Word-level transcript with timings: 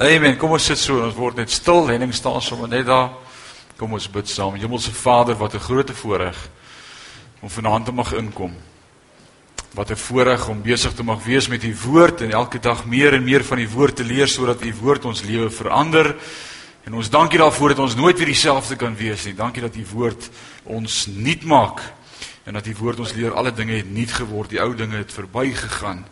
Amen. 0.00 0.38
Kom 0.40 0.54
ons 0.56 0.64
sit 0.64 0.80
so 0.80 1.02
ons 1.04 1.12
word 1.12 1.36
net 1.36 1.50
stil. 1.52 1.82
Henning 1.90 2.14
staan 2.16 2.40
sommer 2.40 2.70
net 2.72 2.86
daar. 2.88 3.10
Kom 3.76 3.92
ons 3.92 4.06
bid 4.08 4.30
saam. 4.32 4.54
Hemelse 4.56 4.94
Vader, 4.96 5.36
wat 5.36 5.54
'n 5.54 5.60
groot 5.60 5.90
voorreg 5.90 6.38
om 7.42 7.50
vanaand 7.50 7.84
te 7.84 7.92
mag 7.92 8.12
inkom. 8.12 8.54
Wat 9.74 9.90
'n 9.90 9.96
voorreg 9.96 10.48
om 10.48 10.62
besig 10.62 10.94
te 10.94 11.02
mag 11.02 11.22
wees 11.24 11.48
met 11.48 11.64
u 11.64 11.76
woord 11.84 12.20
en 12.20 12.30
elke 12.30 12.58
dag 12.58 12.86
meer 12.86 13.12
en 13.12 13.24
meer 13.24 13.44
van 13.44 13.58
u 13.58 13.68
woord 13.68 13.96
te 13.96 14.04
leer 14.04 14.28
sodat 14.28 14.64
u 14.64 14.74
woord 14.80 15.04
ons 15.04 15.22
lewe 15.22 15.50
verander. 15.50 16.16
En 16.84 16.94
ons 16.94 17.10
dankie 17.10 17.38
daarvoor 17.38 17.68
dat 17.68 17.78
ons 17.78 17.94
nooit 17.94 18.16
weer 18.16 18.26
dieselfde 18.26 18.76
kan 18.76 18.96
wees 18.96 19.24
nie. 19.24 19.34
Dankie 19.34 19.62
dat 19.62 19.76
u 19.76 19.84
woord 19.92 20.30
ons 20.64 21.06
nuut 21.06 21.44
maak 21.44 21.80
en 22.44 22.52
dat 22.54 22.66
u 22.66 22.74
woord 22.78 22.98
ons 22.98 23.12
leer 23.12 23.34
alle 23.34 23.52
dinge 23.52 23.76
het 23.76 23.90
nuut 23.90 24.12
geword. 24.12 24.50
Die 24.50 24.60
ou 24.60 24.74
dinge 24.74 24.96
het 24.96 25.12
verbygegaan. 25.12 26.06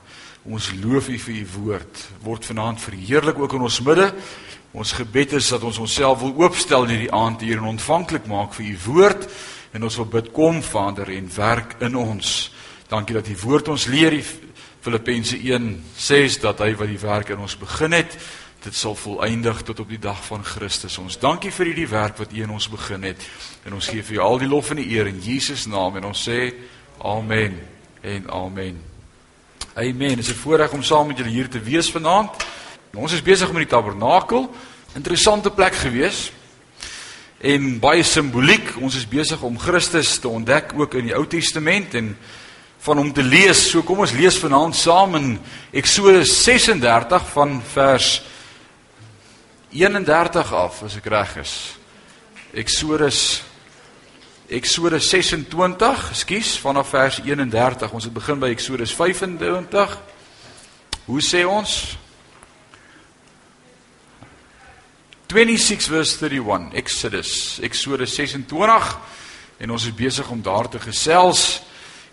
Ons 0.48 0.70
loof 0.80 1.10
U 1.12 1.18
vir 1.20 1.34
U 1.34 1.46
woord. 1.58 2.04
Word 2.24 2.46
vanaand 2.48 2.80
verheerlik 2.80 3.38
ook 3.38 3.52
in 3.58 3.66
ons 3.66 3.80
midde. 3.84 4.08
Ons 4.72 4.94
gebed 4.96 5.34
is 5.36 5.48
dat 5.52 5.64
ons 5.64 5.80
onsself 5.84 6.22
wil 6.22 6.32
oopstel 6.44 6.86
in 6.86 6.94
hierdie 6.94 7.12
aand 7.12 7.44
hier 7.44 7.60
en 7.60 7.74
ontvanklik 7.74 8.24
maak 8.28 8.54
vir 8.56 8.70
U 8.72 8.76
woord 8.86 9.28
en 9.76 9.84
ons 9.84 9.98
wil 10.00 10.08
bid 10.08 10.32
kom 10.32 10.62
Vader 10.64 11.12
en 11.12 11.28
werk 11.36 11.76
in 11.84 11.96
ons. 12.00 12.32
Dankie 12.88 13.18
dat 13.18 13.28
U 13.28 13.36
woord 13.44 13.68
ons 13.76 13.86
leer. 13.92 14.16
Filippense 14.80 15.36
1:6 15.36 16.40
dat 16.40 16.64
hy 16.64 16.72
wat 16.80 16.88
die 16.88 17.00
werk 17.02 17.32
in 17.34 17.44
ons 17.44 17.58
begin 17.58 17.92
het, 17.92 18.16
dit 18.64 18.74
sal 18.74 18.96
volëindig 18.96 19.62
tot 19.62 19.80
op 19.84 19.88
die 19.88 20.00
dag 20.00 20.24
van 20.24 20.44
Christus. 20.44 20.98
Ons 20.98 21.20
dankie 21.20 21.52
vir 21.52 21.66
hierdie 21.66 21.90
werk 21.92 22.18
wat 22.18 22.32
U 22.32 22.42
in 22.42 22.50
ons 22.50 22.68
begin 22.72 23.04
het 23.04 23.20
en 23.66 23.76
ons 23.76 23.88
gee 23.88 24.02
vir 24.02 24.16
U 24.16 24.24
al 24.24 24.38
die 24.38 24.48
lof 24.48 24.70
en 24.70 24.80
die 24.80 24.96
eer 24.96 25.12
in 25.12 25.20
Jesus 25.20 25.66
naam 25.66 25.96
en 25.96 26.08
ons 26.08 26.28
sê 26.28 26.54
amen 27.04 27.60
en 28.00 28.30
amen. 28.30 28.87
Amen. 29.78 30.08
Dit 30.08 30.18
is 30.18 30.28
'n 30.28 30.34
voorreg 30.34 30.72
om 30.72 30.82
saam 30.82 31.06
met 31.06 31.16
julle 31.16 31.30
hier 31.30 31.48
te 31.48 31.60
wees 31.60 31.90
vanaand. 31.90 32.30
Ons 32.94 33.12
is 33.12 33.22
besig 33.22 33.52
met 33.52 33.68
die 33.68 33.76
tabernakel. 33.76 34.54
Interessante 34.94 35.50
plek 35.50 35.74
gewees. 35.74 36.32
En 37.38 37.78
baie 37.78 38.02
simboliek. 38.02 38.76
Ons 38.80 38.96
is 38.96 39.08
besig 39.08 39.42
om 39.42 39.58
Christus 39.58 40.18
te 40.18 40.28
ontdek 40.28 40.72
ook 40.76 40.94
in 40.94 41.04
die 41.04 41.14
Ou 41.14 41.26
Testament 41.26 41.94
en 41.94 42.18
van 42.78 42.96
hom 42.96 43.12
te 43.12 43.22
lees. 43.22 43.70
So 43.70 43.82
kom 43.82 43.98
ons 43.98 44.12
lees 44.12 44.38
vanaand 44.38 44.76
saam 44.76 45.14
in 45.14 45.38
Eksodus 45.70 46.42
36 46.42 47.28
van 47.28 47.62
vers 47.72 48.22
31 49.70 50.52
af 50.52 50.82
as 50.82 50.96
ek 50.96 51.06
reg 51.06 51.36
is. 51.36 51.78
Eksodus 52.52 53.42
Eksodus 54.48 55.08
26, 55.12 56.10
skus, 56.16 56.54
vanaf 56.64 56.88
vers 56.88 57.18
31. 57.20 57.92
Ons 57.92 58.06
het 58.08 58.12
begin 58.16 58.38
by 58.40 58.48
Eksodus 58.54 58.94
25. 58.96 59.98
Hoe 61.04 61.20
sê 61.20 61.42
ons? 61.44 61.74
26 65.28 65.88
verse 65.92 66.16
31 66.24 66.72
Exodus 66.72 67.58
Exodus 67.60 68.14
26 68.16 68.98
en 69.58 69.70
ons 69.70 69.84
is 69.84 69.92
besig 69.92 70.30
om 70.32 70.40
daar 70.40 70.70
te 70.72 70.80
gesels 70.80 71.60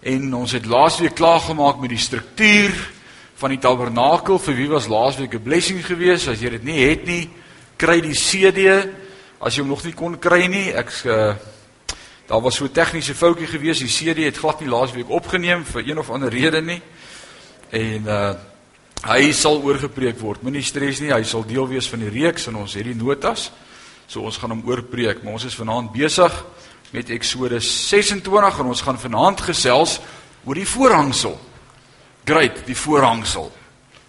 en 0.03 0.33
ons 0.35 0.51
het 0.51 0.67
laasweek 0.67 1.15
klaar 1.15 1.39
gemaak 1.39 1.79
met 1.79 1.93
die 1.95 2.01
struktuur 2.03 2.75
van 3.39 3.55
die 3.55 3.61
tabernakel 3.63 4.39
vir 4.43 4.59
wie 4.59 4.67
was 4.67 4.91
laasweek 4.91 5.39
'n 5.39 5.47
blessing 5.47 5.79
geweest 5.85 6.27
as 6.27 6.43
jy 6.43 6.49
dit 6.59 6.63
nie 6.63 6.79
het 6.89 7.05
nie 7.05 7.29
kry 7.77 8.01
die 8.01 8.19
CD 8.19 8.91
as 9.39 9.55
jy 9.55 9.61
hom 9.63 9.71
nog 9.71 9.85
nie 9.85 9.95
kon 9.95 10.19
kry 10.19 10.47
nie 10.47 10.75
ek 10.75 10.91
uh, 11.05 11.35
Daar 12.25 12.41
was 12.41 12.55
so 12.55 12.65
'n 12.65 12.71
tegniese 12.71 13.15
foutjie 13.15 13.47
gewees. 13.47 13.79
Die 13.79 13.87
CD 13.87 14.23
het 14.23 14.37
glad 14.37 14.59
nie 14.59 14.69
laasweek 14.69 15.09
opgeneem 15.09 15.65
vir 15.65 15.87
een 15.87 15.99
of 15.99 16.09
ander 16.09 16.29
rede 16.29 16.61
nie. 16.61 16.81
En 17.69 18.03
uh 18.05 18.33
hy 19.05 19.31
sal 19.31 19.61
oorgepreek 19.61 20.19
word. 20.19 20.41
Moenie 20.41 20.63
stres 20.63 20.99
nie. 20.99 21.13
Hy 21.13 21.23
sal 21.23 21.45
deel 21.45 21.67
wees 21.67 21.89
van 21.89 21.99
die 21.99 22.09
reeks 22.09 22.47
en 22.47 22.55
ons 22.55 22.73
het 22.73 22.83
die 22.83 22.95
notas. 22.95 23.51
So 24.07 24.21
ons 24.21 24.37
gaan 24.37 24.49
hom 24.49 24.63
oorpreek, 24.65 25.23
maar 25.23 25.33
ons 25.33 25.45
is 25.45 25.55
vanaand 25.55 25.91
besig 25.91 26.45
met 26.91 27.09
Eksodus 27.09 27.89
26 27.89 28.59
en 28.59 28.65
ons 28.65 28.81
gaan 28.81 28.99
vanaand 28.99 29.41
gesels 29.41 29.99
oor 30.43 30.55
die 30.55 30.67
voorhangsel. 30.67 31.39
Great, 32.23 32.65
die 32.65 32.75
voorhangsel. 32.75 33.51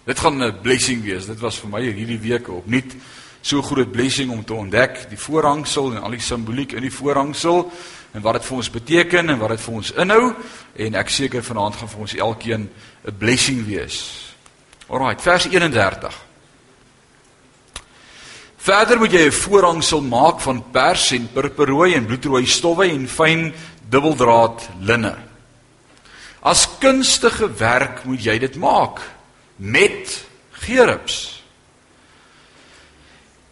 Dit 0.05 0.19
gaan 0.19 0.43
'n 0.43 0.61
blessing 0.61 1.03
wees. 1.03 1.25
Dit 1.25 1.39
was 1.39 1.59
vir 1.59 1.69
my 1.69 1.81
hierdie 1.81 2.19
week 2.19 2.49
opnuut 2.49 2.95
so 3.47 3.61
groot 3.61 3.91
blessing 3.91 4.31
om 4.31 4.43
te 4.43 4.53
ontdek 4.53 5.05
die 5.09 5.19
voorhangsel 5.19 5.91
en 5.93 6.01
al 6.03 6.15
die 6.17 6.23
simboliek 6.23 6.73
in 6.75 6.83
die 6.83 6.93
voorhangsel 6.93 7.71
en 8.17 8.23
wat 8.25 8.39
dit 8.39 8.47
vir 8.49 8.57
ons 8.57 8.69
beteken 8.73 9.29
en 9.29 9.37
wat 9.37 9.51
dit 9.53 9.61
vir 9.61 9.73
ons 9.77 9.91
inhou 10.01 10.23
en 10.85 10.95
ek 10.97 11.11
seker 11.13 11.43
vanaand 11.45 11.75
gaan 11.77 11.91
vir 11.91 12.05
ons 12.05 12.15
elkeen 12.15 12.63
'n 13.05 13.17
blessing 13.17 13.61
wees. 13.65 13.97
Alraai, 14.89 15.15
vers 15.21 15.45
31. 15.45 16.15
Verder 18.57 18.97
moet 18.97 19.11
jy 19.11 19.27
'n 19.27 19.31
voorhangsel 19.31 20.01
maak 20.01 20.39
van 20.39 20.63
pers 20.71 21.11
en 21.11 21.29
purperrooi 21.33 21.93
en 21.93 22.05
bloedrooi 22.05 22.45
stowwe 22.45 22.89
en 22.89 23.07
fyn 23.07 23.53
dubbeldraad 23.89 24.69
linne. 24.79 25.15
As 26.41 26.67
kunstige 26.79 27.53
werk 27.53 28.03
moet 28.03 28.23
jy 28.23 28.39
dit 28.39 28.55
maak 28.55 28.99
met 29.55 30.25
gerubs. 30.51 31.36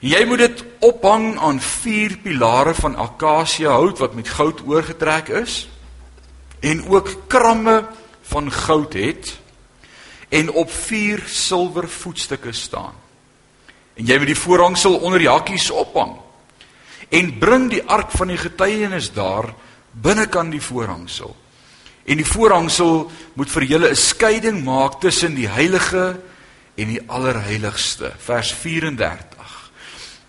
Jy 0.05 0.21
moet 0.29 0.43
dit 0.43 0.59
ophang 0.85 1.31
aan 1.41 1.57
vier 1.57 2.13
pilare 2.21 2.75
van 2.77 2.93
akasia 3.01 3.71
hout 3.73 3.97
wat 4.03 4.13
met 4.13 4.27
goud 4.29 4.59
oorgetrek 4.67 5.31
is 5.41 5.63
en 6.61 6.83
ook 6.93 7.09
kramme 7.27 7.79
van 8.29 8.51
goud 8.53 8.93
het 8.93 9.31
en 10.29 10.51
op 10.51 10.69
vier 10.69 11.23
silwer 11.25 11.89
voetstukke 11.89 12.53
staan. 12.53 12.93
En 13.97 14.05
jy 14.05 14.19
moet 14.21 14.29
die 14.29 14.37
voorhangsel 14.37 14.99
onder 14.99 15.23
die 15.23 15.31
hakkies 15.31 15.71
ophang 15.73 16.13
en 17.09 17.33
bring 17.41 17.71
die 17.73 17.81
ark 17.89 18.13
van 18.13 18.29
die 18.29 18.37
getuienis 18.37 19.09
daar 19.15 19.55
binnekant 19.91 20.53
die 20.53 20.61
voorhangsel. 20.61 21.33
En 22.05 22.21
die 22.21 22.29
voorhangsel 22.29 23.07
moet 23.33 23.49
vir 23.49 23.63
julle 23.63 23.89
'n 23.89 23.95
skeiding 23.95 24.63
maak 24.63 25.01
tussen 25.01 25.33
die 25.33 25.49
heilige 25.49 26.21
en 26.75 26.87
die 26.87 27.01
allerheiligste. 27.07 28.13
Vers 28.17 28.53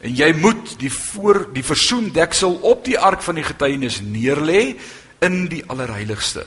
En 0.00 0.12
jy 0.14 0.32
moet 0.36 0.74
die 0.80 0.92
voor 0.92 1.46
die 1.54 1.64
versoendeksel 1.64 2.58
op 2.68 2.84
die 2.84 2.98
ark 2.98 3.22
van 3.24 3.38
die 3.40 3.46
getuienis 3.46 4.00
neerlê 4.04 4.76
in 5.24 5.46
die 5.48 5.62
allerheiligste. 5.66 6.44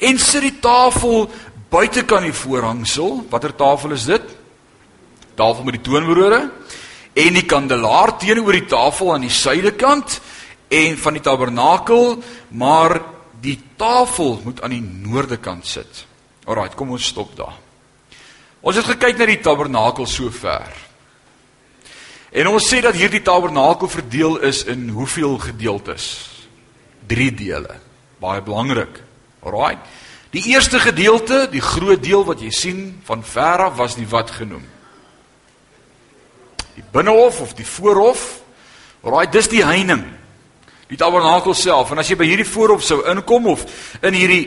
En 0.00 0.18
sit 0.18 0.46
die 0.46 0.58
tafel 0.64 1.28
buitekant 1.70 2.24
die 2.26 2.36
voorhangsel. 2.36 3.20
Watter 3.30 3.54
tafel 3.54 3.92
is 3.96 4.08
dit? 4.08 4.24
Tafel 5.36 5.64
met 5.64 5.78
die 5.78 5.84
toonbrode 5.84 6.48
en 7.20 7.34
die 7.34 7.46
kandelaar 7.48 8.14
teenoor 8.22 8.54
die 8.54 8.68
tafel 8.70 9.14
aan 9.14 9.24
die 9.26 9.34
suidekant 9.34 10.20
en 10.70 10.98
van 10.98 11.16
die 11.16 11.22
tabernakel, 11.24 12.20
maar 12.54 13.00
die 13.42 13.58
tafel 13.80 14.38
moet 14.44 14.62
aan 14.62 14.76
die 14.76 14.84
noordekant 14.84 15.66
sit. 15.66 16.04
Alraai, 16.46 16.70
kom 16.76 16.94
ons 16.94 17.10
stop 17.10 17.34
daar. 17.36 17.56
Ons 18.60 18.78
het 18.78 18.86
gekyk 18.92 19.18
na 19.18 19.26
die 19.26 19.40
tabernakel 19.42 20.06
sover. 20.06 20.70
En 22.30 22.46
ons 22.46 22.62
sê 22.62 22.78
dat 22.82 22.94
hierdie 22.94 23.22
tabernakel 23.26 23.90
verdeel 23.90 24.36
is 24.46 24.62
in 24.70 24.88
hoeveel 24.94 25.38
gedeeltes? 25.38 26.04
3 27.10 27.30
dele. 27.34 27.74
Baie 28.22 28.42
belangrik. 28.42 29.02
Alraai. 29.42 29.78
Die 30.30 30.44
eerste 30.52 30.78
gedeelte, 30.78 31.48
die 31.50 31.62
groot 31.62 32.02
deel 32.02 32.22
wat 32.24 32.42
jy 32.42 32.52
sien 32.54 32.82
van 33.04 33.24
ver 33.26 33.66
af 33.66 33.74
was 33.80 33.96
die 33.98 34.06
wat 34.06 34.30
genoem. 34.30 34.62
Die 36.76 36.86
binnehof 36.94 37.40
of 37.42 37.56
die 37.58 37.66
voorhof. 37.66 38.38
Alraai, 39.02 39.26
dis 39.34 39.50
die 39.50 39.64
heining. 39.66 40.04
Die 40.86 40.98
tabernakel 40.98 41.54
self. 41.54 41.90
En 41.90 41.98
as 41.98 42.10
jy 42.10 42.18
by 42.20 42.30
hierdie 42.30 42.46
voorhof 42.46 42.86
sou 42.86 43.02
inkom 43.10 43.50
of 43.50 43.66
in 44.06 44.14
hierdie 44.14 44.44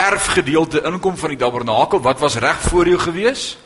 erfgedeelte 0.00 0.80
inkom 0.88 1.16
van 1.18 1.34
die 1.34 1.40
tabernakel, 1.40 2.00
wat 2.00 2.20
was 2.24 2.40
reg 2.40 2.60
voor 2.70 2.88
jou 2.88 3.00
gewees? 3.02 3.58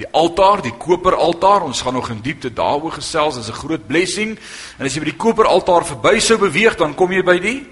Die 0.00 0.08
altaar, 0.16 0.62
die 0.64 0.72
koperaltaar, 0.80 1.66
ons 1.68 1.82
gaan 1.84 1.92
nog 1.92 2.08
in 2.08 2.22
diepte 2.24 2.48
daaroor 2.56 2.94
gesels, 2.96 3.36
is 3.36 3.48
'n 3.48 3.60
groot 3.60 3.86
blessing. 3.86 4.38
En 4.78 4.86
as 4.86 4.94
jy 4.94 5.00
by 5.00 5.10
die 5.10 5.16
koperaltaar 5.16 5.84
verby 5.84 6.18
sou 6.20 6.38
beweeg, 6.38 6.76
dan 6.76 6.94
kom 6.94 7.12
jy 7.12 7.22
by 7.22 7.38
die 7.38 7.66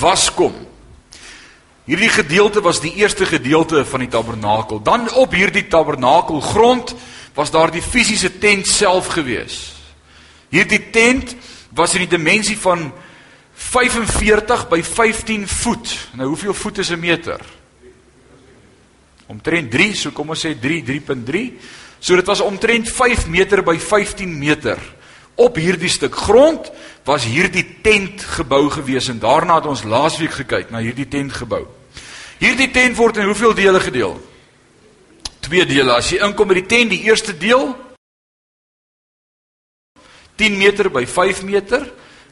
waskom. 0.00 0.54
Hierdie 1.84 2.08
gedeelte 2.08 2.62
was 2.62 2.80
die 2.80 2.94
eerste 2.94 3.26
gedeelte 3.26 3.84
van 3.84 4.00
die 4.00 4.08
tabernakel. 4.08 4.82
Dan 4.82 5.10
op 5.12 5.32
hierdie 5.32 5.68
tabernakel 5.68 6.40
grond 6.40 6.94
was 7.34 7.50
daar 7.50 7.70
die 7.70 7.82
fisiese 7.82 8.38
tent 8.38 8.66
self 8.66 9.06
gewees. 9.06 9.72
Hierdie 10.48 10.90
tent 10.90 11.36
was 11.74 11.94
in 11.94 12.08
die 12.08 12.16
dimensie 12.16 12.58
van 12.58 12.92
45 13.52 14.68
by 14.68 14.82
15 14.82 15.48
voet. 15.48 16.08
Nou 16.12 16.28
hoeveel 16.28 16.54
voet 16.54 16.78
is 16.78 16.90
'n 16.90 17.00
meter? 17.00 17.40
Omtrent 19.30 19.70
3, 19.70 19.92
so 19.94 20.10
kom 20.10 20.32
ons 20.34 20.44
sê 20.44 20.54
3 20.58 20.82
3.3. 20.88 21.44
So 22.02 22.18
dit 22.18 22.26
was 22.26 22.42
omtrent 22.42 22.90
5 22.90 23.28
meter 23.30 23.62
by 23.62 23.76
15 23.78 24.38
meter. 24.38 24.80
Op 25.38 25.56
hierdie 25.56 25.90
stuk 25.90 26.14
grond 26.14 26.68
was 27.06 27.24
hierdie 27.24 27.64
tent 27.82 28.24
gebou 28.36 28.66
gewees 28.70 29.08
en 29.08 29.22
daarna 29.22 29.60
het 29.60 29.70
ons 29.70 29.84
laasweek 29.86 30.34
gekyk 30.42 30.74
na 30.74 30.82
hierdie 30.82 31.08
tent 31.08 31.32
gebou. 31.32 31.64
Hierdie 32.42 32.70
tent 32.74 32.98
word 32.98 33.22
in 33.22 33.30
hoeveel 33.30 33.54
dele 33.54 33.80
gedeel? 33.80 34.18
Twee 35.42 35.64
dele. 35.66 35.94
As 35.94 36.10
jy 36.10 36.20
inkom 36.26 36.50
by 36.50 36.58
die 36.58 36.68
tent, 36.68 36.90
die 36.90 37.06
eerste 37.06 37.34
deel 37.38 37.72
10 40.40 40.58
meter 40.58 40.88
by 40.90 41.04
5 41.06 41.42
meter, 41.46 41.84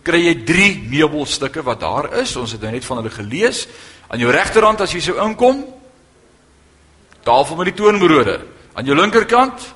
kry 0.03 0.25
jy 0.25 0.35
3 0.49 0.69
meubelstukke 0.91 1.63
wat 1.63 1.83
daar 1.83 2.09
is. 2.23 2.35
Ons 2.41 2.57
het 2.57 2.63
nou 2.65 2.73
net 2.75 2.87
van 2.87 2.99
hulle 3.01 3.13
gelees. 3.15 3.67
Aan 4.11 4.23
jou 4.23 4.33
regterhand 4.35 4.83
as 4.83 4.95
jy 4.97 5.03
sou 5.05 5.19
inkom, 5.23 5.63
tafel 7.27 7.57
met 7.57 7.71
die 7.71 7.79
toonbrode. 7.83 8.41
Aan 8.75 8.89
jou 8.89 8.97
linkerkant 8.97 9.75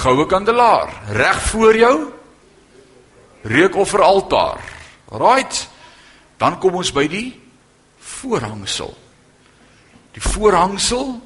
goue 0.00 0.26
kandelaar. 0.26 0.92
Reg 1.12 1.42
voor 1.50 1.76
jou 1.76 1.96
reukofferaltaar. 3.42 4.60
Right. 5.10 5.68
Dan 6.38 6.58
kom 6.58 6.78
ons 6.80 6.92
by 6.92 7.06
die 7.10 7.40
voorhangsel. 7.98 8.92
Die 10.16 10.22
voorhangsel 10.22 11.18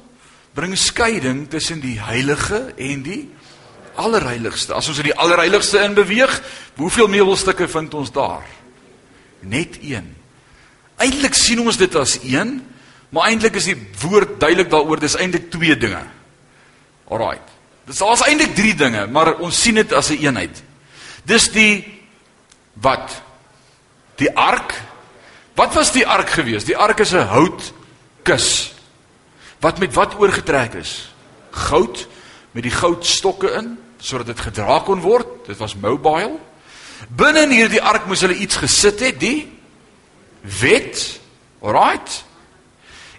bring 0.55 0.75
skeiding 0.79 1.45
tussen 1.51 1.81
die 1.83 1.97
heilige 1.99 2.71
en 2.77 3.03
die 3.03 3.23
allerheiligste. 3.99 4.75
As 4.75 4.87
ons 4.91 4.99
in 5.01 5.09
die 5.09 5.17
allerheiligste 5.17 5.81
in 5.83 5.95
beweeg, 5.97 6.31
hoeveel 6.79 7.09
meubelstukke 7.11 7.67
vind 7.71 7.93
ons 7.93 8.11
daar? 8.15 8.45
Net 9.39 9.79
een. 9.83 10.07
Eintlik 11.01 11.35
sien 11.35 11.59
ons 11.63 11.77
dit 11.77 11.95
as 11.99 12.17
een, 12.23 12.59
maar 13.15 13.29
eintlik 13.31 13.55
is 13.55 13.69
die 13.69 13.77
woord 14.01 14.35
duidelik 14.41 14.69
daaroor 14.69 14.99
dis 14.99 15.15
eintlik 15.15 15.47
twee 15.53 15.77
dinge. 15.79 16.01
Alraight. 17.07 17.53
Dit 17.87 17.95
is 17.95 18.23
eintlik 18.25 18.55
drie 18.57 18.73
dinge, 18.75 19.05
maar 19.07 19.37
ons 19.39 19.61
sien 19.61 19.77
dit 19.79 19.93
as 19.93 20.09
'n 20.09 20.13
een 20.13 20.25
eenheid. 20.27 20.63
Dis 21.23 21.51
die 21.51 22.01
wat 22.73 23.21
die 24.15 24.31
ark. 24.35 24.73
Wat 25.55 25.73
was 25.73 25.91
die 25.91 26.07
ark 26.07 26.29
gewees? 26.29 26.65
Die 26.65 26.77
ark 26.77 26.99
is 26.99 27.13
'n 27.13 27.27
houtkus 27.27 28.73
wat 29.59 29.79
met 29.79 29.93
wat 29.93 30.19
oorgetrek 30.19 30.73
is? 30.73 31.13
Goud 31.51 32.07
met 32.51 32.63
die 32.63 32.71
goudstokke 32.71 33.51
in 33.51 33.77
sodat 33.97 34.25
dit 34.25 34.39
gedra 34.39 34.79
kon 34.79 35.01
word. 35.01 35.45
Dit 35.47 35.57
was 35.57 35.75
mobile. 35.75 36.37
Binne 37.09 37.41
in 37.47 37.49
hierdie 37.49 37.81
ark 37.81 38.05
moes 38.05 38.21
hulle 38.21 38.35
iets 38.35 38.55
gesit 38.55 38.99
het, 38.99 39.19
die 39.19 39.47
wet. 40.59 41.19
Alraight. 41.61 42.25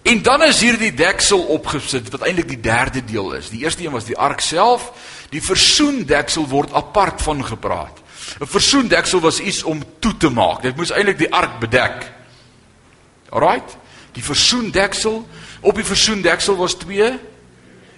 En 0.07 0.23
dan 0.23 0.43
is 0.43 0.61
hier 0.63 0.77
die 0.79 0.95
deksel 0.95 1.41
opgesit 1.51 2.13
wat 2.15 2.23
eintlik 2.29 2.47
die 2.53 2.61
derde 2.63 3.03
deel 3.05 3.33
is. 3.41 3.49
Die 3.51 3.65
eerste 3.65 3.83
een 3.83 3.95
was 3.95 4.07
die 4.07 4.19
ark 4.19 4.41
self. 4.41 4.93
Die 5.35 5.43
versoendeksel 5.43 6.47
word 6.47 6.73
apart 6.79 7.23
van 7.23 7.43
gepraat. 7.45 7.99
'n 8.39 8.47
Versoendeksel 8.47 9.21
was 9.21 9.41
iets 9.41 9.63
om 9.63 9.83
toe 9.99 10.17
te 10.17 10.31
maak. 10.31 10.63
Dit 10.63 10.77
moes 10.77 10.91
eintlik 10.91 11.19
die 11.19 11.33
ark 11.33 11.59
bedek. 11.59 12.13
Alraight. 13.29 13.77
Die 14.13 14.23
versoendeksel, 14.23 15.27
op 15.61 15.75
die 15.75 15.85
versoendeksel 15.85 16.57
was 16.57 16.75
twee 16.75 17.19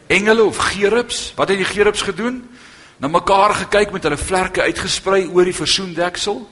engele 0.07 0.45
of 0.45 0.57
gerubs. 0.57 1.33
Wat 1.37 1.49
het 1.49 1.57
die 1.57 1.67
gerubs 1.67 2.03
gedoen? 2.03 2.49
Na 2.97 3.09
mekaar 3.09 3.55
gekyk 3.55 3.91
met 3.91 4.03
hulle 4.03 4.17
vlerke 4.17 4.63
uitgesprei 4.63 5.29
oor 5.29 5.45
die 5.45 5.55
versoendeksel. 5.55 6.49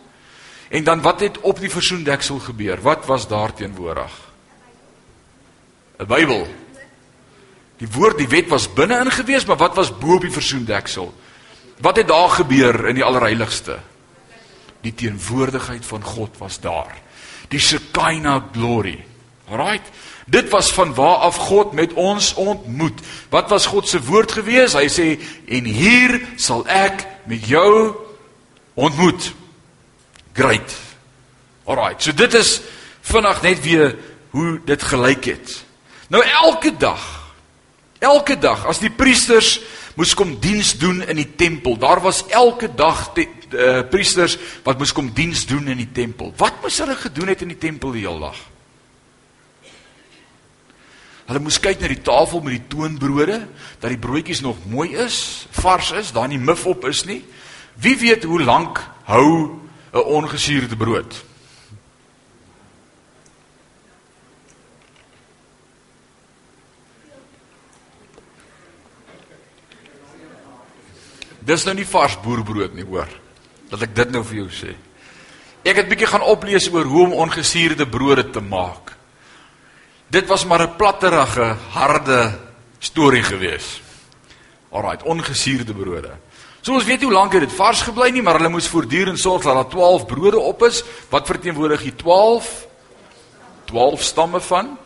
En 0.68 0.84
dan 0.84 1.00
wat 1.00 1.20
het 1.20 1.40
op 1.40 1.60
die 1.60 1.70
versoendeksel 1.70 2.38
gebeur? 2.38 2.82
Wat 2.82 3.06
was 3.06 3.28
daar 3.28 3.54
teenwoordig? 3.54 4.35
'n 5.98 6.06
Bybel. 6.06 6.46
Die 7.76 7.88
woord, 7.92 8.18
die 8.18 8.28
wet 8.28 8.48
was 8.48 8.72
binne-in 8.72 9.10
gewees, 9.10 9.44
maar 9.44 9.56
wat 9.56 9.74
was 9.74 9.98
bo 9.98 10.14
op 10.14 10.20
die 10.24 10.32
versoendeksel? 10.32 11.14
Wat 11.80 11.96
het 11.96 12.08
daar 12.08 12.30
gebeur 12.30 12.88
in 12.88 12.94
die 12.94 13.04
allerheiligste? 13.04 13.78
Die 14.80 14.94
teenwoordigheid 14.94 15.86
van 15.86 16.02
God 16.02 16.38
was 16.38 16.60
daar. 16.60 16.94
Die 17.48 17.60
Shekinah 17.60 18.42
glory. 18.52 19.04
Alraight. 19.48 19.90
Dit 20.26 20.48
was 20.50 20.72
van 20.72 20.94
waar 20.94 21.16
af 21.16 21.36
God 21.36 21.72
met 21.72 21.92
ons 21.92 22.34
ontmoet. 22.34 23.00
Wat 23.28 23.48
was 23.48 23.66
God 23.66 23.88
se 23.88 24.02
woord 24.02 24.32
gewees? 24.32 24.74
Hy 24.74 24.88
sê 24.90 25.06
en 25.46 25.64
hier 25.64 26.18
sal 26.36 26.64
ek 26.66 27.06
met 27.30 27.46
jou 27.46 27.94
ontmoet. 28.74 29.34
Great. 30.32 30.74
Alraight. 31.64 32.02
So 32.02 32.14
dit 32.14 32.34
is 32.34 32.60
vinnig 33.06 33.42
net 33.42 33.62
weer 33.62 33.94
hoe 34.30 34.58
dit 34.64 34.82
gelyk 34.82 35.24
het. 35.24 35.65
Nou 36.08 36.22
elke 36.22 36.76
dag 36.76 37.26
elke 37.98 38.36
dag 38.38 38.66
as 38.68 38.80
die 38.82 38.92
priesters 38.92 39.56
moes 39.96 40.12
kom 40.16 40.34
diens 40.40 40.74
doen 40.76 41.00
in 41.08 41.16
die 41.16 41.30
tempel. 41.38 41.78
Daar 41.80 42.02
was 42.04 42.26
elke 42.28 42.68
dag 42.68 43.08
die 43.16 43.28
uh, 43.56 43.80
priesters 43.88 44.36
wat 44.66 44.78
moes 44.78 44.92
kom 44.92 45.08
diens 45.16 45.46
doen 45.48 45.70
in 45.72 45.80
die 45.80 45.92
tempel. 45.96 46.34
Wat 46.36 46.60
moes 46.62 46.76
hulle 46.82 46.98
gedoen 47.00 47.32
het 47.32 47.46
in 47.46 47.54
die 47.54 47.60
tempel 47.60 47.96
die 47.96 48.04
hele 48.04 48.28
dag? 48.28 48.42
Hulle 51.26 51.42
moes 51.42 51.58
kyk 51.58 51.80
na 51.80 51.88
die 51.90 52.04
tafel 52.06 52.44
met 52.44 52.54
die 52.54 52.66
toonbrode, 52.70 53.40
dat 53.82 53.90
die 53.90 53.98
broodjies 53.98 54.44
nog 54.44 54.60
mooi 54.70 54.92
is, 55.02 55.46
vars 55.58 55.90
is, 55.98 56.12
daar 56.14 56.28
nie 56.30 56.38
mif 56.38 56.62
op 56.70 56.84
is 56.86 57.02
nie. 57.08 57.22
Wie 57.82 57.96
weet 57.98 58.28
hoe 58.28 58.42
lank 58.44 58.78
hou 59.08 59.58
'n 59.92 60.04
ongesuurde 60.04 60.76
brood? 60.76 61.24
Dis 71.46 71.62
nou 71.66 71.76
nie 71.78 71.86
vars 71.86 72.16
boerbrood 72.24 72.74
nie, 72.74 72.84
hoor. 72.86 73.10
Dat 73.70 73.84
ek 73.86 73.94
dit 73.94 74.12
nou 74.14 74.22
vir 74.26 74.40
jou 74.40 74.48
sê. 74.50 74.74
Ek 75.66 75.78
het 75.78 75.88
bietjie 75.90 76.08
gaan 76.10 76.24
oplees 76.26 76.66
oor 76.72 76.86
hoe 76.86 77.04
om 77.06 77.16
ongesuurde 77.22 77.86
brode 77.90 78.24
te 78.34 78.42
maak. 78.42 78.94
Dit 80.10 80.26
was 80.26 80.44
maar 80.46 80.62
'n 80.62 80.76
platterige, 80.76 81.56
harde 81.70 82.38
storie 82.78 83.22
gewees. 83.22 83.80
Alraai, 84.70 84.98
ongesuurde 85.04 85.74
brode. 85.74 86.12
So 86.62 86.72
ons 86.72 86.84
weet 86.84 87.00
nie 87.00 87.06
hoe 87.06 87.14
lank 87.14 87.32
dit 87.32 87.52
vars 87.52 87.82
gebly 87.82 88.10
nie, 88.10 88.22
maar 88.22 88.38
hulle 88.38 88.48
moes 88.48 88.68
voortdurend 88.68 89.18
sorg 89.18 89.42
dat 89.42 89.54
daar 89.54 89.68
12 89.68 90.06
brode 90.06 90.38
op 90.38 90.62
is. 90.62 90.82
Wat 91.10 91.26
verteenwoordig 91.26 91.82
die 91.82 91.94
12? 91.94 92.66
12 93.64 94.02
stamme 94.02 94.40
van 94.40 94.78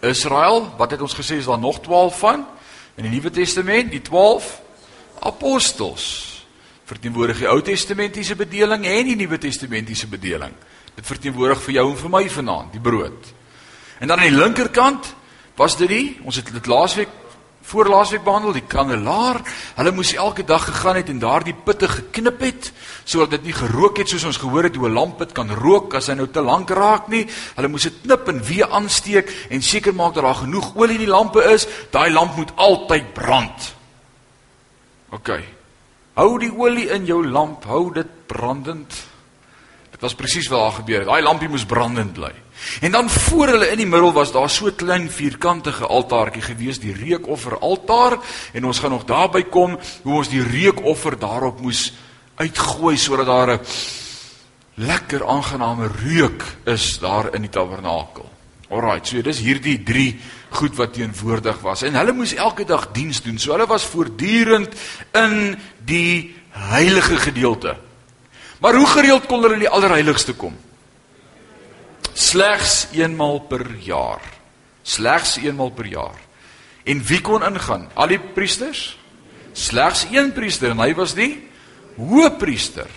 Israel. 0.00 0.74
Wat 0.76 0.90
het 0.90 1.00
ons 1.00 1.14
gesê 1.14 1.36
is 1.36 1.46
daar 1.46 1.58
nog 1.58 1.80
12 1.80 2.18
van? 2.18 2.46
In 2.94 3.02
die 3.02 3.10
Nuwe 3.10 3.30
Testament, 3.30 3.90
die 3.90 4.02
12 4.02 4.60
apostels. 5.26 6.06
Verteenwoordig 6.86 7.42
die 7.42 7.50
Ou 7.50 7.60
Testamentiese 7.62 8.36
bedeling 8.38 8.86
en 8.86 9.10
die 9.10 9.16
Nuwe 9.18 9.38
Testamentiese 9.42 10.06
bedeling. 10.06 10.54
Dit 10.94 11.06
verteenwoordig 11.06 11.60
vir 11.66 11.78
jou 11.80 11.90
en 11.90 12.00
vir 12.00 12.12
my 12.14 12.24
vanaand, 12.30 12.72
die 12.72 12.82
brood. 12.82 13.32
En 13.98 14.08
dan 14.08 14.18
aan 14.18 14.30
die 14.30 14.38
linkerkant 14.38 15.14
was 15.56 15.76
dit 15.76 15.88
die, 15.88 16.06
ons 16.24 16.36
het 16.36 16.52
dit 16.52 16.66
laasweek 16.66 17.12
voor 17.66 17.88
laasweek 17.90 18.22
behandel, 18.22 18.52
die 18.54 18.66
kandelaar. 18.70 19.40
Hulle 19.74 19.92
moes 19.94 20.12
elke 20.14 20.44
dag 20.46 20.68
gegaan 20.68 21.00
het 21.00 21.08
en 21.10 21.18
daardie 21.18 21.54
putte 21.66 21.88
geknip 21.90 22.40
het 22.44 22.70
sodat 23.04 23.36
dit 23.36 23.48
nie 23.48 23.56
gerook 23.56 23.98
het 23.98 24.10
soos 24.10 24.26
ons 24.28 24.38
gehoor 24.42 24.68
het 24.68 24.76
hoe 24.78 24.88
'n 24.88 24.94
lamp 24.94 25.18
dit 25.18 25.32
kan 25.32 25.50
rook 25.50 25.94
as 25.94 26.06
hy 26.06 26.14
nou 26.14 26.28
te 26.30 26.40
lank 26.40 26.70
raak 26.70 27.08
nie. 27.08 27.26
Hulle 27.56 27.68
moes 27.68 27.82
dit 27.82 27.94
knip 28.02 28.28
en 28.28 28.42
weer 28.42 28.70
aansteek 28.70 29.30
en 29.50 29.62
seker 29.62 29.94
maak 29.94 30.14
dat 30.14 30.22
daar 30.22 30.46
genoeg 30.46 30.74
olie 30.76 30.94
in 30.94 31.04
die 31.04 31.10
lampe 31.10 31.42
is. 31.42 31.66
Daai 31.90 32.10
lamp 32.10 32.36
moet 32.36 32.52
altyd 32.56 33.14
brand. 33.14 33.75
OK. 35.16 35.36
Hou 36.16 36.30
die 36.40 36.52
olie 36.52 36.88
in 36.94 37.06
jou 37.08 37.22
lamp, 37.24 37.64
hou 37.68 37.90
dit 37.94 38.08
brandend. 38.28 38.94
Dit 39.92 40.02
was 40.04 40.16
presies 40.16 40.48
wat 40.52 40.60
daar 40.60 40.78
gebeur 40.80 41.04
het. 41.04 41.08
Daai 41.08 41.24
lampie 41.24 41.48
moes 41.48 41.64
brandend 41.68 42.12
bly. 42.16 42.32
En 42.84 42.92
dan 42.92 43.08
voor 43.10 43.52
hulle 43.54 43.68
in 43.72 43.80
die 43.80 43.88
middel 43.88 44.12
was 44.16 44.32
daar 44.32 44.50
so 44.50 44.66
'n 44.66 44.76
klein 44.76 45.10
vierkantige 45.10 45.86
altaartjie 45.86 46.42
gewees, 46.42 46.80
die 46.80 46.92
reukofferaltaar 46.92 48.18
en 48.52 48.64
ons 48.64 48.78
gaan 48.78 48.90
nog 48.90 49.04
daarby 49.04 49.42
kom 49.42 49.78
hoe 50.02 50.14
ons 50.14 50.28
die 50.28 50.42
reukoffer 50.42 51.18
daarop 51.18 51.60
moes 51.60 51.92
uitgooi 52.36 52.96
sodat 52.96 53.26
daar 53.26 53.50
'n 53.50 53.60
lekker 54.74 55.26
aangename 55.26 55.88
reuk 56.04 56.44
is 56.64 56.98
daar 56.98 57.34
in 57.34 57.40
die 57.40 57.50
tabernakel. 57.50 58.30
Alraight, 58.68 59.06
so 59.06 59.22
dis 59.22 59.38
hierdie 59.38 59.82
3 59.82 60.20
goed 60.50 60.76
wat 60.76 60.92
teenwoordig 60.92 61.58
was 61.60 61.82
en 61.82 61.94
hulle 61.94 62.12
moes 62.12 62.34
elke 62.34 62.64
dag 62.64 62.92
diens 62.92 63.22
doen. 63.22 63.38
So 63.38 63.52
hulle 63.52 63.66
was 63.66 63.84
voortdurend 63.84 64.74
in 65.12 65.56
die 65.84 66.34
heilige 66.50 67.16
gedeelte. 67.16 67.76
Maar 68.60 68.74
hoe 68.74 68.86
gereeld 68.86 69.26
kon 69.26 69.42
hulle 69.42 69.54
in 69.54 69.66
die 69.66 69.72
allerheiligste 69.72 70.32
kom? 70.32 70.56
slegs 72.16 72.86
eenmal 72.96 73.42
per 73.44 73.66
jaar. 73.84 74.22
Slegs 74.82 75.36
eenmal 75.42 75.70
per 75.76 75.88
jaar. 75.90 76.20
En 76.86 77.02
wie 77.04 77.20
kon 77.20 77.44
ingaan? 77.44 77.88
Al 77.94 78.14
die 78.14 78.20
priesters? 78.20 78.94
Slegs 79.52 80.06
een 80.12 80.32
priester 80.32 80.72
en 80.72 80.80
hy 80.80 80.92
was 80.96 81.14
die 81.16 81.34
hoëpriester. 81.96 82.88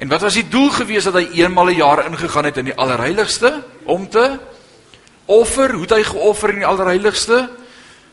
En 0.00 0.08
wat 0.12 0.24
was 0.24 0.36
die 0.36 0.48
doel 0.48 0.70
gewees 0.72 1.08
dat 1.08 1.16
hy 1.16 1.42
eenmal 1.42 1.70
'n 1.70 1.76
jaar 1.76 2.04
ingegaan 2.06 2.44
het 2.44 2.56
in 2.56 2.70
die 2.72 2.76
allerheiligste 2.76 3.64
om 3.84 4.08
te 4.08 4.38
offer? 5.30 5.72
Hoe 5.74 5.86
het 5.86 5.94
hy 5.94 6.04
geoffer 6.08 6.54
in 6.54 6.64
die 6.64 6.68
allerheiligste? 6.68 7.44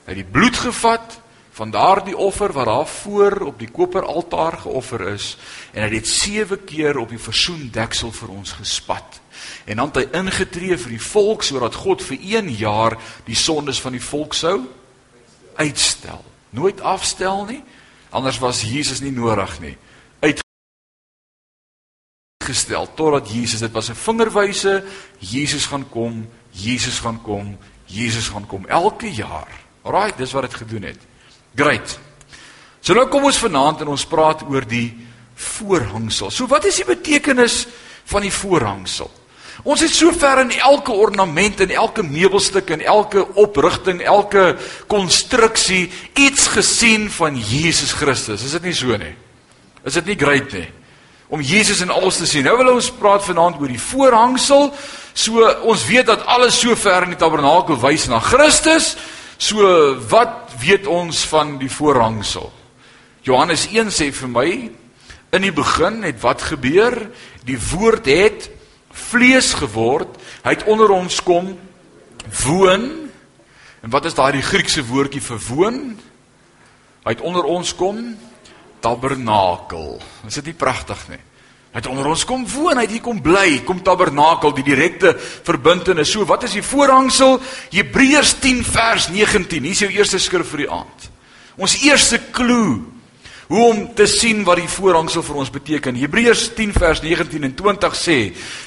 Hy 0.06 0.14
het 0.14 0.22
die 0.22 0.32
bloed 0.32 0.58
gevat 0.62 1.18
van 1.58 1.74
daardie 1.74 2.18
offer 2.18 2.54
wat 2.54 2.70
daar 2.70 2.88
voor 2.88 3.40
op 3.50 3.58
die 3.60 3.70
koperaltaar 3.74 4.60
geoffer 4.62 5.08
is 5.10 5.32
en 5.74 5.82
hy 5.82 5.90
het 5.96 6.08
7 6.08 6.62
keer 6.70 7.00
op 7.02 7.10
die 7.10 7.22
versoendeksel 7.22 8.14
vir 8.14 8.34
ons 8.36 8.54
gespat. 8.60 9.18
En 9.66 9.82
dan 9.82 9.90
het 9.90 9.98
hy 10.04 10.20
ingetree 10.20 10.78
vir 10.78 10.94
die 10.94 11.02
volk 11.02 11.44
sodat 11.44 11.76
God 11.82 12.06
vir 12.06 12.22
1 12.22 12.54
jaar 12.62 12.98
die 13.26 13.36
sondes 13.36 13.82
van 13.82 13.98
die 13.98 14.04
volk 14.04 14.38
sou 14.38 14.60
uitstel. 15.58 16.22
Nooit 16.54 16.82
afstel 16.86 17.46
nie. 17.50 17.64
Anders 18.14 18.38
was 18.40 18.62
Jesus 18.62 19.02
nie 19.02 19.12
nodig 19.12 19.60
nie. 19.60 19.78
uitgestel 22.48 22.88
totdat 22.96 23.28
Jesus 23.28 23.60
dit 23.60 23.72
was 23.72 23.90
'n 23.90 23.96
vingerwyse, 23.96 24.84
Jesus 25.20 25.66
gaan 25.66 25.90
kom, 25.90 26.30
Jesus 26.58 27.00
gaan 27.04 27.20
kom, 27.22 27.54
Jesus 27.86 28.32
gaan 28.34 28.48
kom 28.50 28.66
elke 28.66 29.12
jaar. 29.14 29.52
Alraai, 29.86 30.12
dis 30.18 30.34
wat 30.36 30.50
dit 30.50 30.58
gedoen 30.64 30.90
het. 30.90 31.04
Great. 31.56 32.00
So 32.82 32.96
nou 32.98 33.08
kom 33.12 33.28
ons 33.28 33.40
vanaand 33.42 33.84
en 33.84 33.94
ons 33.94 34.08
praat 34.10 34.44
oor 34.48 34.66
die 34.68 34.90
voorhangsel. 35.38 36.32
So 36.34 36.50
wat 36.50 36.66
is 36.66 36.82
die 36.82 36.88
betekenis 36.88 37.66
van 38.10 38.26
die 38.26 38.34
voorhangsel? 38.34 39.12
Ons 39.66 39.82
het 39.82 39.94
sover 39.94 40.44
in 40.44 40.54
elke 40.62 40.94
ornament 40.94 41.62
en 41.66 41.72
elke 41.74 42.04
meubelstuk 42.06 42.70
en 42.76 42.84
elke 42.86 43.24
oprigting, 43.42 44.04
elke 44.06 44.52
konstruksie 44.88 45.88
iets 46.14 46.48
gesien 46.54 47.10
van 47.12 47.38
Jesus 47.38 47.96
Christus. 47.98 48.46
Is 48.46 48.54
dit 48.60 48.70
nie 48.70 48.76
so 48.78 48.98
nie? 49.02 49.16
Is 49.84 49.98
dit 49.98 50.14
nie 50.14 50.18
great 50.20 50.54
nie? 50.54 50.68
Om 51.28 51.42
Jesus 51.44 51.82
in 51.84 51.92
alles 51.92 52.22
te 52.22 52.28
sien. 52.30 52.46
Nou 52.48 52.56
wil 52.60 52.76
ons 52.78 52.92
praat 53.02 53.26
vanaand 53.26 53.58
oor 53.60 53.72
die 53.72 53.82
voorhangsel. 53.82 54.70
So 55.18 55.42
ons 55.66 55.86
weet 55.90 56.06
dat 56.06 56.26
alles 56.30 56.60
sover 56.62 57.08
in 57.08 57.16
die 57.16 57.20
tabernakel 57.20 57.80
wys 57.82 58.06
na 58.12 58.20
Christus. 58.22 58.94
So 59.42 59.66
wat 60.12 60.54
weet 60.62 60.86
ons 60.90 61.24
van 61.32 61.56
die 61.62 61.72
voorhangsel? 61.72 62.52
Johannes 63.26 63.66
1 63.74 63.90
sê 63.92 64.12
vir 64.14 64.30
my 64.30 64.50
in 65.34 65.44
die 65.44 65.54
begin 65.54 66.04
het 66.06 66.22
wat 66.22 66.46
gebeur? 66.52 66.96
Die 67.50 67.58
woord 67.58 68.06
het 68.06 68.50
vlees 69.10 69.56
geword. 69.58 70.14
Hy 70.46 70.54
het 70.54 70.68
onder 70.70 70.94
ons 70.94 71.18
kom 71.26 71.56
woon. 72.46 72.86
En 73.82 73.94
wat 73.94 74.06
is 74.06 74.18
daai 74.18 74.42
Griekse 74.42 74.86
woordjie 74.86 75.22
vir 75.22 75.42
woon? 75.50 75.82
Hy 77.08 77.16
het 77.16 77.26
onder 77.26 77.46
ons 77.50 77.74
kom 77.74 78.04
tabernakel. 78.86 79.98
Is 80.30 80.38
dit 80.38 80.52
nie 80.52 80.58
pragtig 80.58 81.08
nie? 81.10 81.22
Hy 81.78 81.84
het 81.84 81.92
onder 81.94 82.08
ons 82.10 82.24
kom 82.26 82.42
woon, 82.50 82.80
hy 82.80 82.88
het 82.88 82.94
hier 82.96 83.04
kom 83.06 83.20
bly, 83.22 83.60
kom 83.62 83.84
tabernakel, 83.86 84.50
die 84.58 84.64
direkte 84.66 85.12
verbintenis. 85.46 86.10
So, 86.10 86.26
wat 86.26 86.48
is 86.48 86.56
die 86.58 86.64
voorhangsel? 86.66 87.36
Hebreërs 87.70 88.32
10 88.42 88.64
vers 88.66 89.06
19. 89.14 89.62
Hier 89.62 89.76
is 89.76 89.84
jou 89.84 89.90
eerste 89.94 90.18
skrif 90.18 90.50
vir 90.56 90.64
die 90.64 90.70
aand. 90.74 91.06
Ons 91.62 91.76
eerste 91.86 92.18
klou 92.34 92.80
hoe 93.52 93.62
om 93.68 93.84
te 93.94 94.08
sien 94.10 94.42
wat 94.48 94.58
die 94.58 94.72
voorhangsel 94.74 95.22
vir 95.28 95.38
ons 95.44 95.54
beteken. 95.54 96.02
Hebreërs 96.02 96.48
10 96.58 96.74
vers 96.82 97.04
19 97.06 97.46
en 97.46 97.54
20 97.62 98.02
sê: 98.02 98.18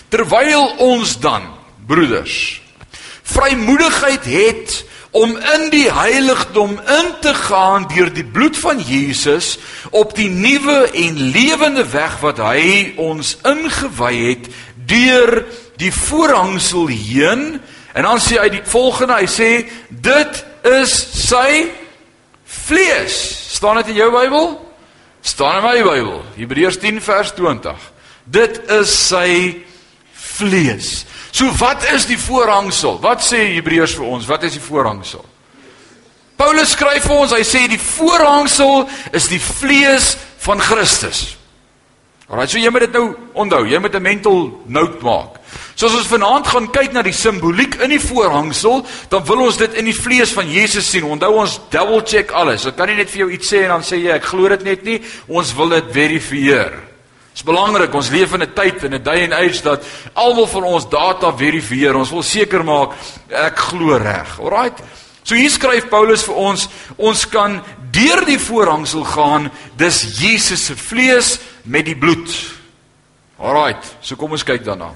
Terwyl 0.07 0.79
ons 0.87 1.17
dan, 1.19 1.51
broeders, 1.91 2.63
vrymoedigheid 3.27 4.31
het 4.31 4.79
om 5.11 5.37
in 5.37 5.69
die 5.73 5.89
heiligdom 5.93 6.77
in 6.79 7.09
te 7.21 7.35
gaan 7.35 7.89
deur 7.91 8.13
die 8.15 8.25
bloed 8.25 8.59
van 8.59 8.79
Jesus 8.79 9.59
op 9.91 10.15
die 10.15 10.31
nuwe 10.31 10.91
en 10.91 11.19
lewende 11.35 11.85
weg 11.91 12.21
wat 12.23 12.39
hy 12.39 12.93
ons 13.01 13.37
ingewy 13.43 14.15
het 14.29 14.49
deur 14.91 15.45
die 15.83 15.93
voorhangsel 15.95 16.87
heen. 16.87 17.61
En 17.93 18.07
dan 18.07 18.23
sê 18.23 18.39
hy 18.39 18.49
die 18.55 18.65
volgende 18.65 19.19
hy 19.19 19.27
sê 19.31 19.51
dit 19.89 20.45
is 20.71 20.95
sy 21.27 21.67
vlees. 22.67 23.17
Staan 23.57 23.81
dit 23.83 23.95
in 23.95 24.03
jou 24.05 24.11
Bybel? 24.15 24.53
Staan 25.21 25.59
in 25.59 25.67
my 25.67 25.79
Bybel 25.83 26.23
Hebreërs 26.39 26.79
10 26.79 27.03
vers 27.05 27.35
20 27.37 27.91
dit 28.31 28.61
is 28.71 28.93
sy 29.09 29.31
vlees 30.37 30.91
So 31.31 31.51
wat 31.59 31.85
is 31.95 32.07
die 32.07 32.19
voorhangsel? 32.19 32.99
Wat 33.03 33.23
sê 33.25 33.55
Hebreërs 33.57 33.95
vir 33.99 34.07
ons? 34.07 34.27
Wat 34.27 34.43
is 34.49 34.57
die 34.59 34.65
voorhangsel? 34.65 35.25
Paulus 36.41 36.73
skryf 36.73 37.05
vir 37.05 37.19
ons, 37.21 37.35
hy 37.37 37.45
sê 37.45 37.67
die 37.69 37.81
voorhangsel 37.81 38.87
is 39.13 39.29
die 39.29 39.41
vlees 39.43 40.15
van 40.41 40.63
Christus. 40.65 41.37
Alraai, 42.31 42.47
so 42.49 42.61
jy 42.63 42.71
moet 42.71 42.87
dit 42.87 42.95
nou 42.95 43.11
onthou, 43.43 43.65
jy 43.67 43.79
moet 43.83 43.95
'n 43.95 44.03
mental 44.03 44.63
note 44.67 45.03
maak. 45.03 45.41
So 45.75 45.87
as 45.87 45.95
ons 45.95 46.07
vanaand 46.07 46.47
gaan 46.47 46.71
kyk 46.71 46.93
na 46.93 47.03
die 47.03 47.13
simboliek 47.13 47.75
in 47.83 47.91
die 47.91 48.01
voorhangsel, 48.01 48.87
dan 49.09 49.25
wil 49.25 49.47
ons 49.47 49.57
dit 49.57 49.75
in 49.75 49.85
die 49.85 49.95
vlees 49.95 50.33
van 50.33 50.51
Jesus 50.51 50.91
sien. 50.91 51.05
Onthou 51.05 51.41
ons 51.41 51.61
double 51.71 52.03
check 52.05 52.31
alles. 52.33 52.67
Ek 52.67 52.77
kan 52.77 52.89
nie 52.89 52.97
net 52.97 53.11
vir 53.11 53.19
jou 53.19 53.31
iets 53.31 53.53
sê 53.53 53.65
en 53.65 53.69
dan 53.69 53.83
sê 53.83 53.97
jy 53.97 54.11
ek 54.15 54.25
glo 54.25 54.49
dit 54.49 54.63
net 54.63 54.85
nie. 54.85 55.01
Ons 55.29 55.55
wil 55.55 55.69
dit 55.69 55.85
verifieer. 55.93 56.90
Dit 57.31 57.43
is 57.43 57.47
belangrik, 57.47 57.95
ons 57.95 58.11
leef 58.11 58.33
in 58.35 58.43
'n 58.43 58.53
tyd 58.55 58.85
en 58.85 58.95
'n 58.95 59.03
day 59.03 59.25
and 59.25 59.33
age 59.33 59.63
dat 59.63 59.85
almal 60.15 60.47
van 60.47 60.65
ons 60.65 60.89
data 60.89 61.37
verifieer. 61.37 61.97
Ons 61.97 62.11
wil 62.11 62.23
seker 62.23 62.65
maak 62.65 62.93
ek 63.29 63.59
glo 63.59 63.97
reg. 63.97 64.41
Alraight. 64.41 64.83
So 65.23 65.35
hier 65.35 65.51
skryf 65.51 65.89
Paulus 65.89 66.25
vir 66.25 66.35
ons, 66.35 66.69
ons 66.97 67.29
kan 67.29 67.63
deur 67.93 68.25
die 68.25 68.39
voorhangsel 68.39 69.05
gaan, 69.05 69.51
dis 69.77 70.19
Jesus 70.19 70.65
se 70.65 70.77
vlees 70.77 71.39
met 71.63 71.85
die 71.85 71.97
bloed. 71.97 72.31
Alraight. 73.39 73.97
So 74.01 74.17
kom 74.17 74.33
ons 74.33 74.45
kyk 74.45 74.65
daarna. 74.65 74.95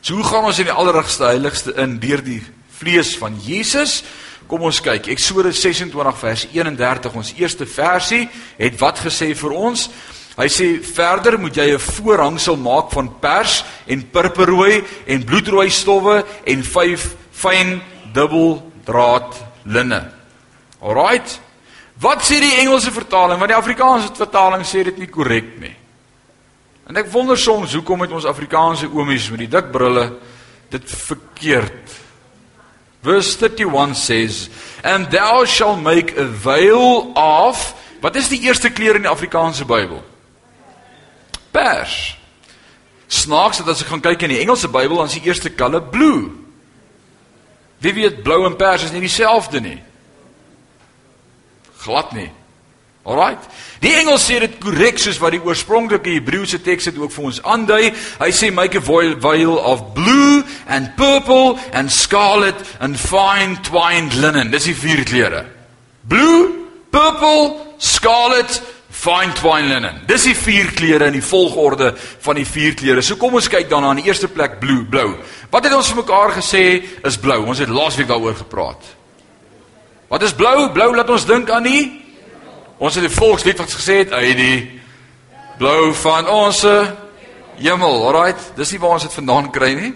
So 0.00 0.14
hoe 0.14 0.24
gaan 0.24 0.44
ons 0.44 0.58
in 0.58 0.66
die 0.66 0.74
allerigste 0.74 1.24
heiligste 1.24 1.74
in 1.78 1.98
deur 2.02 2.22
die 2.22 2.42
vlees 2.78 3.12
van 3.18 3.36
Jesus? 3.38 4.02
Kom 4.50 4.64
ons 4.66 4.80
kyk. 4.82 5.06
Eksodus 5.12 5.60
26 5.62 6.18
vers 6.18 6.46
31, 6.52 7.14
ons 7.14 7.34
eerste 7.38 7.66
versie, 7.66 8.28
het 8.58 8.80
wat 8.80 8.98
gesê 8.98 9.30
vir 9.38 9.54
ons? 9.54 9.86
Hy 10.36 10.48
sê 10.48 10.66
verder 10.80 11.38
moet 11.38 11.56
jy 11.56 11.74
'n 11.74 11.78
voorhangsel 11.78 12.56
maak 12.56 12.90
van 12.92 13.08
pers 13.20 13.64
en 13.86 14.10
purperrooi 14.10 14.84
en 15.06 15.24
bloedrooi 15.24 15.70
stowwe 15.70 16.24
en 16.44 16.62
vyf 16.62 17.14
fyn 17.32 17.82
dubbeldraad 18.12 19.34
linne. 19.64 20.12
Alraight. 20.80 21.40
Wat 22.00 22.22
sê 22.22 22.40
die 22.40 22.58
Engelse 22.60 22.90
vertaling? 22.90 23.38
Want 23.38 23.50
die 23.50 23.60
Afrikaanse 23.60 24.14
vertaling 24.14 24.64
sê 24.64 24.84
dit 24.84 24.98
nie 24.98 25.06
korrek 25.06 25.60
nie. 25.60 25.76
En 26.88 26.96
ek 26.96 27.12
wonder 27.12 27.38
soms 27.38 27.72
hoekom 27.74 27.98
met 27.98 28.12
ons 28.12 28.24
Afrikaanse 28.24 28.88
oomies 28.90 29.30
met 29.30 29.38
die 29.38 29.48
dik 29.48 29.70
brille 29.70 30.12
dit 30.70 30.90
verkeerd. 30.90 32.00
Verse 33.02 33.36
31 33.38 33.96
says, 33.96 34.48
"And 34.82 35.10
thou 35.10 35.46
shall 35.46 35.76
make 35.76 36.18
a 36.18 36.26
veil 36.26 37.12
of 37.14 37.74
Wat 38.02 38.18
is 38.18 38.32
die 38.32 38.40
eerste 38.42 38.72
kleur 38.74 38.98
in 38.98 39.06
die 39.06 39.10
Afrikaanse 39.10 39.64
Bybel? 39.64 40.00
Pers. 41.52 42.16
Snaaks 43.12 43.60
dat 43.60 43.68
as 43.74 43.84
ek 43.84 43.92
gaan 43.92 44.04
kyk 44.04 44.24
in 44.26 44.34
die 44.34 44.40
Engelse 44.40 44.70
Bybel, 44.72 44.96
dan 44.96 45.10
is 45.10 45.18
die 45.18 45.26
eerste 45.28 45.52
kleur 45.52 45.82
blue. 45.92 46.30
Wie 47.82 47.94
weet 47.94 48.22
blou 48.22 48.44
en 48.46 48.56
pers 48.56 48.86
is 48.86 48.94
nie 48.94 49.02
dieselfde 49.04 49.60
nie. 49.60 49.80
Glad 51.82 52.12
nie. 52.14 52.30
Alraight. 53.02 53.48
Die 53.82 53.90
Engels 53.98 54.28
sê 54.28 54.38
dit 54.38 54.52
korrek 54.62 55.00
soos 55.02 55.18
wat 55.18 55.34
die 55.34 55.42
oorspronklike 55.42 56.12
Hebreëse 56.14 56.60
teks 56.62 56.86
dit 56.86 57.00
ook 57.02 57.10
vir 57.10 57.24
ons 57.32 57.40
aandui. 57.42 57.88
Hy 58.20 58.28
sê 58.30 58.52
make 58.54 58.78
a 58.78 58.82
veil 58.84 59.56
of 59.58 59.88
blue 59.96 60.44
and 60.70 60.92
purple 60.94 61.58
and 61.72 61.90
scarlet 61.90 62.54
and 62.78 62.94
fine 63.00 63.58
twined 63.66 64.14
linen. 64.14 64.54
Dis 64.54 64.70
die 64.70 64.76
vier 64.78 65.02
kleure. 65.08 65.42
Blue, 66.06 66.68
purple, 66.94 67.74
scarlet, 67.82 68.62
fine 69.02 69.34
twine 69.34 69.68
linen. 69.68 70.02
Dis 70.06 70.28
die 70.28 70.36
vier 70.38 70.70
kleure 70.76 71.08
in 71.10 71.16
die 71.16 71.24
volgorde 71.24 71.92
van 72.22 72.38
die 72.38 72.46
vier 72.46 72.76
kleure. 72.78 73.02
So 73.02 73.18
kom 73.18 73.34
ons 73.34 73.50
kyk 73.50 73.68
dan 73.70 73.84
aan 73.84 73.98
die 73.98 74.06
eerste 74.06 74.28
plek 74.30 74.60
blue, 74.60 74.84
blou. 74.84 75.16
Wat 75.50 75.64
het 75.66 75.74
ons 75.74 75.90
vir 75.90 76.04
mekaar 76.04 76.36
gesê 76.38 76.64
is 77.02 77.18
blou? 77.18 77.40
Ons 77.46 77.58
het 77.58 77.72
laasweek 77.72 78.08
daaroor 78.08 78.38
gepraat. 78.44 78.92
Wat 80.12 80.22
is 80.22 80.36
blou? 80.38 80.68
Blou 80.72 80.92
laat 80.94 81.10
ons 81.10 81.26
dink 81.26 81.50
aan 81.50 81.66
die 81.66 81.82
Ons 82.82 82.96
het 82.98 83.04
die 83.06 83.14
volkslied 83.14 83.60
wat 83.62 83.70
gesê 83.70 84.00
het, 84.02 84.12
"Ai 84.12 84.34
die 84.34 84.80
blou 85.58 85.94
van 85.94 86.28
ons 86.28 86.66
hemel." 87.56 88.06
Alraight, 88.06 88.56
dis 88.56 88.72
nie 88.72 88.80
waar 88.80 88.90
ons 88.90 89.02
dit 89.02 89.12
vandaan 89.12 89.50
kry 89.50 89.72
nie. 89.74 89.94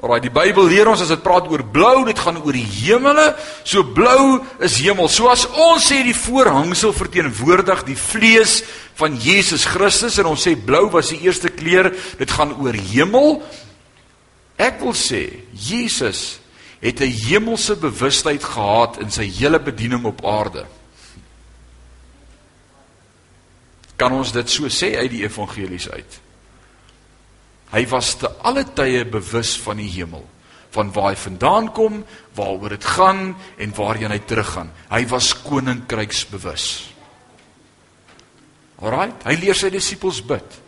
Alraai, 0.00 0.22
die 0.24 0.32
Bybel 0.32 0.64
leer 0.70 0.88
ons 0.88 1.02
as 1.04 1.10
dit 1.12 1.20
praat 1.20 1.48
oor 1.52 1.60
blou, 1.74 2.06
dit 2.08 2.18
gaan 2.18 2.38
oor 2.40 2.56
die 2.56 2.64
hemele. 2.64 3.26
So 3.68 3.84
blou 3.84 4.40
is 4.64 4.78
hemel. 4.80 5.10
So 5.12 5.28
as 5.28 5.44
ons 5.50 5.90
sê 5.90 6.00
die 6.06 6.16
voorhangsel 6.16 6.94
verteenwoordig 6.96 7.84
die 7.84 7.98
vlees 8.00 8.62
van 8.96 9.18
Jesus 9.20 9.66
Christus 9.68 10.16
en 10.20 10.30
ons 10.32 10.46
sê 10.46 10.54
blou 10.56 10.86
was 10.94 11.12
die 11.12 11.20
eerste 11.26 11.52
kleur, 11.52 11.90
dit 12.16 12.32
gaan 12.32 12.56
oor 12.56 12.76
hemel. 12.92 13.42
Ek 14.60 14.80
wil 14.80 14.96
sê 14.96 15.44
Jesus 15.52 16.40
het 16.80 17.00
'n 17.00 17.12
hemelse 17.28 17.76
bewustheid 17.76 18.44
gehad 18.44 18.96
in 19.00 19.10
sy 19.10 19.28
hele 19.28 19.60
bediening 19.60 20.04
op 20.04 20.24
aarde. 20.24 20.64
Kan 23.96 24.12
ons 24.12 24.32
dit 24.32 24.50
so 24.50 24.64
sê 24.64 24.96
uit 24.96 25.10
die 25.10 25.24
evangelies 25.24 25.90
uit? 25.90 26.20
Hy 27.70 27.84
was 27.90 28.16
te 28.18 28.30
alle 28.42 28.64
tye 28.74 29.04
bewus 29.06 29.54
van 29.62 29.78
die 29.78 29.90
hemel, 29.90 30.24
van 30.74 30.90
waar 30.94 31.12
hy 31.12 31.18
vandaan 31.18 31.70
kom, 31.74 32.00
waaroor 32.38 32.74
dit 32.74 32.86
gaan 32.96 33.34
en 33.58 33.74
waarheen 33.76 34.14
hy 34.14 34.20
teruggaan. 34.26 34.72
Hy 34.90 35.04
was 35.10 35.32
koninkryks 35.44 36.24
bewus. 36.30 36.66
Alraai, 38.80 39.12
hy 39.26 39.36
leer 39.38 39.58
sy 39.58 39.70
disippels 39.70 40.22
bid. 40.24 40.58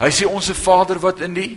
Hy 0.00 0.10
sê 0.12 0.28
onsse 0.28 0.56
Vader 0.56 1.00
wat 1.02 1.20
in 1.24 1.36
die 1.36 1.52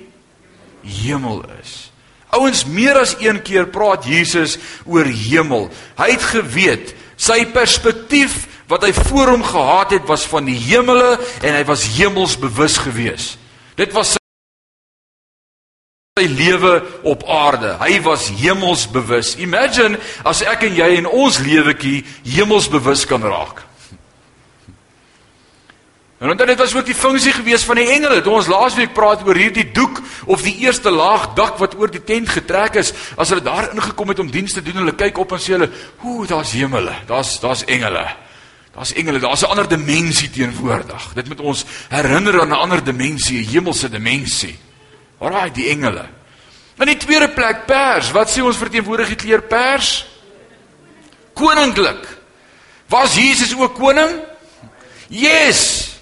hemel 0.83 1.41
is. 1.59 1.89
Ouens, 2.33 2.63
meer 2.65 2.97
as 2.97 3.15
een 3.21 3.39
keer 3.45 3.69
praat 3.71 4.07
Jesus 4.09 4.57
oor 4.89 5.05
hemel. 5.05 5.69
Hy 5.99 6.09
het 6.15 6.25
geweet 6.33 6.95
sy 7.19 7.43
perspektief 7.53 8.43
wat 8.71 8.87
hy 8.87 8.91
voor 8.95 9.35
hom 9.35 9.45
gehad 9.45 9.93
het 9.99 10.09
was 10.09 10.25
van 10.29 10.47
die 10.49 10.57
hemele 10.57 11.15
en 11.43 11.55
hy 11.55 11.63
was 11.67 11.85
hemelsbewus 11.97 12.79
geweest. 12.81 13.37
Dit 13.77 13.93
was 13.93 14.15
sy 16.13 16.27
lewe 16.29 16.75
op 17.09 17.23
aarde. 17.25 17.71
Hy 17.81 17.95
was 18.05 18.27
hemelsbewus. 18.37 19.31
Imagine 19.41 19.97
as 20.21 20.43
ek 20.45 20.67
en 20.67 20.75
jy 20.77 20.89
in 20.99 21.07
ons 21.09 21.39
lewetjie 21.41 22.03
hemelsbewus 22.35 23.07
kan 23.09 23.23
raak. 23.25 23.63
En 26.21 26.29
dan 26.37 26.51
het 26.51 26.59
dit 26.61 26.75
ook 26.77 26.85
die 26.85 26.93
funksie 26.93 27.33
gewees 27.33 27.65
van 27.65 27.81
die 27.81 27.87
engele. 27.95 28.21
Toe 28.21 28.35
ons 28.37 28.51
laasweek 28.51 28.93
praat 28.93 29.23
oor 29.25 29.39
hierdie 29.41 29.65
doek 29.73 30.03
of 30.29 30.45
die 30.45 30.53
eerste 30.61 30.93
laag 30.93 31.31
dak 31.33 31.57
wat 31.57 31.73
oor 31.81 31.89
die 31.89 32.03
tent 32.05 32.29
getrek 32.29 32.77
is, 32.77 32.91
as 33.17 33.33
hulle 33.33 33.41
daar 33.41 33.71
ingekom 33.73 34.13
het 34.13 34.21
om 34.21 34.29
diens 34.29 34.53
te 34.53 34.61
doen, 34.61 34.83
hulle 34.83 34.93
kyk 34.93 35.17
op 35.17 35.33
en 35.33 35.41
sê 35.41 35.57
hulle, 35.57 35.71
"Ooh, 36.05 36.27
daar's 36.29 36.53
hemele. 36.53 36.93
Daar's 37.09 37.39
daar's 37.39 37.65
engele." 37.65 38.05
Daar's 38.75 38.93
engele, 38.93 39.19
daar's 39.19 39.41
'n 39.41 39.49
ander 39.49 39.67
dimensie 39.67 40.29
teenwoordig. 40.29 41.13
Dit 41.13 41.27
moet 41.27 41.39
ons 41.39 41.65
herinner 41.89 42.41
aan 42.41 42.49
'n 42.49 42.61
ander 42.61 42.83
dimensie, 42.83 43.41
'n 43.41 43.49
hemelse 43.49 43.89
dimensie. 43.89 44.59
Alraai, 45.23 45.51
die 45.55 45.69
engele. 45.71 46.03
In 46.81 46.89
die 46.89 46.99
tweede 46.99 47.29
plek 47.31 47.65
pers. 47.69 48.11
Wat 48.15 48.31
sê 48.31 48.43
ons 48.43 48.59
verteenwoordig 48.59 49.13
die 49.13 49.21
kleur 49.23 49.43
pers? 49.47 50.03
Koninklik. 51.37 52.03
Was 52.91 53.15
Jesus 53.17 53.53
ook 53.55 53.77
koning? 53.77 54.19
Yes. 55.13 55.93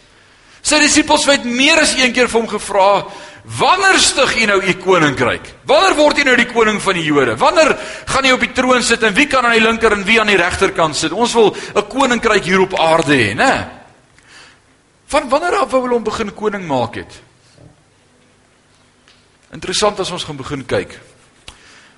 Sy 0.62 0.80
disippels 0.82 1.26
het 1.30 1.46
meer 1.46 1.82
as 1.82 1.94
een 1.98 2.14
keer 2.14 2.30
vir 2.30 2.40
hom 2.40 2.50
gevra, 2.50 3.06
"Wanneer 3.44 4.00
stig 4.00 4.36
u 4.42 4.46
nou 4.46 4.62
u 4.62 4.74
koninkryk? 4.74 5.54
Wanneer 5.66 5.96
word 5.96 6.18
u 6.20 6.24
nou 6.24 6.36
die 6.36 6.46
koning 6.46 6.82
van 6.82 6.94
die 6.94 7.04
Jode? 7.04 7.38
Wanneer 7.38 7.78
gaan 8.06 8.26
u 8.26 8.32
op 8.32 8.40
die 8.40 8.52
troon 8.52 8.84
sit 8.84 9.04
en 9.04 9.14
wie 9.14 9.28
kan 9.28 9.46
aan 9.46 9.52
die 9.52 9.62
linker 9.62 9.92
en 9.92 10.04
wie 10.04 10.20
aan 10.20 10.28
die 10.28 10.38
regterkant 10.38 10.96
sit? 10.96 11.12
Ons 11.12 11.34
wil 11.34 11.56
'n 11.76 11.88
koninkryk 11.88 12.44
hier 12.44 12.62
op 12.62 12.80
aarde 12.80 13.14
hê, 13.14 13.34
né?" 13.34 13.68
Van 15.08 15.30
wanneer 15.30 15.56
af 15.56 15.72
wou 15.72 15.82
hulle 15.82 15.94
hom 15.94 16.04
begin 16.04 16.34
koning 16.34 16.68
maak 16.68 16.96
het? 16.96 17.31
Interessant 19.52 20.00
as 20.00 20.12
ons 20.16 20.24
gaan 20.24 20.38
begin 20.40 20.62
kyk. 20.64 20.94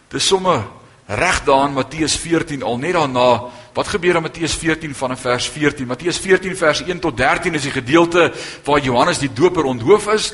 Dis 0.09 0.25
sommer 0.25 0.63
reg 1.05 1.43
daar 1.45 1.67
in 1.67 1.75
Matteus 1.75 2.15
14 2.17 2.63
al 2.65 2.79
net 2.81 2.95
daarna 2.97 3.27
wat 3.75 3.91
gebeur 3.93 4.17
in 4.17 4.25
Matteus 4.25 4.55
14 4.57 4.95
vanaf 4.95 5.21
vers 5.27 5.49
14 5.51 5.87
Matteus 5.87 6.17
14 6.17 6.55
vers 6.57 6.81
1 6.81 6.99
tot 7.03 7.17
13 7.17 7.53
is 7.53 7.67
die 7.67 7.75
gedeelte 7.75 8.31
waar 8.65 8.81
Johannes 8.81 9.21
die 9.21 9.29
doper 9.29 9.67
onthoof 9.69 10.07
is. 10.15 10.31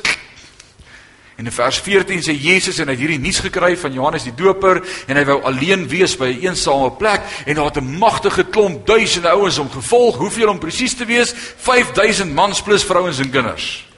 En 1.36 1.44
in 1.44 1.52
vers 1.52 1.80
14 1.80 2.24
sê 2.24 2.36
Jesus 2.36 2.80
en 2.80 2.88
hy 2.88 2.96
het 2.96 3.02
hierdie 3.04 3.20
nuus 3.20 3.42
gekry 3.44 3.74
van 3.76 3.92
Johannes 3.92 4.24
die 4.24 4.34
doper 4.36 4.80
en 5.08 5.20
hy 5.20 5.26
wou 5.28 5.42
alleen 5.48 5.84
wees 5.92 6.16
by 6.16 6.32
'n 6.32 6.48
eensame 6.48 6.90
plek 6.96 7.20
en 7.44 7.54
daar 7.54 7.68
het 7.68 7.82
'n 7.82 7.98
magtige 7.98 8.44
klomp 8.44 8.86
duisende 8.86 9.28
ouens 9.28 9.56
hom 9.56 9.70
gevolg. 9.70 10.16
Hoeveel 10.16 10.48
om 10.48 10.58
presies 10.58 10.94
te 10.94 11.04
wees? 11.04 11.34
5000 11.36 12.32
mans 12.32 12.62
plus 12.62 12.84
vrouens 12.84 13.18
en 13.18 13.30
kinders 13.30 13.89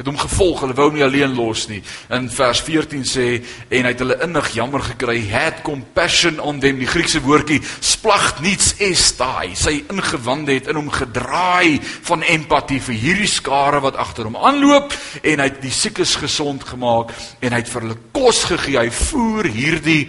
het 0.00 0.08
hom 0.08 0.16
gevolg, 0.16 0.62
hulle 0.64 0.74
wou 0.76 0.86
hom 0.88 0.96
nie 0.96 1.04
alleen 1.04 1.34
los 1.36 1.66
nie. 1.68 1.82
In 2.16 2.30
vers 2.32 2.62
14 2.64 3.04
sê 3.06 3.26
en 3.68 3.84
hy 3.84 3.90
het 3.92 4.00
hulle 4.00 4.16
innig 4.24 4.48
jammer 4.56 4.82
gekry, 4.86 5.18
had 5.28 5.60
compassion 5.66 6.40
on 6.40 6.62
them, 6.62 6.80
die 6.80 6.88
Griekse 6.88 7.20
woordjie 7.22 7.60
splagt 7.84 8.40
niets 8.42 8.72
estai. 8.82 9.52
Sy 9.58 9.82
ingewande 9.92 10.56
het 10.56 10.70
in 10.72 10.80
hom 10.80 10.88
gedraai 10.92 11.78
van 12.08 12.24
empatie 12.24 12.80
vir 12.88 12.98
hierdie 13.04 13.30
skare 13.30 13.82
wat 13.84 14.00
agter 14.00 14.30
hom 14.30 14.40
aanloop 14.40 14.96
en 15.22 15.44
hy 15.44 15.50
het 15.50 15.62
die 15.62 15.74
siekes 15.74 16.16
gesond 16.24 16.64
gemaak 16.72 17.12
en 17.42 17.52
hy 17.52 17.60
het 17.60 17.70
vir 17.74 17.86
hulle 17.86 18.00
kos 18.16 18.46
gegee. 18.48 18.80
Hy 18.80 18.88
voer 19.12 19.52
hierdie 19.52 20.02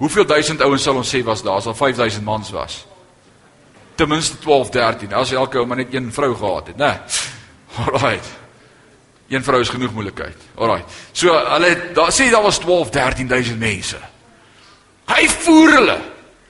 hoeveel 0.00 0.26
duisend 0.30 0.64
ouens 0.64 0.88
sal 0.88 0.98
ons 0.98 1.14
sê 1.14 1.20
was 1.26 1.44
daar? 1.44 1.60
Sal 1.62 1.76
5000 1.76 2.24
mans 2.24 2.50
was. 2.56 2.80
Ten 3.98 4.08
minste 4.08 4.38
12, 4.40 4.72
13. 4.72 5.14
As 5.20 5.36
elke 5.36 5.60
ou 5.60 5.66
maar 5.68 5.82
net 5.82 5.92
een 5.92 6.12
vrou 6.14 6.32
gehad 6.32 6.72
het, 6.72 6.78
né? 6.80 6.92
Alraight. 7.84 8.47
Een 9.28 9.44
vrou 9.44 9.60
is 9.60 9.68
genoeg 9.68 9.92
moeilikheid. 9.92 10.36
Alraai. 10.56 10.84
So 11.12 11.32
hulle 11.32 11.72
daar 11.94 12.12
sê 12.12 12.30
daar 12.32 12.42
was 12.42 12.58
12, 12.58 12.90
13000 12.90 13.58
mense. 13.58 13.98
Hy 15.08 15.28
voer 15.28 15.74
hulle. 15.76 15.98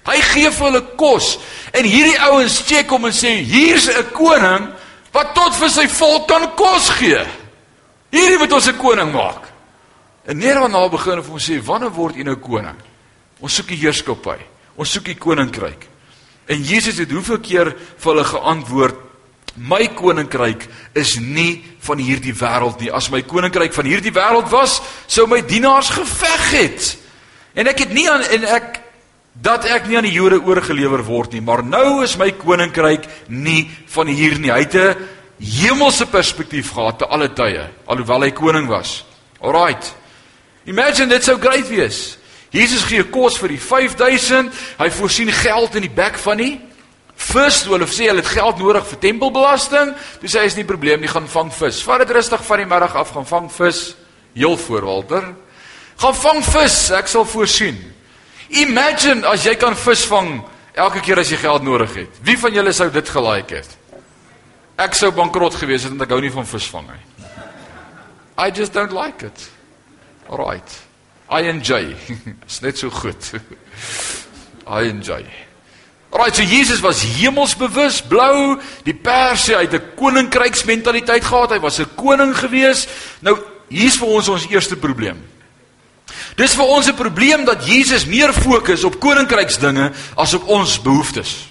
Hy 0.08 0.20
gee 0.30 0.50
vir 0.50 0.66
hulle 0.70 0.82
kos. 0.96 1.38
En 1.74 1.84
hierdie 1.84 2.18
ouens 2.30 2.60
check 2.66 2.90
hom 2.90 3.08
en 3.10 3.14
sê 3.14 3.34
hier's 3.42 3.88
'n 3.88 4.12
koning 4.12 4.68
wat 5.12 5.34
tot 5.34 5.54
vir 5.56 5.70
sy 5.70 5.88
volk 5.88 6.28
kan 6.28 6.54
kos 6.54 6.88
gee. 6.90 7.24
Hierdie 8.10 8.38
moet 8.38 8.52
ons 8.52 8.68
'n 8.68 8.78
koning 8.78 9.12
maak. 9.12 9.48
En 10.24 10.38
net 10.38 10.54
daarna 10.54 10.88
begin 10.88 11.18
hom 11.18 11.38
sê 11.38 11.60
wanneer 11.64 11.90
word 11.90 12.16
u 12.16 12.22
nou 12.22 12.36
koning? 12.36 12.76
Ons 13.40 13.54
soek 13.54 13.68
die 13.68 13.76
heerskappy. 13.76 14.38
Ons 14.76 14.92
soek 14.92 15.04
die 15.04 15.18
koninkryk. 15.18 15.86
En 16.46 16.62
Jesus 16.62 16.98
het 16.98 17.10
hoeveel 17.10 17.40
keer 17.40 17.76
vir 17.98 18.12
hulle 18.12 18.24
geantwoord 18.24 19.07
My 19.58 19.88
koninkryk 19.94 20.66
is 20.94 21.16
nie 21.18 21.64
van 21.86 21.98
hierdie 21.98 22.34
wêreld 22.36 22.80
nie. 22.80 22.90
As 22.94 23.10
my 23.10 23.22
koninkryk 23.26 23.74
van 23.74 23.88
hierdie 23.88 24.14
wêreld 24.14 24.50
was, 24.52 24.78
sou 25.10 25.26
my 25.26 25.40
dienaars 25.42 25.90
geveg 25.90 26.50
het. 26.54 26.90
En 27.58 27.66
ek 27.70 27.86
het 27.86 27.94
nie 27.94 28.06
aan 28.10 28.22
en 28.22 28.46
ek 28.58 28.78
dat 29.42 29.66
ek 29.70 29.86
nie 29.86 29.98
aan 29.98 30.06
die 30.06 30.14
Jode 30.14 30.40
oorgelewer 30.42 31.04
word 31.06 31.36
nie, 31.36 31.42
maar 31.42 31.62
nou 31.62 32.02
is 32.02 32.16
my 32.18 32.32
koninkryk 32.34 33.06
nie 33.30 33.68
van 33.94 34.10
hier 34.10 34.38
nie. 34.38 34.50
Hy 34.50 34.62
het 34.66 34.74
'n 34.74 34.96
hemelse 35.38 36.06
perspektief 36.06 36.72
gehad 36.72 36.98
te 36.98 37.06
alle 37.06 37.28
tye, 37.28 37.70
alhoewel 37.86 38.22
hy 38.22 38.30
koning 38.30 38.66
was. 38.66 39.04
Alraight. 39.40 39.94
Imagine 40.66 41.08
dit 41.08 41.24
sou 41.24 41.38
great 41.38 41.68
wees. 41.68 42.18
Jesus 42.50 42.82
gee 42.82 43.04
kos 43.04 43.38
vir 43.38 43.48
die 43.48 43.60
5000, 43.60 44.52
hy 44.78 44.90
voorsien 44.90 45.32
geld 45.32 45.74
in 45.74 45.82
die 45.82 45.94
bek 45.94 46.18
van 46.18 46.36
die 46.36 46.60
vis, 47.18 47.62
hulle 47.66 47.86
sê 47.90 48.08
hulle 48.08 48.22
het 48.22 48.30
geld 48.30 48.60
nodig 48.62 48.86
vir 48.92 49.00
tempelbelasting. 49.02 49.94
Dis 50.22 50.36
hy 50.38 50.46
is 50.48 50.56
nie 50.58 50.66
probleem 50.68 51.02
nie, 51.02 51.10
gaan 51.10 51.28
vang 51.28 51.50
vis. 51.54 51.82
Vat 51.86 52.04
dit 52.04 52.14
rustig 52.16 52.44
van 52.46 52.62
die 52.62 52.68
middag 52.70 52.94
af, 52.96 53.12
gaan 53.16 53.26
vang 53.28 53.50
vis. 53.52 53.82
Heel 54.38 54.56
voor 54.56 54.86
Walter. 54.86 55.32
Gaan 55.98 56.14
vang 56.14 56.44
vis, 56.46 56.78
ek 56.94 57.10
sal 57.10 57.26
voorsien. 57.26 57.78
Imagine 58.62 59.26
as 59.28 59.44
jy 59.44 59.56
kan 59.60 59.76
vis 59.76 60.06
vang 60.08 60.38
elke 60.78 61.02
keer 61.04 61.20
as 61.20 61.32
jy 61.32 61.40
geld 61.42 61.66
nodig 61.66 61.94
het. 62.04 62.22
Wie 62.24 62.38
van 62.38 62.54
julle 62.54 62.72
sou 62.72 62.88
dit 62.94 63.10
gelike 63.12 63.60
het? 63.60 63.74
Ek 64.78 64.94
sou 64.94 65.10
bankrot 65.10 65.56
gewees 65.58 65.82
het 65.84 65.90
want 65.90 66.06
ek 66.06 66.14
hou 66.14 66.20
nie 66.22 66.30
van 66.30 66.46
visvang 66.46 66.86
nie. 66.86 67.04
I 68.38 68.52
just 68.54 68.72
don't 68.72 68.94
like 68.94 69.26
it. 69.26 69.48
Alright. 70.30 70.70
I 71.28 71.48
enjoy. 71.50 71.96
Is 72.48 72.60
net 72.62 72.78
so 72.78 72.90
goed. 72.90 73.32
I 74.66 74.86
enjoy. 74.88 75.26
Right, 76.10 76.34
so 76.34 76.42
Jesus 76.42 76.80
was 76.80 77.02
hemelsbewus, 77.02 78.00
blou, 78.08 78.56
die 78.84 78.94
perse 78.94 79.56
uit 79.56 79.72
'n 79.72 79.94
koninkryksmentaliteit 79.96 81.24
gehad. 81.24 81.50
Hy 81.50 81.60
was 81.60 81.78
'n 81.78 81.94
koning 81.96 82.34
gewees. 82.34 82.88
Nou, 83.20 83.38
hier's 83.68 83.96
vir 83.96 84.08
ons 84.08 84.28
ons 84.28 84.46
eerste 84.48 84.76
probleem. 84.76 85.20
Dis 86.36 86.54
vir 86.54 86.64
ons 86.64 86.86
'n 86.88 86.94
probleem 86.94 87.44
dat 87.44 87.66
Jesus 87.66 88.06
meer 88.06 88.32
fokus 88.32 88.84
op 88.84 89.00
koninkryksdinge 89.00 89.92
as 90.16 90.34
op 90.34 90.48
ons 90.48 90.80
behoeftes. 90.80 91.48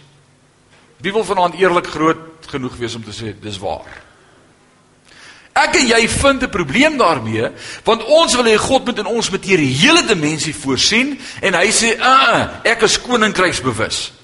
Wie 0.97 1.11
wil 1.11 1.23
vanaand 1.23 1.53
eerlik 1.53 1.87
groot 1.87 2.47
genoeg 2.47 2.75
wees 2.77 2.95
om 2.95 3.03
te 3.03 3.13
sê 3.13 3.39
dis 3.39 3.59
waar? 3.59 4.05
Ek 5.53 5.75
en 5.75 5.87
jy 5.87 6.09
vind 6.09 6.43
'n 6.43 6.49
probleem 6.49 6.97
daarmee, 6.97 7.51
want 7.83 8.03
ons 8.03 8.35
wil 8.35 8.45
hê 8.45 8.57
God 8.57 8.85
moet 8.85 8.97
in 8.97 9.05
ons 9.05 9.29
materiële 9.29 10.05
dimensie 10.05 10.55
voorsien 10.55 11.19
en 11.41 11.53
hy 11.53 11.67
sê, 11.71 11.99
"Ag, 11.99 12.29
uh, 12.29 12.39
uh, 12.39 12.49
ek 12.63 12.81
is 12.81 13.01
koninkryksbewus." 13.01 14.16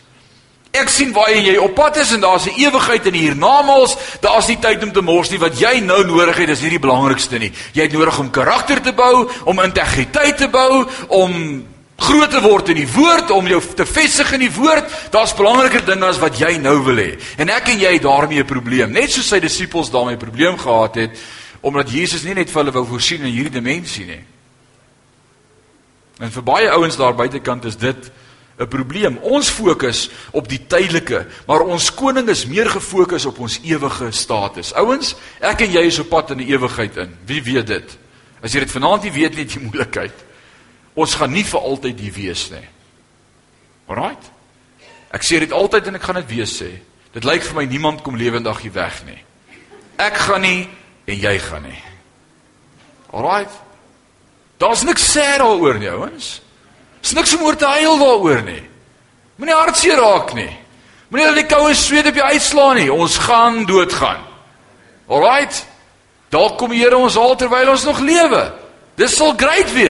Ek 0.74 0.90
sien 0.90 1.12
waar 1.14 1.30
jy 1.30 1.54
op 1.62 1.76
pad 1.78 2.00
is 2.02 2.12
en 2.16 2.24
daar's 2.24 2.48
'n 2.48 2.58
ewigheid 2.58 3.06
in 3.06 3.14
hiernamaals. 3.14 3.96
Daar's 4.22 4.48
nie 4.48 4.58
tyd 4.58 4.84
om 4.84 4.92
te 4.92 5.02
mors 5.02 5.30
nie. 5.30 5.40
Wat 5.40 5.60
jy 5.60 5.80
nou 5.80 6.06
nodig 6.06 6.38
het, 6.38 6.50
is 6.50 6.62
nie 6.62 6.70
die 6.70 6.80
belangrikste 6.80 7.38
nie. 7.38 7.52
Jy 7.74 7.82
het 7.82 7.92
nodig 7.92 8.20
om 8.20 8.30
karakter 8.30 8.82
te 8.82 8.94
bou, 8.94 9.30
om 9.46 9.60
integriteit 9.60 10.38
te 10.38 10.48
bou, 10.48 10.88
om 11.08 11.64
groot 11.98 12.32
te 12.32 12.42
word 12.42 12.70
in 12.70 12.76
die 12.76 12.88
woord, 12.88 13.32
om 13.32 13.48
jou 13.48 13.62
te 13.76 13.86
vestig 13.86 14.34
in 14.34 14.40
die 14.40 14.52
woord. 14.52 14.90
Daar's 15.12 15.36
belangriker 15.36 15.86
dinge 15.86 16.06
as 16.06 16.20
wat 16.20 16.40
jy 16.40 16.58
nou 16.58 16.84
wil 16.84 16.96
hê. 16.96 17.20
En 17.38 17.50
ek 17.50 17.70
en 17.70 17.80
jy 17.80 17.94
het 17.94 18.02
daarmee 18.02 18.40
'n 18.40 18.46
probleem. 18.46 18.92
Net 18.92 19.12
soos 19.12 19.28
sy 19.28 19.40
disippels 19.40 19.92
daarmee 19.92 20.16
'n 20.16 20.26
probleem 20.26 20.58
gehad 20.58 20.96
het 20.96 21.12
omdat 21.62 21.92
Jesus 21.92 22.24
nie 22.24 22.34
net 22.34 22.50
vir 22.50 22.60
hulle 22.60 22.72
wou 22.72 22.86
voorsien 22.86 23.22
in 23.22 23.32
hierdie 23.32 23.62
dimensie 23.62 24.06
nie. 24.06 24.24
En 26.20 26.32
vir 26.32 26.44
baie 26.44 26.70
ouens 26.70 26.98
daar 26.98 27.16
buitekant 27.16 27.66
is 27.66 27.78
dit 27.78 28.12
'n 28.60 28.68
probleem. 28.68 29.18
Ons 29.18 29.50
fokus 29.50 30.10
op 30.32 30.48
die 30.50 30.62
tydelike, 30.68 31.26
maar 31.48 31.66
ons 31.66 31.94
koning 31.94 32.30
is 32.30 32.46
meer 32.46 32.70
gefokus 32.70 33.26
op 33.26 33.39
ons 33.39 33.60
ewige 33.63 34.12
status. 34.12 34.74
Ouens, 34.74 35.16
ek 35.39 35.66
en 35.66 35.72
jy 35.72 35.86
is 35.89 36.00
op 36.00 36.10
pad 36.10 36.32
in 36.32 36.44
die 36.44 36.52
ewigheid 36.54 36.98
in. 36.98 37.18
Wie 37.26 37.42
weet 37.44 37.68
dit? 37.68 37.98
As 38.44 38.54
jy 38.54 38.60
dit 38.60 38.72
vanaand 38.72 39.04
nie 39.04 39.12
weet 39.12 39.36
nie, 39.36 39.46
die 39.46 39.63
moeilikheid. 39.68 40.24
Ons 40.94 41.16
gaan 41.16 41.32
nie 41.32 41.46
vir 41.46 41.60
altyd 41.60 42.00
hier 42.00 42.13
wees 42.13 42.50
nie. 42.52 42.68
Alraight? 43.88 44.30
Ek 45.13 45.26
sê 45.26 45.39
dit 45.42 45.52
altyd 45.52 45.88
en 45.88 45.96
ek 45.96 46.06
gaan 46.06 46.22
dit 46.22 46.30
weer 46.38 46.50
sê. 46.50 46.70
Dit 47.13 47.26
lyk 47.26 47.44
vir 47.46 47.58
my 47.58 47.66
niemand 47.70 48.02
kom 48.02 48.18
lewendig 48.18 48.62
hier 48.62 48.74
weg 48.74 49.02
nie. 49.06 49.20
Ek 50.02 50.18
gaan 50.18 50.42
nie 50.42 50.70
en 51.06 51.20
jy 51.20 51.34
gaan 51.39 51.66
nie. 51.66 51.82
Alraight? 53.13 53.54
Daar's 54.62 54.86
niks 54.86 55.06
sê 55.12 55.26
daaroor 55.42 55.78
nie, 55.82 55.89
ouens. 55.89 56.39
Dis 57.04 57.16
niks 57.18 57.36
om 57.36 57.44
oor 57.44 57.58
te 57.60 57.68
huil 57.68 58.00
daaroor 58.00 58.44
nie. 58.48 58.62
Moenie 59.36 59.58
hartseer 59.58 60.00
raak 60.00 60.32
nie. 60.38 60.52
Moenie 61.12 61.28
dat 61.28 61.39
die 61.42 61.50
koue 61.52 61.74
sweet 61.76 62.08
op 62.10 62.16
jou 62.16 62.28
uitslaan 62.32 62.80
nie. 62.80 62.89
Ons 62.94 63.18
gaan 63.22 63.66
doodgaan. 63.68 64.24
Alraight. 65.12 65.66
Dalk 66.32 66.56
kom 66.58 66.72
die 66.74 66.80
Here 66.82 66.98
ons 66.98 67.18
haal 67.20 67.36
terwyl 67.38 67.74
ons 67.74 67.84
nog 67.86 68.00
lewe. 68.00 68.44
Dis 68.98 69.18
sal 69.18 69.36
great 69.38 69.70
wees. 69.76 69.89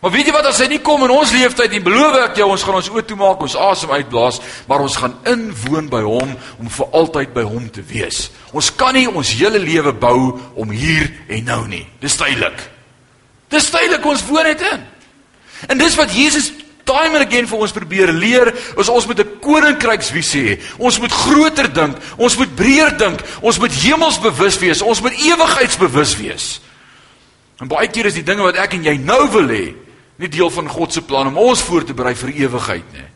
Maar 0.00 0.12
weet 0.14 0.28
jy 0.28 0.34
wat 0.36 0.46
as 0.46 0.60
hy 0.62 0.68
nie 0.70 0.78
kom 0.84 1.02
in 1.02 1.10
ons 1.10 1.32
lewenstyd 1.34 1.72
nie, 1.72 1.82
beloof 1.82 2.14
ek 2.20 2.36
jou 2.38 2.46
ons 2.52 2.62
gaan 2.62 2.76
ons 2.78 2.90
oë 2.92 3.02
toemaak, 3.08 3.40
ons 3.42 3.56
asem 3.72 3.90
uitblaas, 3.96 4.38
maar 4.68 4.84
ons 4.84 4.98
gaan 5.00 5.16
inwoon 5.26 5.88
by 5.90 6.02
hom 6.04 6.36
om 6.60 6.68
vir 6.76 6.94
altyd 7.00 7.32
by 7.34 7.42
hom 7.48 7.66
te 7.74 7.82
wees. 7.90 8.28
Ons 8.54 8.70
kan 8.78 8.94
nie 8.94 9.08
ons 9.10 9.34
hele 9.40 9.58
lewe 9.58 9.90
bou 9.96 10.36
om 10.54 10.70
hier 10.70 11.10
en 11.26 11.50
nou 11.50 11.62
nie. 11.72 11.82
Dis 12.04 12.14
tydelik. 12.20 12.75
Dis 13.52 13.70
tydelik 13.70 14.04
ons 14.06 14.24
woon 14.26 14.44
net 14.44 14.60
in. 14.60 14.84
En 15.72 15.78
dis 15.78 15.96
wat 15.96 16.12
Jesus 16.12 16.52
time 16.86 17.18
and 17.18 17.26
again 17.26 17.48
vir 17.50 17.62
ons 17.64 17.74
probeer 17.74 18.12
leer, 18.14 18.52
is 18.78 18.88
ons 18.88 19.06
moet 19.06 19.18
'n 19.20 19.40
koninkryksvisie 19.42 20.44
hê. 20.46 20.60
Ons 20.78 20.98
moet 20.98 21.12
groter 21.12 21.72
dink, 21.72 21.96
ons 22.16 22.36
moet 22.36 22.54
breër 22.54 22.96
dink, 22.96 23.20
ons 23.42 23.58
moet 23.58 23.72
hemelsbewus 23.72 24.58
wees, 24.58 24.82
ons 24.82 25.00
moet 25.00 25.12
ewigheidsbewus 25.12 26.16
wees. 26.16 26.60
En 27.60 27.68
baie 27.68 27.88
keer 27.88 28.06
is 28.06 28.14
die 28.14 28.22
dinge 28.22 28.42
wat 28.42 28.56
ek 28.56 28.74
en 28.74 28.84
jy 28.84 28.96
nou 28.98 29.28
wil 29.30 29.48
hê, 29.48 29.74
nie 30.18 30.28
deel 30.28 30.50
van 30.50 30.68
God 30.68 30.92
se 30.92 31.02
plan 31.02 31.26
om 31.26 31.38
ons 31.38 31.60
voor 31.60 31.84
te 31.84 31.94
berei 31.94 32.14
vir 32.14 32.30
ewigheid 32.30 32.92
nie. 32.92 33.08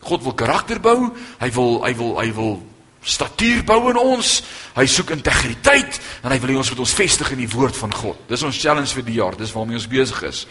God 0.00 0.22
wil 0.22 0.34
karakter 0.34 0.80
bou, 0.80 1.10
hy 1.40 1.50
wil 1.50 1.84
hy 1.84 1.94
wil 1.94 2.20
hy 2.20 2.32
wil 2.32 2.62
statuur 3.06 3.62
bou 3.66 3.80
in 3.92 3.98
ons. 4.00 4.30
Hy 4.76 4.86
soek 4.90 5.12
integriteit 5.14 6.00
en 6.24 6.32
hy 6.32 6.38
wil 6.42 6.54
hê 6.54 6.60
ons 6.60 6.70
moet 6.72 6.82
ons 6.82 6.96
vestig 6.98 7.32
in 7.34 7.44
die 7.44 7.50
woord 7.52 7.76
van 7.78 7.94
God. 7.94 8.24
Dis 8.30 8.44
ons 8.46 8.62
challenge 8.62 8.94
vir 8.96 9.06
die 9.06 9.18
jaar. 9.20 9.36
Dis 9.38 9.54
waarmee 9.54 9.78
ons 9.78 9.90
besig 9.90 10.22
is 10.26 10.46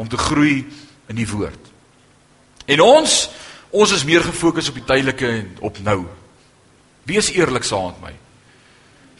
om 0.00 0.08
te 0.10 0.18
groei 0.18 0.64
in 1.10 1.18
die 1.18 1.28
woord. 1.28 1.70
En 2.70 2.82
ons 2.86 3.20
ons 3.70 3.92
is 3.94 4.02
meer 4.02 4.24
gefokus 4.26 4.72
op 4.72 4.80
die 4.80 4.86
tydelike 4.86 5.28
en 5.30 5.52
op 5.62 5.78
nou. 5.86 6.00
Wees 7.06 7.30
eerlik 7.36 7.64
saam 7.64 7.92
met 7.92 8.02
my. 8.08 8.14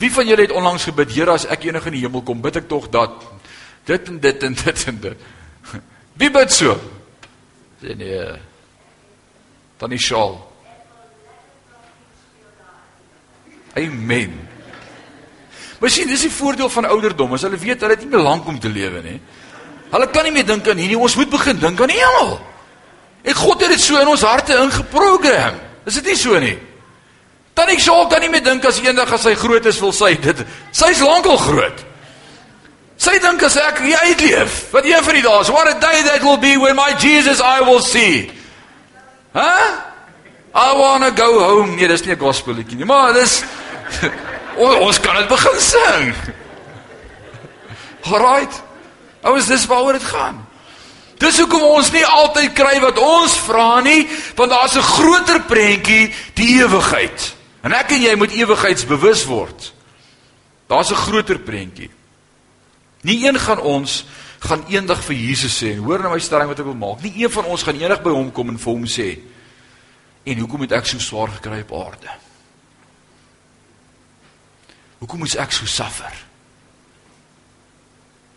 Wie 0.01 0.11
van 0.11 0.27
julle 0.27 0.43
het 0.47 0.55
onlangs 0.57 0.89
gebid, 0.89 1.13
Here, 1.13 1.35
as 1.37 1.45
ek 1.47 1.69
eendag 1.69 1.87
in 1.91 1.99
die 1.99 2.03
hemel 2.07 2.25
kom, 2.27 2.41
bid 2.43 2.57
ek 2.57 2.71
tog 2.71 2.89
dat 2.91 3.21
dit 3.87 4.09
en 4.09 4.21
dit 4.21 4.47
en 4.47 4.55
dit 4.57 4.85
en 4.91 5.01
dit. 5.07 5.27
Wie 6.21 6.31
bid 6.33 6.55
so? 6.55 6.75
Sê 7.83 7.95
nee. 7.97 8.25
Dan 9.79 9.93
is 9.93 10.05
sjaal. 10.05 10.39
Amen. 13.79 14.49
Maar 15.81 15.91
sien, 15.91 16.09
dis 16.09 16.27
die 16.27 16.33
voordeel 16.33 16.69
van 16.69 16.89
ouderdom, 16.93 17.33
as 17.33 17.45
hulle 17.47 17.59
weet 17.61 17.81
hulle 17.81 17.97
het 17.97 18.03
nie 18.05 18.13
meer 18.13 18.25
lank 18.25 18.49
om 18.51 18.59
te 18.61 18.69
lewe 18.69 19.03
nie. 19.05 19.19
Hulle 19.91 20.09
kan 20.13 20.27
nie 20.27 20.35
meer 20.35 20.47
dink 20.47 20.69
aan 20.69 20.81
hierdie, 20.81 20.99
ons 20.99 21.17
moet 21.17 21.31
begin 21.31 21.59
dink 21.59 21.81
aan 21.81 21.93
die 21.93 21.99
hemel. 21.99 22.35
En 23.23 23.37
God 23.37 23.63
het 23.65 23.73
dit 23.75 23.83
so 23.83 24.01
in 24.01 24.11
ons 24.11 24.25
harte 24.27 24.57
ingeprogram. 24.61 25.57
Is 25.89 25.97
dit 26.01 26.13
nie 26.13 26.19
so 26.19 26.39
nie? 26.41 26.57
Tannie 27.57 27.81
Shaw 27.81 28.07
kan 28.09 28.23
nie 28.23 28.31
meer 28.33 28.45
dink 28.45 28.65
as 28.69 28.79
eendag 28.81 29.11
as 29.13 29.25
sy 29.27 29.35
groot 29.37 29.67
is 29.67 29.81
wil 29.83 29.93
sy 29.97 30.15
dit. 30.21 30.45
Sy's 30.77 31.03
lankal 31.05 31.41
groot. 31.41 31.85
Sy 33.01 33.17
dink 33.25 33.43
as 33.45 33.57
ek 33.57 33.81
hier 33.87 34.01
uitleef, 34.05 34.67
wat 34.75 34.85
een 34.85 35.05
van 35.05 35.17
die 35.17 35.25
dae 35.25 35.41
is, 35.41 35.51
what 35.53 35.69
a 35.69 35.77
day 35.81 36.03
that 36.05 36.25
will 36.25 36.37
be 36.41 36.57
when 36.61 36.77
my 36.77 36.93
Jesus 37.01 37.41
I 37.41 37.65
will 37.65 37.81
see. 37.81 38.29
Hæ? 39.33 39.41
Huh? 39.41 39.90
I 40.55 40.75
want 40.75 41.05
to 41.05 41.23
go 41.23 41.39
home. 41.39 41.77
Nee, 41.77 41.89
dis 41.89 42.03
nie 42.03 42.15
'n 42.15 42.19
gospel 42.19 42.55
liedjie 42.55 42.77
nie, 42.77 42.85
maar 42.85 43.13
dis 43.13 43.43
ons 44.87 45.01
kan 45.01 45.17
dit 45.17 45.29
begin 45.29 45.61
sing. 45.61 46.15
Alright. 48.03 48.63
Ou 49.23 49.37
is 49.37 49.47
dis 49.47 49.67
waaroor 49.67 49.93
dit 49.93 50.03
gaan. 50.03 50.47
Dis 51.21 51.39
hoekom 51.39 51.63
ons 51.63 51.91
nie 51.93 52.05
altyd 52.07 52.55
kry 52.57 52.79
wat 52.81 52.99
ons 52.99 53.35
vra 53.45 53.81
nie, 53.85 54.09
want 54.37 54.51
daar's 54.51 54.77
'n 54.77 54.83
groter 54.83 55.41
prentjie, 55.41 56.15
die 56.35 56.63
ewigheid. 56.63 57.35
En 57.63 57.73
ek 57.73 57.91
en 57.93 58.03
jy 58.03 58.15
moet 58.17 58.33
ewigheidsbewus 58.33 59.27
word. 59.27 59.73
Daar's 60.67 60.91
'n 60.91 60.95
groter 60.95 61.39
prentjie. 61.39 61.91
Nie 63.03 63.27
een 63.27 63.39
gaan 63.39 63.61
ons 63.61 64.05
gaan 64.41 64.65
eendag 64.69 65.05
vir 65.05 65.17
Jesus 65.17 65.63
sê 65.63 65.73
en 65.73 65.85
hoor 65.85 66.01
nou 66.01 66.13
my 66.13 66.19
stelling 66.19 66.49
wat 66.49 66.59
ek 66.59 66.65
wil 66.65 66.75
maak. 66.75 67.03
Nie 67.03 67.25
een 67.25 67.31
van 67.31 67.45
ons 67.45 67.63
gaan 67.63 67.81
eendag 67.81 68.03
by 68.03 68.11
hom 68.11 68.33
kom 68.33 68.49
en 68.49 68.59
vir 68.59 68.73
hom 68.73 68.87
sê 68.87 69.19
en 70.25 70.39
hoekom 70.39 70.67
het 70.67 70.75
ek 70.77 70.87
so 70.87 70.99
swaar 71.03 71.33
gekry 71.37 71.63
op 71.65 71.73
aarde? 71.81 72.17
Hoekom 75.01 75.23
moet 75.23 75.39
ek 75.41 75.55
so 75.57 75.67
suffer? 75.67 76.13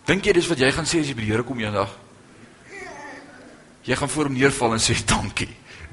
Dink 0.07 0.25
jy 0.27 0.33
dis 0.35 0.47
wat 0.51 0.59
jy 0.59 0.71
gaan 0.75 0.87
sê 0.87 1.01
as 1.03 1.11
jy 1.11 1.15
by 1.15 1.25
die 1.25 1.31
Here 1.31 1.43
kom 1.47 1.59
eendag? 1.59 1.91
Jy 3.83 3.95
gaan 3.99 4.11
voor 4.11 4.29
hom 4.29 4.37
neerval 4.39 4.75
en 4.77 4.83
sê 4.83 4.95
dankie. 5.07 5.49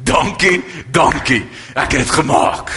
Dankie, 0.07 0.63
dankie. 0.95 1.43
Ek 1.75 1.91
het 1.91 2.05
dit 2.05 2.13
gemaak. 2.15 2.71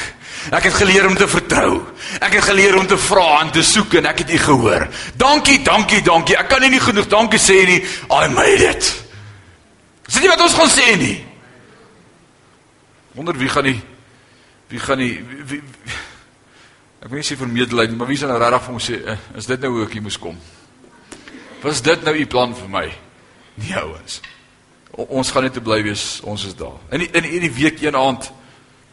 Ek 0.51 0.65
het 0.67 0.73
geleer 0.75 1.05
om 1.07 1.15
te 1.15 1.27
vertrou. 1.29 1.77
Ek 2.19 2.33
het 2.35 2.47
geleer 2.49 2.75
om 2.77 2.87
te 2.87 2.97
vra 2.99 3.27
en 3.41 3.51
te 3.53 3.63
soek 3.63 3.93
en 4.01 4.09
ek 4.09 4.25
het 4.25 4.33
U 4.33 4.39
gehoor. 4.47 4.87
Dankie, 5.15 5.61
dankie, 5.63 6.01
dankie. 6.03 6.35
Ek 6.37 6.49
kan 6.51 6.65
nie 6.65 6.81
genoeg 6.81 7.07
dankie 7.07 7.39
sê 7.39 7.61
nie. 7.69 7.79
I 8.09 8.27
made 8.33 8.65
it. 8.73 8.89
Dis 10.09 10.19
nie 10.19 10.33
wat 10.33 10.41
ons 10.43 10.57
gaan 10.57 10.73
sê 10.73 10.97
nie. 10.99 11.15
Wonder 13.13 13.37
wie 13.37 13.49
gaan 13.49 13.63
nie 13.63 13.81
wie 14.69 14.79
gaan 14.79 14.97
nie 14.97 15.21
wie, 15.21 15.43
wie, 15.45 15.61
Ek 17.03 17.11
weet 17.11 17.19
nie 17.19 17.27
se 17.27 17.35
vir 17.35 17.49
medelee 17.51 17.89
nie, 17.91 17.97
maar 17.99 18.07
wie 18.07 18.15
sal 18.15 18.29
nou 18.31 18.39
regtig 18.39 18.61
vir 18.63 18.73
ons 18.73 18.85
sê, 18.87 18.95
eh, 19.11 19.17
is 19.35 19.47
dit 19.49 19.59
nou 19.59 19.73
hoe 19.73 19.81
ek 19.83 19.91
hier 19.97 20.03
moes 20.05 20.15
kom? 20.17 20.37
Was 21.59 21.81
dit 21.83 22.03
nou 22.03 22.15
u 22.15 22.25
plan 22.31 22.55
vir 22.55 22.69
my? 22.71 22.85
Nee 23.59 23.75
ouens. 23.75 24.21
Ons 24.91 25.31
gaan 25.31 25.43
net 25.43 25.53
te 25.57 25.61
bly 25.63 25.83
wees, 25.83 26.21
ons 26.23 26.45
is 26.47 26.55
daar. 26.55 26.79
In 26.95 26.99
die, 27.03 27.09
in 27.11 27.23
in 27.27 27.43
die 27.43 27.51
week 27.51 27.81
een 27.81 27.95
aand 27.95 28.31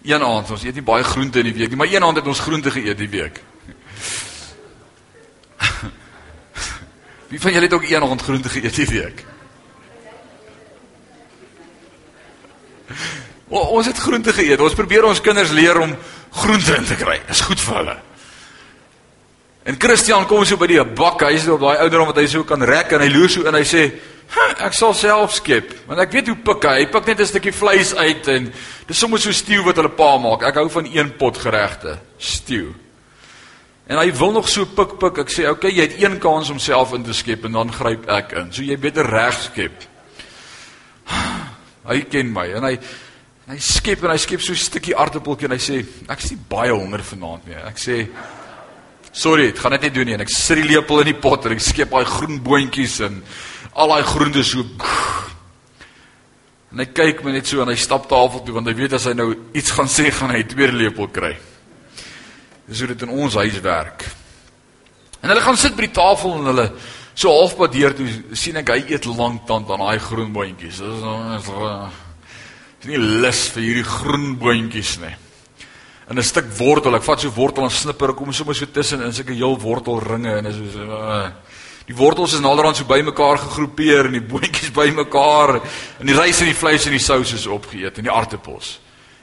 een 0.03 0.23
aand, 0.23 0.51
ons 0.51 0.65
eet 0.65 0.75
nie 0.75 0.83
baie 0.83 1.05
groente 1.05 1.39
in 1.39 1.45
die 1.51 1.55
week 1.55 1.69
nie, 1.71 1.77
maar 1.77 1.93
een 1.93 2.03
aand 2.03 2.17
het 2.17 2.27
ons 2.27 2.41
groente 2.41 2.71
geëet 2.71 2.99
die 2.99 3.09
week. 3.09 3.43
Wie 7.31 7.41
van 7.41 7.53
julle 7.53 7.69
het 7.69 7.77
ook 7.77 7.87
een 7.87 8.03
aand 8.03 8.23
groente 8.23 8.49
geëet 8.49 8.75
die 8.75 8.87
week? 8.91 9.25
O, 13.51 13.59
ons 13.59 13.87
het 13.91 13.99
groente 13.99 14.33
geëet. 14.33 14.61
Ons 14.63 14.79
probeer 14.79 15.05
ons 15.09 15.21
kinders 15.21 15.51
leer 15.51 15.81
om 15.83 15.91
groente 16.39 16.77
in 16.79 16.87
te 16.87 16.95
kry. 16.99 17.19
Dis 17.27 17.43
goed 17.43 17.61
vir 17.61 17.81
hulle. 17.81 17.97
En 19.71 19.77
Christian 19.79 20.25
kom 20.31 20.45
so 20.49 20.57
by 20.57 20.69
die 20.71 20.81
bak, 20.97 21.21
hy 21.27 21.35
is 21.37 21.49
op 21.51 21.61
daai 21.61 21.83
ouderdom 21.83 22.09
wat 22.13 22.21
hy 22.23 22.29
so 22.31 22.47
kan 22.49 22.63
rek 22.65 22.95
en 22.97 23.05
hy 23.05 23.11
loer 23.13 23.31
so 23.31 23.45
in 23.47 23.59
hy 23.59 23.65
sê, 23.67 23.91
"Ek 24.59 24.73
sal 24.73 24.95
self 24.95 25.35
skep." 25.35 25.75
Want 25.87 26.01
ek 26.01 26.13
weet 26.13 26.29
hoe 26.29 26.37
pik 26.37 26.65
hy. 26.65 26.79
Hy 26.79 26.87
pik 26.87 27.07
net 27.07 27.21
'n 27.21 27.27
stukkie 27.27 27.53
vleis 27.53 27.95
uit 27.95 28.29
en 28.29 28.53
dis 28.87 28.99
sommer 28.99 29.19
so 29.19 29.33
stew 29.33 29.63
wat 29.65 29.77
hulle 29.77 29.91
pa 29.91 30.19
maak. 30.19 30.43
Ek 30.43 30.55
hou 30.55 30.69
van 30.69 30.87
een 30.87 31.17
pot 31.17 31.37
geregte, 31.37 31.99
stew. 32.19 32.73
En 33.87 33.99
hy 33.99 34.13
wil 34.13 34.33
nog 34.33 34.49
so 34.49 34.65
pik 34.65 34.99
pik. 34.99 35.19
Ek 35.19 35.29
sê, 35.29 35.43
"Oké, 35.43 35.51
okay, 35.51 35.71
jy 35.71 35.83
het 35.83 36.03
een 36.03 36.19
kans 36.19 36.51
om 36.51 36.59
self 36.59 36.93
in 36.93 37.03
te 37.03 37.13
skep 37.13 37.45
en 37.45 37.53
dan 37.53 37.73
gryp 37.73 38.09
ek 38.09 38.33
in." 38.33 38.53
So 38.53 38.63
jy 38.63 38.79
beter 38.79 39.05
reg 39.05 39.35
skep. 39.35 39.73
Hy 41.89 42.01
ken 42.01 42.33
my 42.33 42.47
en 42.55 42.63
hy 42.63 42.79
hy 43.51 43.59
skep 43.59 44.05
en 44.05 44.11
hy 44.15 44.19
skep 44.19 44.41
so 44.41 44.53
'n 44.53 44.57
stukkie 44.57 44.95
aardappeltjie 44.95 45.47
en 45.47 45.57
hy 45.57 45.59
sê, 45.59 45.87
"Ek 46.09 46.23
is 46.23 46.31
nie 46.31 46.39
baie 46.49 46.73
honger 46.73 47.03
vanaand 47.03 47.47
nie." 47.47 47.55
Ek 47.55 47.77
sê, 47.77 48.09
Sorry, 49.11 49.49
ek 49.51 49.59
gaan 49.59 49.75
dit 49.75 49.89
nie 49.89 49.91
doen 49.91 50.07
nie 50.07 50.15
en 50.15 50.23
ek 50.23 50.31
sit 50.31 50.61
die 50.61 50.69
lepel 50.71 51.01
in 51.03 51.09
die 51.11 51.19
pot 51.19 51.47
en 51.47 51.57
ek 51.57 51.63
skep 51.65 51.91
daai 51.91 52.07
groen 52.07 52.39
boontjies 52.45 53.01
en 53.09 53.17
al 53.75 53.89
daai 53.91 54.05
groente 54.07 54.45
so. 54.47 54.63
En 56.71 56.79
hy 56.79 56.87
kyk 56.95 57.25
my 57.27 57.33
net 57.35 57.51
so 57.51 57.59
en 57.65 57.73
hy 57.73 57.75
stap 57.75 58.07
tafel 58.07 58.45
toe 58.47 58.55
want 58.55 58.71
hy 58.71 58.75
weet 58.79 58.95
as 58.95 59.09
hy 59.11 59.17
nou 59.19 59.33
iets 59.51 59.73
gaan 59.75 59.91
sê 59.91 60.13
gaan 60.15 60.31
hy 60.31 60.45
'n 60.45 60.49
tweede 60.53 60.79
lepel 60.79 61.09
kry. 61.09 61.35
Dis 62.69 62.79
hoe 62.79 62.87
dit 62.87 63.03
in 63.03 63.11
ons 63.11 63.35
huis 63.35 63.61
werk. 63.61 64.07
En 65.23 65.29
hulle 65.29 65.43
gaan 65.43 65.57
sit 65.57 65.75
by 65.75 65.83
die 65.83 65.99
tafel 65.99 66.39
en 66.39 66.47
hulle 66.47 66.73
so 67.15 67.35
halfpad 67.35 67.73
deur 67.73 67.93
toe 67.93 68.07
sien 68.33 68.57
ek 68.57 68.69
hy 68.71 68.85
eet 68.95 69.07
lank 69.07 69.45
tand 69.45 69.69
aan 69.71 69.83
daai 69.83 69.99
groen 69.99 70.33
boontjies. 70.33 70.79
Dis 70.79 71.03
is 72.81 72.89
nie 72.89 72.99
lus 72.99 73.49
vir 73.55 73.63
hierdie 73.63 73.89
groen 73.89 74.39
boontjies 74.41 74.99
nie 75.03 75.17
in 76.11 76.19
'n 76.19 76.23
stuk 76.23 76.51
wortel. 76.59 76.97
Ek 76.97 77.03
vat 77.03 77.21
so 77.21 77.31
wortel 77.31 77.65
en 77.65 77.71
snipper, 77.71 78.15
kom 78.15 78.33
sommer 78.33 78.55
so 78.55 78.67
tussen 78.67 79.01
in 79.03 79.13
sulke 79.13 79.33
heel 79.33 79.57
wortelringe 79.61 80.39
en 80.39 80.47
is 80.47 80.57
so 80.73 80.83
uh, 80.83 81.31
die 81.87 81.95
wortels 81.95 82.33
is 82.33 82.41
naderhand 82.41 82.77
so 82.77 82.85
bymekaar 82.85 83.39
gegroepeer 83.39 84.07
en 84.07 84.13
die 84.13 84.21
boontjies 84.21 84.73
bymekaar 84.81 85.61
en 86.01 86.07
die 86.07 86.15
rys 86.15 86.41
en 86.41 86.47
die 86.47 86.55
vleis 86.55 86.87
en 86.87 86.93
die 86.93 86.99
sous 86.99 87.33
is 87.33 87.47
opgeëet 87.47 87.99
en 87.99 88.05
die 88.05 88.13
aartappels. 88.13 88.81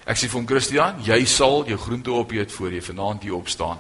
Ek 0.08 0.16
sê 0.16 0.30
vir 0.30 0.40
hom 0.40 0.48
Christian, 0.48 1.04
jy 1.04 1.26
sal 1.26 1.66
jou 1.68 1.78
groente 1.78 2.12
opeet 2.12 2.52
voor 2.52 2.72
jy 2.72 2.82
vanaand 2.82 3.24
hier 3.24 3.36
opstaan. 3.36 3.78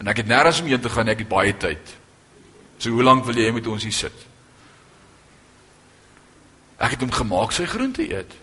En 0.00 0.08
ek 0.08 0.16
het 0.16 0.26
nêrens 0.26 0.60
om 0.60 0.66
heen 0.66 0.80
te 0.80 0.90
gaan, 0.90 1.08
ek 1.08 1.22
het 1.22 1.28
baie 1.28 1.54
tyd. 1.54 1.94
So 2.78 2.90
hoe 2.90 3.02
lank 3.02 3.24
wil 3.26 3.38
jy 3.38 3.52
met 3.52 3.66
ons 3.66 3.82
hier 3.82 3.94
sit? 3.94 4.26
Ek 6.78 6.90
het 6.90 7.00
hom 7.00 7.14
gemaak 7.14 7.54
sy 7.54 7.64
groente 7.66 8.02
eet. 8.02 8.34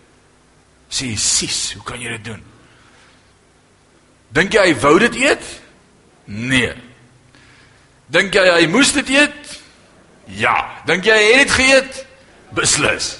Sê, 0.88 1.16
"Sis, 1.16 1.72
hoe 1.72 1.82
kan 1.82 2.00
jy 2.00 2.08
dit 2.08 2.24
doen?" 2.24 2.42
Dink 4.36 4.52
jy 4.52 4.66
hy 4.68 4.74
wou 4.82 4.98
dit 4.98 5.14
eet? 5.14 5.44
Nee. 6.26 6.72
Dink 8.12 8.34
jy 8.34 8.42
hy 8.50 8.66
moes 8.70 8.92
dit 8.96 9.08
eet? 9.14 9.54
Ja. 10.36 10.82
Dink 10.88 11.06
jy 11.06 11.14
hy 11.14 11.30
het 11.30 11.46
dit 11.46 11.54
geëet? 11.56 12.02
Beslis. 12.56 13.14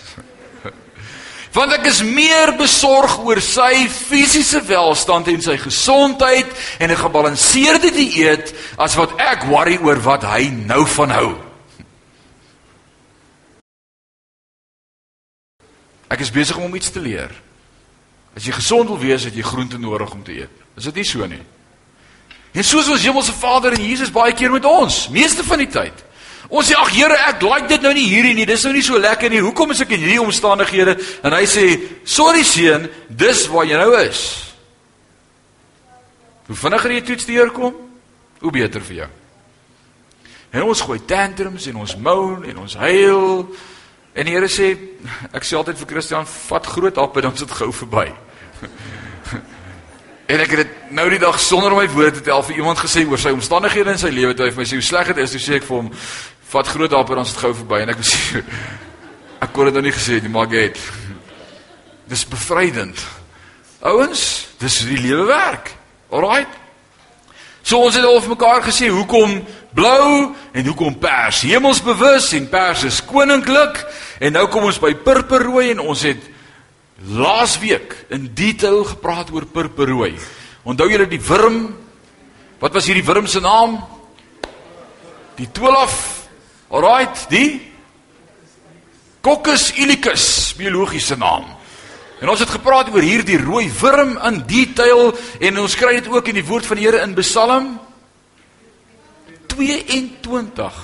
Want 1.57 1.73
ek 1.79 1.87
is 1.89 2.03
meer 2.05 2.53
besorg 2.59 3.17
oor 3.25 3.41
sy 3.41 3.87
fisiese 3.89 4.61
welstand 4.69 5.31
en 5.33 5.41
sy 5.43 5.57
gesondheid 5.63 6.51
en 6.79 6.91
'n 6.91 7.01
gebalanseerde 7.01 7.95
dieet 7.95 8.53
as 8.77 8.99
wat 8.99 9.17
ek 9.17 9.49
worry 9.49 9.79
oor 9.81 9.97
wat 10.03 10.27
hy 10.27 10.51
nou 10.51 10.85
van 10.99 11.11
hou. 11.11 11.33
Ek 16.13 16.21
is 16.21 16.31
besig 16.31 16.57
om 16.57 16.69
hom 16.69 16.77
iets 16.77 16.91
te 16.91 17.01
leer. 17.01 17.46
As 18.37 18.45
jy 18.45 18.53
gesond 18.53 18.91
wil 18.93 19.01
wees, 19.01 19.25
het 19.25 19.35
jy 19.35 19.43
groente 19.43 19.79
nodig 19.81 20.13
om 20.13 20.23
te 20.25 20.35
eet. 20.43 20.65
Is 20.77 20.85
dit 20.91 21.01
nie 21.01 21.07
so 21.09 21.27
nie? 21.27 21.43
En 22.57 22.65
soos 22.65 22.89
ons 22.93 23.05
Hemelse 23.05 23.33
Vader 23.37 23.77
en 23.77 23.85
Jesus 23.85 24.13
baie 24.13 24.35
keer 24.37 24.53
met 24.53 24.65
ons, 24.69 25.07
meeste 25.13 25.45
van 25.45 25.61
die 25.61 25.71
tyd. 25.73 26.05
Ons 26.47 26.71
sê 26.71 26.77
ag 26.79 26.93
Here, 26.95 27.17
ek 27.27 27.43
like 27.43 27.69
dit 27.69 27.83
nou 27.83 27.93
nie 27.97 28.07
hierdie 28.07 28.35
nie. 28.37 28.47
Dis 28.47 28.63
nou 28.65 28.73
nie 28.77 28.85
so 28.85 28.99
lekker 29.03 29.33
nie. 29.33 29.43
Hoekom 29.43 29.73
is 29.75 29.83
ek 29.83 29.97
in 29.97 30.05
hierdie 30.05 30.23
omstandighede? 30.23 30.95
En 31.27 31.35
hy 31.35 31.45
sê, 31.45 31.81
"Sorry 32.05 32.45
seun, 32.45 32.89
dis 33.09 33.47
waar 33.49 33.67
jy 33.67 33.77
nou 33.77 33.97
is." 33.99 34.53
Hoe 36.47 36.57
vinniger 36.57 36.91
jy 36.91 37.01
toets 37.01 37.25
deurkom, 37.27 37.75
hoe 38.41 38.51
beter 38.51 38.81
vir 38.81 38.97
jou. 38.97 39.09
En 40.51 40.63
ons 40.63 40.81
gooi 40.81 41.01
tantrums 41.05 41.67
en 41.67 41.77
ons 41.77 41.97
moan 41.97 42.45
en 42.45 42.59
ons 42.59 42.75
huil 42.75 43.57
En 44.17 44.25
die 44.25 44.33
Here 44.33 44.49
sê, 44.49 44.71
ek 45.37 45.45
sê 45.45 45.59
altyd 45.59 45.77
vir 45.83 45.91
Christian, 45.91 46.25
vat 46.49 46.69
groot 46.73 46.99
appel 47.03 47.27
dan 47.27 47.37
sit 47.37 47.51
gou 47.53 47.69
verby. 47.83 48.07
en 50.33 50.41
ek 50.41 50.55
het 50.55 50.63
dit 50.63 50.95
nou 50.97 51.05
die 51.13 51.21
dag 51.21 51.37
sonder 51.43 51.75
om 51.75 51.83
my 51.83 51.89
woorde 51.93 52.17
te 52.17 52.25
tel 52.31 52.41
vir 52.49 52.63
iemand 52.63 52.81
gesê 52.81 53.05
oor 53.05 53.21
sy 53.21 53.35
omstandighede 53.37 53.93
in 53.93 54.01
sy 54.01 54.09
lewe, 54.15 54.33
toe 54.33 54.47
hy 54.47 54.55
vir 54.55 54.63
my 54.63 54.69
sê 54.71 54.81
hoe 54.81 54.87
sleg 54.89 55.13
dit 55.13 55.21
is, 55.21 55.35
toe 55.37 55.43
sê 55.45 55.59
ek 55.59 55.69
vir 55.69 55.77
hom, 55.77 55.91
vat 56.55 56.73
groot 56.73 56.97
appel 56.97 57.21
dan 57.21 57.29
sit 57.29 57.43
gou 57.45 57.53
verby 57.61 57.83
en 57.85 57.93
ek 57.93 58.01
sê 58.09 58.41
ek 59.45 59.53
kon 59.53 59.69
dit 59.69 59.77
nou 59.77 59.85
nie 59.85 59.95
gesê 59.99 60.23
nie, 60.25 60.33
maar 60.33 60.49
ek 60.49 60.57
het. 60.63 60.81
Dis 62.11 62.25
bevrydend. 62.31 63.05
Ouens, 63.85 64.23
dis 64.63 64.79
hoe 64.81 64.95
die 64.95 65.03
lewe 65.11 65.27
werk. 65.29 65.75
Alraight. 66.09 66.57
So 67.67 67.83
ons 67.83 67.99
het 67.99 68.07
al 68.07 68.23
vir 68.23 68.33
mekaar 68.33 68.65
gesê 68.65 68.89
hoekom 68.95 69.43
blou 69.77 70.33
en 70.57 70.67
hoekom 70.67 70.97
pers. 71.01 71.43
Hemelsbewus 71.47 72.33
en 72.39 72.49
pers 72.51 72.87
is 72.89 73.03
koninklik 73.05 73.83
en 74.25 74.37
nou 74.39 74.47
kom 74.53 74.69
ons 74.71 74.81
by 74.83 74.95
purperrooi 75.05 75.71
en 75.75 75.85
ons 75.85 76.07
het 76.09 76.33
laasweek 77.13 77.93
in 78.17 78.31
detail 78.35 78.83
gepraat 78.89 79.31
oor 79.35 79.45
purperrooi. 79.53 80.15
Onthou 80.67 80.89
julle 80.91 81.09
die 81.11 81.21
wurm? 81.23 81.69
Wat 82.59 82.73
was 82.73 82.89
hierdie 82.89 83.05
wurm 83.07 83.29
se 83.29 83.43
naam? 83.45 83.79
Die 85.37 85.49
tolaf. 85.53 85.97
Alraight, 86.73 87.29
die 87.31 87.61
Coccus 89.23 89.73
ilicis, 89.79 90.55
biologiese 90.59 91.17
naam. 91.19 91.45
En 92.23 92.31
ons 92.33 92.41
het 92.41 92.51
gepraat 92.51 92.89
oor 92.95 93.05
hierdie 93.05 93.39
rooi 93.43 93.67
wurm 93.81 94.15
in 94.25 94.39
detail 94.49 95.11
en 95.43 95.59
ons 95.61 95.75
kry 95.77 95.99
dit 95.99 96.09
ook 96.09 96.31
in 96.31 96.39
die 96.39 96.47
woord 96.47 96.67
van 96.67 96.79
die 96.79 96.87
Here 96.87 97.03
in 97.05 97.15
Psalm 97.19 97.75
22. 99.57 100.79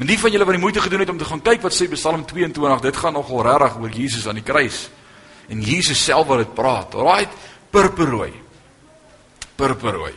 En 0.00 0.08
die 0.08 0.18
van 0.18 0.32
julle 0.32 0.46
wat 0.48 0.56
die 0.56 0.62
moeite 0.62 0.80
gedoen 0.80 1.02
het 1.04 1.12
om 1.12 1.18
te 1.20 1.28
gaan 1.28 1.42
kyk 1.44 1.64
wat 1.66 1.76
sê 1.76 1.88
Psalm 1.92 2.22
22, 2.28 2.80
dit 2.86 2.96
gaan 2.96 3.16
nogal 3.16 3.44
regtig 3.48 3.76
oor 3.80 3.96
Jesus 3.96 4.28
aan 4.28 4.38
die 4.40 4.46
kruis. 4.46 4.86
En 5.50 5.60
Jesus 5.60 6.04
self 6.04 6.28
wat 6.30 6.44
dit 6.44 6.54
praat. 6.54 6.94
Alraight, 6.94 7.34
purperrooi. 7.70 8.32
Purperrooi. 9.56 10.14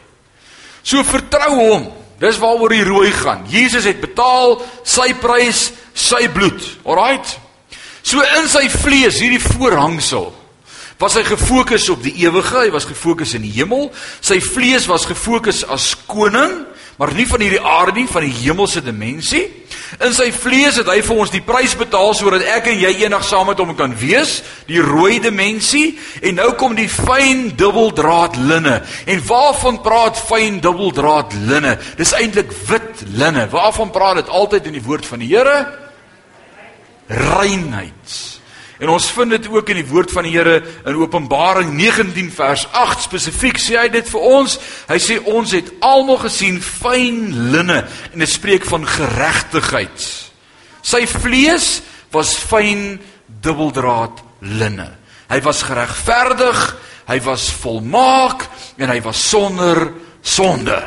So 0.83 1.03
vertrou 1.03 1.51
hom. 1.57 1.89
Dis 2.21 2.39
waaroor 2.39 2.71
die 2.71 2.85
rooi 2.87 3.11
gaan. 3.11 3.43
Jesus 3.51 3.87
het 3.89 3.99
betaal 3.99 4.61
sy 4.87 5.09
prys, 5.19 5.71
sy 5.93 6.27
bloed. 6.31 6.61
Alraight. 6.85 7.39
So 8.03 8.23
in 8.39 8.47
sy 8.51 8.67
vlees 8.71 9.19
hierdie 9.23 9.41
voorhangsel 9.41 10.31
was 11.03 11.17
hy 11.17 11.23
gefokus 11.27 11.89
op 11.91 12.03
die 12.03 12.13
ewige, 12.23 12.55
hy 12.55 12.69
was 12.71 12.85
gefokus 12.87 13.33
in 13.35 13.43
die 13.43 13.51
hemel. 13.57 13.89
Sy 14.23 14.37
vlees 14.43 14.85
was 14.87 15.07
gefokus 15.09 15.63
as 15.67 15.89
koning, 16.07 16.61
maar 16.97 17.13
nie 17.13 17.25
van 17.27 17.41
hierdie 17.41 17.61
aarde 17.61 17.97
nie, 17.97 18.07
van 18.09 18.25
die 18.25 18.35
hemelse 18.43 18.81
dimensie. 18.85 19.43
In 20.01 20.13
sy 20.15 20.29
vlees 20.33 20.77
het 20.79 20.89
hy 20.89 20.99
vir 21.05 21.19
ons 21.23 21.31
die 21.33 21.43
prys 21.45 21.75
betaal 21.77 22.13
sodat 22.17 22.45
ek 22.55 22.71
en 22.71 22.79
jy 22.81 22.91
eendag 23.03 23.25
saam 23.27 23.47
met 23.49 23.61
hom 23.61 23.73
kan 23.77 23.93
wees, 23.97 24.39
die 24.69 24.81
rooi 24.81 25.19
dimensie. 25.21 25.93
En 26.25 26.39
nou 26.41 26.49
kom 26.59 26.75
die 26.77 26.89
fyn 26.89 27.51
dubbeldraad 27.59 28.37
linne. 28.41 28.79
En 29.05 29.23
waarvan 29.27 29.81
praat 29.85 30.19
fyn 30.19 30.59
dubbeldraad 30.63 31.37
linne? 31.45 31.77
Dis 31.99 32.15
eintlik 32.17 32.53
wit 32.69 33.05
linne. 33.13 33.47
Waarvan 33.53 33.93
praat 33.93 34.23
dit 34.23 34.33
altyd 34.33 34.69
in 34.71 34.79
die 34.79 34.85
woord 34.85 35.09
van 35.09 35.25
die 35.25 35.33
Here? 35.33 35.57
Reinheid. 37.07 38.32
En 38.83 38.89
ons 38.91 39.05
vind 39.15 39.31
dit 39.31 39.45
ook 39.47 39.69
in 39.71 39.77
die 39.79 39.87
woord 39.87 40.11
van 40.11 40.25
die 40.27 40.33
Here 40.33 40.57
in 40.83 40.97
Openbaring 40.99 41.69
19 41.77 42.27
vers 42.35 42.65
8 42.75 43.05
spesifiek 43.05 43.61
sê 43.61 43.77
hy 43.79 43.87
dit 43.93 44.09
vir 44.11 44.25
ons. 44.27 44.57
Hy 44.89 44.97
sê 44.99 45.15
ons 45.31 45.53
het 45.55 45.69
almal 45.87 46.19
gesien 46.25 46.59
fyn 46.59 47.29
linne 47.53 47.79
en 48.11 48.25
dit 48.25 48.31
spreek 48.31 48.67
van 48.67 48.83
geregtigheid. 48.83 50.09
Sy 50.83 51.05
vlees 51.07 51.77
was 52.11 52.35
fyn 52.35 52.99
dubbeldraad 53.45 54.19
linne. 54.51 54.89
Hy 55.31 55.39
was 55.47 55.63
geregverdig, 55.63 56.59
hy 57.07 57.21
was 57.23 57.47
volmaak 57.63 58.49
en 58.75 58.91
hy 58.91 58.99
was 59.07 59.23
sonder 59.31 59.93
sonde. 60.19 60.81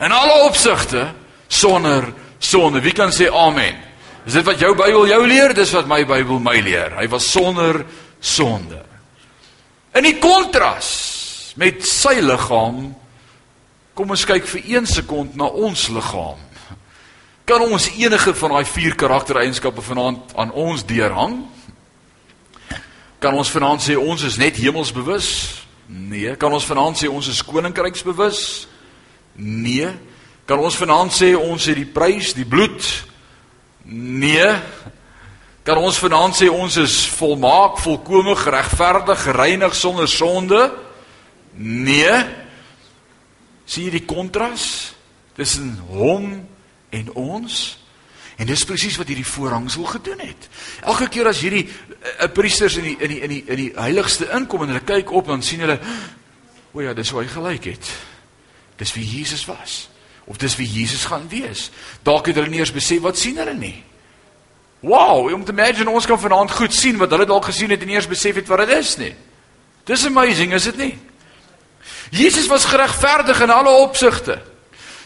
In 0.00 0.12
alle 0.12 0.46
opsigte 0.48 1.10
sonder 1.52 2.08
sonde. 2.40 2.80
Wie 2.80 2.96
kan 2.96 3.12
sê 3.12 3.28
amen? 3.28 3.83
Is 4.24 4.32
dit 4.32 4.44
wat 4.46 4.60
jou 4.60 4.72
Bybel 4.72 5.06
jou 5.10 5.20
leer? 5.28 5.52
Dis 5.52 5.72
wat 5.76 5.88
my 5.88 6.00
Bybel 6.08 6.40
my 6.40 6.56
leer. 6.64 6.94
Hy 6.96 7.04
was 7.12 7.26
sonder 7.28 7.82
sonde. 8.24 8.80
In 9.94 10.06
die 10.08 10.16
kontras 10.18 11.52
met 11.60 11.84
sy 11.86 12.16
liggaam 12.24 12.94
kom 13.94 14.10
ons 14.10 14.24
kyk 14.26 14.48
vir 14.48 14.64
1 14.80 14.88
sekond 14.96 15.36
na 15.36 15.46
ons 15.46 15.86
liggaam. 15.92 16.40
Kan 17.44 17.66
ons 17.68 17.90
enige 17.92 18.32
van 18.40 18.56
daai 18.56 18.64
vier 18.64 18.96
karaktereienskappe 18.96 19.84
vanaand 19.84 20.32
aan 20.40 20.56
ons 20.56 20.86
deurhang? 20.88 21.42
Kan 23.20 23.36
ons 23.36 23.52
vanaand 23.52 23.84
sê 23.84 24.00
ons 24.00 24.24
is 24.24 24.40
net 24.40 24.56
hemelsbewus? 24.56 25.28
Nee, 25.86 26.32
kan 26.40 26.52
ons 26.52 26.64
vanaand 26.64 26.96
sê 26.96 27.12
ons 27.12 27.28
is 27.28 27.44
koninkryksbewus? 27.44 28.40
Nee. 29.36 29.92
Kan 30.48 30.64
ons 30.64 30.80
vanaand 30.80 31.12
sê 31.12 31.34
ons 31.36 31.68
het 31.68 31.76
die 31.76 31.88
prys, 31.88 32.32
die 32.32 32.48
bloed 32.48 33.12
Nee. 33.84 34.48
Kan 35.64 35.80
ons 35.80 35.98
vanaand 36.00 36.36
sê 36.36 36.48
ons 36.52 36.76
is 36.80 36.96
volmaak, 37.16 37.78
volkome, 37.80 38.34
geregverdig, 38.36 39.22
gereinig 39.22 39.76
sonder 39.76 40.08
sonde? 40.08 40.72
Nee. 41.56 42.16
Sien 43.64 43.88
jy 43.88 43.94
die 43.98 44.04
kontras 44.08 44.66
tussen 45.36 45.76
hom 45.88 46.34
en 46.92 47.08
ons? 47.16 47.62
En 48.36 48.48
dis 48.48 48.66
presies 48.66 48.96
wat 48.98 49.08
hierdie 49.08 49.28
voorhangsel 49.28 49.86
gedoen 49.88 50.24
het. 50.24 50.48
Elke 50.82 51.08
keer 51.12 51.30
as 51.30 51.40
hierdie 51.44 51.68
uh, 51.68 52.28
priesters 52.34 52.76
in 52.80 52.88
die 52.90 52.96
in 52.98 53.12
die 53.12 53.20
in 53.22 53.32
die 53.32 53.42
in 53.46 53.60
die 53.62 53.70
heiligste 53.78 54.28
inkom 54.34 54.66
en 54.66 54.74
hulle 54.74 54.84
kyk 54.84 55.12
op 55.14 55.30
dan 55.30 55.44
sien 55.44 55.62
hulle 55.64 55.78
o 56.74 56.82
ja, 56.82 56.92
dis 56.92 57.12
hoe 57.14 57.22
hy 57.22 57.28
gelyk 57.30 57.70
het. 57.70 57.90
Dis 58.80 58.92
wie 58.96 59.06
Jesus 59.06 59.46
was 59.46 59.84
of 60.24 60.36
dis 60.40 60.56
wie 60.56 60.68
Jesus 60.68 61.04
gaan 61.04 61.26
wees. 61.28 61.70
Dalk 62.02 62.26
het 62.26 62.38
hulle 62.38 62.48
nie 62.48 62.62
eens 62.62 62.72
besef 62.72 63.02
wat 63.04 63.18
sien 63.18 63.36
hulle 63.40 63.54
nie. 63.54 63.76
Wow, 64.84 65.32
om 65.32 65.44
te 65.44 65.52
imagine 65.52 65.90
ons 65.90 66.06
kan 66.06 66.20
vanaand 66.20 66.50
goed 66.50 66.72
sien 66.74 66.98
wat 67.00 67.10
hulle 67.10 67.26
dalk 67.28 67.48
gesien 67.48 67.72
het 67.72 67.80
en 67.80 67.88
nie 67.88 67.96
eens 67.96 68.08
besef 68.08 68.36
het 68.36 68.48
wat 68.48 68.64
dit 68.64 68.76
is 68.76 68.96
nie. 69.00 69.14
Dis 69.88 70.06
amazing, 70.06 70.52
is 70.52 70.68
dit 70.68 70.76
nie? 70.80 70.94
Jesus 72.10 72.46
was 72.46 72.64
geregverdig 72.68 73.40
in 73.40 73.50
alle 73.50 73.72
opsigte. 73.84 74.38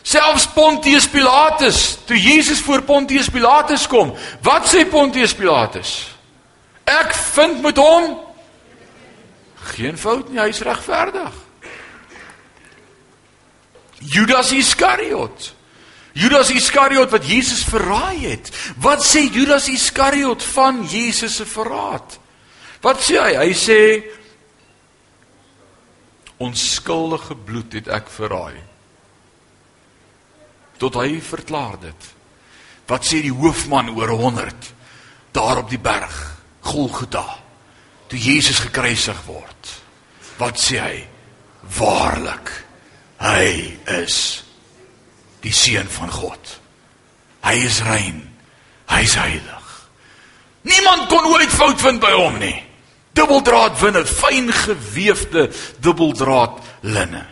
Selfs 0.03 0.47
Pontius 0.55 1.09
Pilatus, 1.09 1.99
toe 2.07 2.17
Jesus 2.17 2.61
voor 2.65 2.83
Pontius 2.83 3.29
Pilatus 3.29 3.87
kom, 3.87 4.15
wat 4.43 4.67
sê 4.71 4.87
Pontius 4.89 5.35
Pilatus? 5.35 6.15
Ek 6.89 7.13
vind 7.35 7.61
met 7.63 7.77
hom 7.77 8.15
geen 9.75 9.99
fout 9.99 10.31
nie, 10.31 10.41
hy 10.41 10.49
is 10.49 10.63
regverdig. 10.65 11.35
Judas 14.01 14.53
Iskariot. 14.53 15.55
Judas 16.19 16.51
Iskariot 16.51 17.11
wat 17.11 17.27
Jesus 17.27 17.65
verraai 17.67 18.27
het. 18.27 18.51
Wat 18.83 19.03
sê 19.05 19.29
Judas 19.31 19.69
Iskariot 19.71 20.43
van 20.55 20.83
Jesus 20.87 21.37
se 21.39 21.47
verraad? 21.47 22.19
Wat 22.83 23.03
sê 23.03 23.19
hy? 23.19 23.35
Hy 23.39 23.53
sê 23.55 23.81
onskuldige 26.39 27.35
bloed 27.35 27.75
het 27.79 27.91
ek 27.91 28.11
verraai. 28.15 28.59
Tot 30.79 30.99
hy 31.03 31.19
verklaar 31.23 31.79
dit. 31.83 32.09
Wat 32.89 33.05
sê 33.05 33.21
die 33.23 33.35
hoofman 33.35 33.91
oor 33.97 34.15
100 34.15 34.73
daar 35.35 35.61
op 35.63 35.71
die 35.71 35.83
berg 35.83 36.15
Golgotha 36.65 37.27
toe 38.09 38.19
Jesus 38.19 38.63
gekruisig 38.65 39.19
word? 39.27 39.75
Wat 40.39 40.59
sê 40.59 40.79
hy? 40.83 40.97
Waarlik 41.79 42.68
Hy 43.19 43.79
is 44.03 44.45
die 45.43 45.55
seun 45.55 45.89
van 45.91 46.11
God. 46.13 46.55
Hy 47.47 47.55
is 47.67 47.83
rein. 47.87 48.23
Hy 48.89 49.03
is 49.07 49.17
heilig. 49.19 49.67
Niemand 50.69 51.09
kon 51.11 51.27
ooit 51.33 51.53
fout 51.55 51.81
vind 51.83 52.03
by 52.03 52.13
hom 52.15 52.39
nie. 52.43 52.57
Dubbeldraad 53.19 53.79
winne, 53.81 54.05
fyn 54.07 54.51
geweefde 54.55 55.49
dubbeldraad 55.83 56.61
linne. 56.87 57.25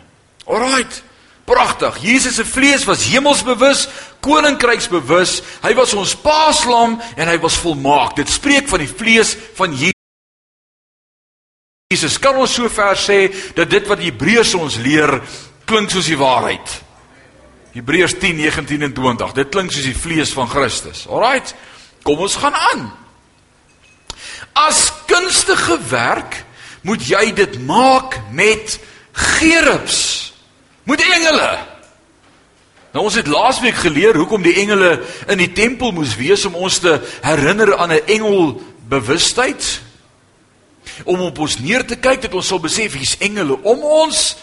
Alraight. 0.47 1.03
Pragtig. 1.47 2.01
Jesus 2.03 2.35
se 2.35 2.43
vlees 2.43 2.83
was 2.83 3.05
hemelsbewus, 3.07 3.85
koninkryksbewus. 4.19 5.37
Hy 5.63 5.71
was 5.79 5.93
ons 5.95 6.15
paaslam 6.19 6.97
en 7.15 7.29
hy 7.31 7.37
was 7.39 7.55
volmaak. 7.63 8.17
Dit 8.19 8.31
spreek 8.31 8.67
van 8.67 8.83
die 8.83 8.91
vlees 8.91 9.31
van 9.55 9.71
Jesus. 9.71 9.95
Jesus 11.87 12.17
kan 12.19 12.35
ons 12.35 12.51
sover 12.51 12.99
sê 12.99 13.29
dat 13.55 13.71
dit 13.71 13.85
wat 13.87 14.03
Hebreërs 14.03 14.57
ons 14.59 14.75
leer 14.83 15.21
klink 15.67 15.91
soos 15.91 16.09
die 16.09 16.17
waarheid. 16.17 16.81
Hebreërs 17.75 18.15
10:19 18.19 18.81
en 18.87 18.93
20. 18.93 19.33
Dit 19.37 19.49
klink 19.53 19.71
soos 19.71 19.85
die 19.85 19.97
vlees 19.97 20.31
van 20.33 20.49
Christus. 20.49 21.05
Alraight. 21.07 21.53
Kom 22.03 22.23
ons 22.23 22.35
gaan 22.35 22.55
aan. 22.55 22.91
As 24.53 24.91
kunstige 25.05 25.77
werk 25.89 26.45
moet 26.81 27.03
jy 27.07 27.33
dit 27.33 27.59
maak 27.65 28.19
met 28.31 28.79
gerubs 29.11 30.27
Moet 30.87 31.03
engele. 31.03 31.49
Nou 32.95 33.03
ons 33.09 33.17
het 33.19 33.27
laasweek 33.27 33.75
geleer 33.83 34.15
hoekom 34.15 34.41
die 34.45 34.55
engele 34.61 34.93
in 35.27 35.41
die 35.41 35.51
tempel 35.51 35.91
moes 35.91 36.15
wees 36.15 36.45
om 36.47 36.55
ons 36.55 36.79
te 36.79 36.93
herinner 37.25 37.75
aan 37.75 37.91
'n 37.91 38.05
engel 38.07 38.61
bewustheid. 38.87 39.81
Om 41.03 41.21
op 41.21 41.39
ons 41.39 41.59
neer 41.59 41.85
te 41.85 41.95
kyk 41.95 42.21
dat 42.21 42.33
ons 42.33 42.47
sal 42.47 42.59
besef 42.59 42.93
hier's 42.93 43.17
engele 43.19 43.59
om 43.61 43.83
ons. 43.83 44.37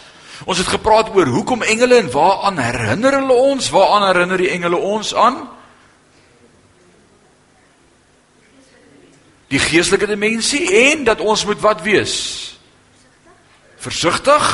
Ons 0.45 0.59
het 0.59 0.69
gepraat 0.69 1.15
oor 1.15 1.31
hoekom 1.31 1.63
engele 1.63 2.03
en 2.03 2.11
waaraan 2.11 2.59
herinner 2.59 3.19
hulle 3.21 3.33
ons? 3.33 3.71
Waaraan 3.71 4.09
herinner 4.11 4.43
die 4.43 4.51
engele 4.51 4.77
ons 4.77 5.15
aan? 5.15 5.45
Die 9.53 9.63
geestelike 9.63 10.09
dimensie 10.11 10.67
en 10.91 11.05
dat 11.07 11.23
ons 11.23 11.45
moet 11.47 11.61
wat 11.63 11.85
wees? 11.87 12.15
Versigtig 13.79 14.49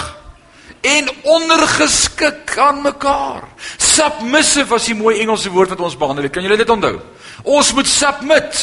en 0.80 1.08
ondergeskik 1.22 2.58
aan 2.58 2.82
mekaar. 2.82 3.48
Submissive 3.76 4.68
was 4.68 4.88
die 4.88 4.96
mooi 4.96 5.18
Engelse 5.20 5.50
woord 5.50 5.74
wat 5.74 5.80
ons 5.80 5.96
behandel 5.96 6.28
het. 6.28 6.32
Kan 6.32 6.44
julle 6.44 6.60
dit 6.60 6.70
onthou? 6.70 6.98
Ons 7.42 7.72
moet 7.76 7.88
submit. 7.88 8.60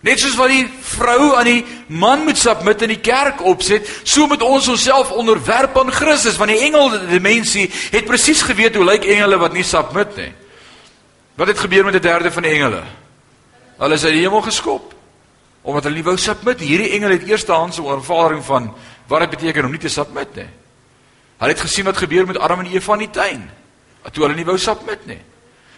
Net 0.00 0.20
soos 0.22 0.36
wat 0.38 0.48
die 0.48 0.64
vrou 0.64 1.34
aan 1.36 1.44
die 1.44 1.64
man 1.92 2.22
moet 2.24 2.38
submit 2.40 2.86
in 2.86 2.94
die 2.94 3.02
kerk 3.04 3.42
opset, 3.44 3.88
so 4.08 4.24
moet 4.30 4.42
ons 4.42 4.68
onsself 4.72 5.10
onderwerp 5.12 5.76
aan 5.76 5.92
Christus, 5.92 6.38
want 6.40 6.54
die 6.54 6.62
engel 6.64 6.94
dimensie 7.10 7.66
het 7.92 8.08
presies 8.08 8.40
geweet 8.48 8.78
hoe 8.78 8.86
lyk 8.88 9.04
engele 9.04 9.36
wat 9.42 9.52
nie 9.52 9.66
submit 9.66 10.16
nie. 10.16 10.30
Wat 11.36 11.52
het 11.52 11.60
gebeur 11.60 11.84
met 11.84 11.98
die 11.98 12.06
derde 12.08 12.32
van 12.32 12.48
die 12.48 12.54
engele? 12.56 12.80
Hulle 13.80 13.96
is 13.96 14.04
uit 14.04 14.16
die 14.16 14.24
hemel 14.24 14.42
geskop 14.44 14.96
omdat 15.60 15.84
hulle 15.84 15.98
nie 15.98 16.06
wou 16.06 16.16
submit. 16.16 16.62
Hierdie 16.64 16.94
engele 16.96 17.18
het 17.18 17.26
eerstehandse 17.28 17.82
ervaring 17.84 18.40
van 18.44 18.70
wat 19.10 19.26
dit 19.26 19.34
beteken 19.34 19.66
om 19.68 19.74
nie 19.74 19.82
te 19.82 19.92
submit 19.92 20.32
nie. 20.38 20.46
Hulle 21.40 21.52
het 21.52 21.60
gesien 21.60 21.84
wat 21.84 22.00
gebeur 22.00 22.24
met 22.26 22.38
Adam 22.40 22.62
en 22.64 22.70
Eva 22.72 22.96
in 22.96 23.04
die 23.04 23.10
tuin. 23.12 23.42
Toe 24.08 24.24
hulle 24.24 24.38
nie 24.38 24.46
wou 24.48 24.56
submit 24.58 25.04
nie. 25.08 25.18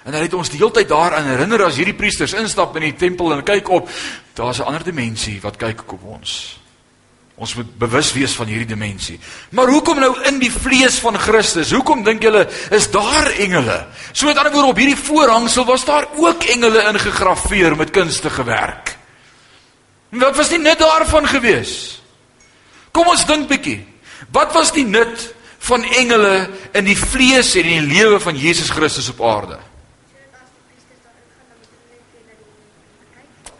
En 0.02 0.12
hulle 0.12 0.26
het 0.26 0.34
ons 0.34 0.50
die 0.50 0.58
hele 0.58 0.74
tyd 0.74 0.88
daaraan 0.90 1.28
herinner 1.30 1.62
as 1.64 1.78
hierdie 1.78 1.96
priesters 1.96 2.34
instap 2.34 2.74
in 2.76 2.88
die 2.88 2.96
tempel 2.98 3.32
en 3.32 3.44
kyk 3.46 3.68
op, 3.70 3.90
daar's 4.34 4.58
'n 4.58 4.66
ander 4.66 4.84
dimensie 4.84 5.40
wat 5.40 5.56
kyk 5.56 5.92
op 5.92 6.02
ons. 6.04 6.58
Ons 7.34 7.54
moet 7.54 7.78
bewus 7.78 8.12
wees 8.12 8.32
van 8.32 8.46
hierdie 8.46 8.66
dimensie. 8.66 9.18
Maar 9.50 9.66
hoekom 9.66 9.98
nou 9.98 10.12
in 10.28 10.38
die 10.38 10.52
vlees 10.52 10.98
van 10.98 11.18
Christus? 11.18 11.72
Hoekom 11.72 12.04
dink 12.04 12.22
julle 12.22 12.48
is 12.70 12.90
daar 12.90 13.30
engele? 13.30 13.86
So 14.12 14.26
met 14.26 14.36
ander 14.36 14.52
woorde 14.52 14.68
op 14.68 14.76
hierdie 14.76 15.04
voorhangsel 15.04 15.64
was 15.64 15.84
daar 15.84 16.06
ook 16.16 16.44
engele 16.44 16.84
ingegrafieer 16.92 17.76
met 17.76 17.90
kunstige 17.90 18.44
werk. 18.44 18.96
Wat 20.08 20.36
was 20.36 20.48
die 20.48 20.58
nut 20.58 20.78
daarvan 20.78 21.26
gewees? 21.26 22.02
Kom 22.92 23.08
ons 23.08 23.24
dink 23.26 23.48
bietjie. 23.48 23.80
Wat 24.30 24.52
was 24.52 24.72
die 24.72 24.84
nut 24.84 25.34
van 25.62 25.84
engele 25.84 26.50
in 26.72 26.84
die 26.84 26.98
vlees 26.98 27.54
en 27.54 27.64
in 27.64 27.86
die 27.86 27.94
lewe 27.94 28.20
van 28.20 28.36
Jesus 28.36 28.70
Christus 28.70 29.08
op 29.08 29.22
aarde. 29.22 29.58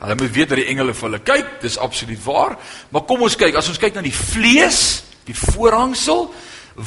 Hulle 0.03 0.17
moet 0.19 0.33
weet 0.35 0.51
dat 0.51 0.59
die 0.59 0.67
engele 0.67 0.95
vir 0.99 1.07
hulle 1.07 1.21
kyk, 1.23 1.51
dis 1.63 1.79
absoluut 1.79 2.19
waar, 2.25 2.57
maar 2.91 3.05
kom 3.07 3.23
ons 3.23 3.37
kyk, 3.39 3.55
as 3.55 3.69
ons 3.71 3.79
kyk 3.79 3.95
na 3.95 4.03
die 4.03 4.15
vlees, 4.15 5.05
die 5.29 5.37
voorhangsel, 5.37 6.27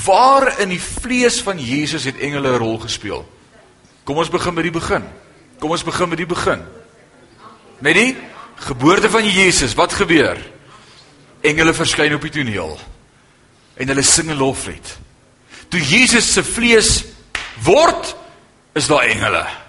waar 0.04 0.50
in 0.60 0.74
die 0.74 0.82
vlees 0.82 1.38
van 1.46 1.62
Jesus 1.62 2.10
het 2.10 2.20
engele 2.20 2.56
'n 2.56 2.60
rol 2.60 2.78
gespeel? 2.84 3.24
Kom 4.04 4.18
ons 4.18 4.30
begin 4.30 4.54
met 4.54 4.64
die 4.64 4.72
begin. 4.72 5.04
Kom 5.60 5.72
ons 5.72 5.84
begin 5.84 6.10
met 6.10 6.18
die 6.18 6.26
begin. 6.26 6.62
Met 7.80 7.94
die 7.94 8.18
geboorte 8.56 9.10
van 9.10 9.26
Jesus, 9.26 9.74
wat 9.74 9.94
gebeur? 9.94 10.38
Engele 11.42 11.74
verskyn 11.74 12.16
op 12.16 12.22
die 12.22 12.32
toneel 12.32 12.80
en 13.76 13.88
hulle 13.88 14.04
sing 14.04 14.30
'n 14.30 14.38
loflied. 14.38 14.98
Toe 15.70 15.80
Jesus 15.80 16.34
se 16.34 16.44
vlees 16.44 17.06
word, 17.64 18.16
is 18.74 18.88
daar 18.88 19.04
engele. 19.04 19.65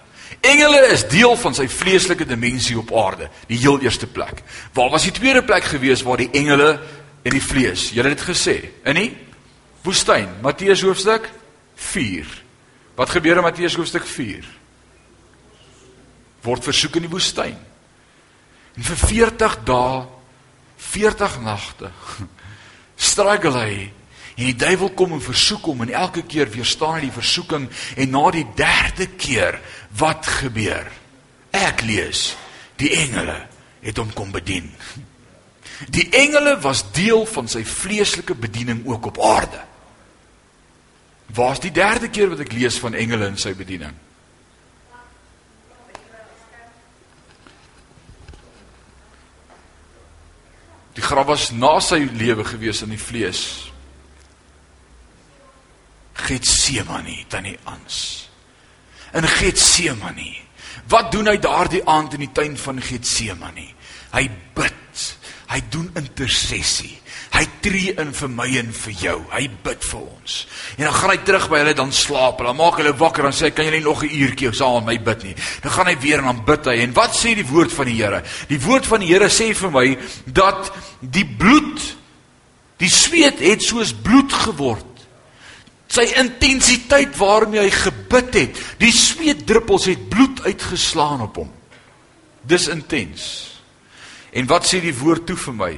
Engele 0.46 0.80
is 0.92 1.04
deel 1.10 1.34
van 1.40 1.54
sy 1.56 1.66
vleeslike 1.70 2.26
dimensie 2.28 2.76
op 2.78 2.92
aarde, 2.94 3.28
die 3.50 3.58
heel 3.58 3.80
eerste 3.82 4.06
plek. 4.06 4.42
Waar 4.76 4.92
was 4.94 5.06
die 5.08 5.14
tweede 5.16 5.42
plek 5.44 5.66
gewees 5.66 6.04
waar 6.06 6.20
die 6.20 6.30
engele 6.36 6.76
en 7.26 7.34
die 7.34 7.42
vlees? 7.42 7.88
Julle 7.94 8.12
het 8.12 8.20
dit 8.20 8.28
gesê, 8.28 8.56
in 8.86 9.00
die 9.00 9.10
woestyn, 9.86 10.28
Matteus 10.44 10.82
hoofstuk 10.86 11.28
4. 11.74 12.26
Wat 12.98 13.12
gebeur 13.12 13.40
in 13.40 13.46
Matteus 13.46 13.76
hoofstuk 13.78 14.06
4? 14.08 14.46
Word 16.46 16.66
versoek 16.66 17.00
in 17.00 17.06
die 17.08 17.12
woestyn. 17.12 17.58
En 18.76 18.86
vir 18.86 19.02
40 19.02 19.58
dae, 19.66 20.04
40 20.92 21.38
nagte, 21.42 21.90
struggle 23.10 23.56
hy 23.56 23.88
En 24.36 24.44
die 24.44 24.56
duiwel 24.56 24.90
kom 24.92 25.14
en 25.16 25.22
versoek 25.24 25.64
hom 25.70 25.80
en 25.86 25.92
elke 25.96 26.22
keer 26.28 26.50
weerstaan 26.52 26.98
hy 26.98 27.06
die 27.06 27.14
versoeking 27.14 27.70
en 27.96 28.10
na 28.12 28.24
die 28.34 28.44
derde 28.56 29.08
keer 29.16 29.60
wat 29.96 30.28
gebeur? 30.42 30.90
Ek 31.56 31.80
lees, 31.88 32.34
die 32.76 32.92
engele 32.98 33.38
het 33.80 33.96
hom 33.96 34.12
kom 34.12 34.34
bedien. 34.34 34.68
Die 35.92 36.08
engele 36.16 36.58
was 36.60 36.84
deel 36.96 37.24
van 37.28 37.48
sy 37.48 37.62
vleeslike 37.64 38.36
bediening 38.36 38.82
ook 38.84 39.08
op 39.12 39.20
aarde. 39.24 39.62
Waar's 41.36 41.60
die 41.64 41.72
derde 41.72 42.08
keer 42.12 42.28
wat 42.32 42.44
ek 42.44 42.52
lees 42.52 42.76
van 42.80 42.94
engele 42.94 43.30
in 43.32 43.40
sy 43.40 43.54
bediening? 43.56 43.94
Die 50.96 51.04
graf 51.04 51.26
was 51.28 51.50
na 51.52 51.76
sy 51.84 52.06
lewe 52.16 52.44
gewees 52.44 52.80
in 52.84 52.92
die 52.94 53.00
vlees. 53.00 53.72
Getsemane 56.16 57.24
tannie 57.28 57.58
Ans. 57.64 58.28
In 59.12 59.28
Getsemane. 59.28 60.34
Wat 60.88 61.10
doen 61.12 61.26
hy 61.26 61.38
daardie 61.42 61.82
aand 61.88 62.14
in 62.16 62.26
die 62.26 62.32
tuin 62.32 62.56
van 62.60 62.80
Getsemane? 62.82 63.68
Hy 64.14 64.24
bid. 64.56 65.02
Hy 65.46 65.60
doen 65.70 65.90
intersessie. 65.98 66.96
Hy 67.36 67.44
tree 67.60 67.92
in 68.00 68.12
vir 68.16 68.30
my 68.32 68.46
en 68.60 68.70
vir 68.72 68.94
jou. 69.00 69.16
Hy 69.32 69.42
bid 69.66 69.84
vir 69.84 70.00
ons. 70.00 70.36
En 70.76 70.86
dan 70.86 70.96
gaan 70.96 71.12
hy 71.12 71.18
terug 71.26 71.48
by 71.52 71.60
hulle 71.62 71.74
dan 71.76 71.92
slaap. 71.94 72.40
Hulle 72.40 72.54
maak 72.56 72.80
hulle 72.80 72.94
wakker 72.96 73.28
en 73.28 73.36
sê 73.36 73.52
kan 73.54 73.68
julle 73.68 73.82
nog 73.84 74.02
'n 74.02 74.14
uurtjie 74.22 74.52
saam 74.54 74.84
met 74.84 74.86
my 74.86 74.98
bid 75.04 75.22
nie. 75.22 75.36
Dan 75.62 75.72
gaan 75.72 75.86
hy 75.86 75.96
weer 76.00 76.18
en 76.18 76.24
dan 76.24 76.44
bid 76.44 76.64
hy. 76.64 76.76
En 76.82 76.92
wat 76.92 77.12
sê 77.14 77.34
die 77.34 77.46
woord 77.46 77.72
van 77.72 77.86
die 77.86 78.02
Here? 78.02 78.22
Die 78.48 78.60
woord 78.60 78.86
van 78.86 79.00
die 79.00 79.12
Here 79.12 79.28
sê 79.28 79.54
vir 79.54 79.70
my 79.70 79.98
dat 80.26 80.72
die 81.00 81.26
bloed 81.26 81.96
die 82.78 82.90
sweet 82.90 83.38
het 83.40 83.62
soos 83.62 83.92
bloed 83.92 84.32
geword 84.32 84.95
sy 85.92 86.06
intensiteit 86.18 87.14
waarmee 87.18 87.62
hy 87.62 87.72
gebid 87.72 88.38
het. 88.40 88.62
Die 88.80 88.92
sweetdruppels 88.92 89.88
het 89.90 90.08
bloed 90.10 90.42
uitgeslaan 90.46 91.26
op 91.28 91.42
hom. 91.42 91.52
Dis 92.46 92.68
intens. 92.72 93.26
En 94.36 94.48
wat 94.50 94.66
sê 94.68 94.80
die 94.82 94.94
woord 94.94 95.26
toe 95.26 95.38
vir 95.46 95.54
my? 95.54 95.74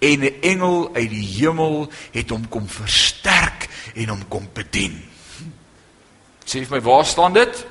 En 0.00 0.24
'n 0.24 0.40
engel 0.40 0.90
uit 0.94 1.10
die 1.10 1.26
hemel 1.26 1.90
het 2.12 2.30
hom 2.30 2.48
kom 2.48 2.68
versterk 2.68 3.68
en 3.94 4.08
hom 4.08 4.28
kom 4.28 4.48
bedien. 4.52 5.02
Sê 6.44 6.64
vir 6.64 6.70
my, 6.70 6.80
waar 6.80 7.04
staan 7.04 7.32
dit? 7.32 7.66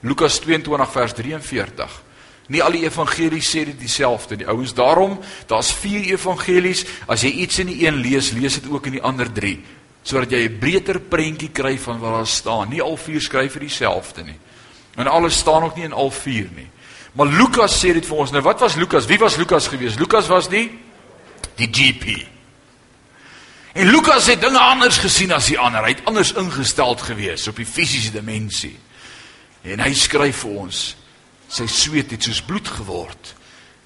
Lukas 0.00 0.38
22 0.38 0.92
vers 0.92 1.12
43. 1.12 2.02
Nie 2.46 2.62
al 2.62 2.72
die 2.72 2.84
evangelies 2.84 3.48
sê 3.48 3.64
dit 3.64 3.78
dieselfde 3.78 4.36
nie. 4.36 4.46
Ouens, 4.46 4.74
daarom, 4.74 5.18
daar's 5.46 5.72
4 5.72 6.12
evangelies. 6.12 6.84
As 7.06 7.22
jy 7.22 7.30
iets 7.30 7.58
in 7.58 7.66
die 7.66 7.86
een 7.86 7.94
lees, 7.94 8.30
lees 8.30 8.54
dit 8.54 8.70
ook 8.70 8.86
in 8.86 8.92
die 8.92 9.02
ander 9.02 9.32
3 9.32 9.62
sodat 10.04 10.30
jy 10.30 10.44
'n 10.48 10.58
breër 10.58 11.00
prentjie 11.00 11.50
kry 11.50 11.78
van 11.78 11.98
wat 11.98 12.12
daar 12.12 12.26
staan. 12.26 12.68
Nie 12.68 12.82
al 12.82 12.96
vier 12.96 13.20
skryf 13.20 13.52
vir 13.52 13.60
dieselfde 13.60 14.22
nie. 14.22 14.38
En 14.96 15.06
alles 15.06 15.38
staan 15.38 15.62
ook 15.62 15.76
nie 15.76 15.84
in 15.84 15.92
al 15.92 16.10
vier 16.10 16.48
nie. 16.54 16.70
Maar 17.12 17.26
Lukas 17.26 17.78
sê 17.78 17.92
dit 17.92 18.06
vir 18.06 18.16
ons. 18.16 18.30
Nou 18.30 18.42
wat 18.42 18.60
was 18.60 18.74
Lukas? 18.74 19.06
Wie 19.06 19.18
was 19.18 19.36
Lukas 19.36 19.68
gewees? 19.68 19.98
Lukas 19.98 20.26
was 20.26 20.48
die 20.48 20.70
die 21.56 21.68
GP. 21.70 22.26
En 23.72 23.90
Lukas 23.90 24.26
het 24.26 24.40
dinge 24.40 24.58
anders 24.58 24.98
gesien 24.98 25.32
as 25.32 25.46
die 25.46 25.58
ander. 25.58 25.82
Hy 25.82 25.88
het 25.88 26.04
anders 26.04 26.32
ingesteld 26.32 27.02
gewees 27.02 27.48
op 27.48 27.56
die 27.56 27.66
fisiese 27.66 28.12
dimensie. 28.12 28.78
En 29.62 29.80
hy 29.80 29.94
skryf 29.94 30.44
vir 30.44 30.50
ons 30.50 30.96
sy 31.54 31.66
sweet 31.70 32.10
het 32.10 32.26
soos 32.26 32.42
bloed 32.42 32.68
geword, 32.68 33.34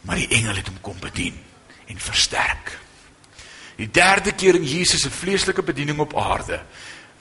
maar 0.07 0.17
die 0.17 0.31
engel 0.39 0.57
het 0.57 0.69
hom 0.71 0.81
kom 0.81 1.01
bedien 1.03 1.37
en 1.89 2.01
versterk. 2.01 2.78
Die 3.79 3.91
derde 3.91 4.35
keer 4.35 4.59
in 4.59 4.67
Jesus 4.67 5.05
se 5.07 5.11
vleeslike 5.11 5.63
bediening 5.63 6.01
op 6.03 6.17
aarde 6.19 6.61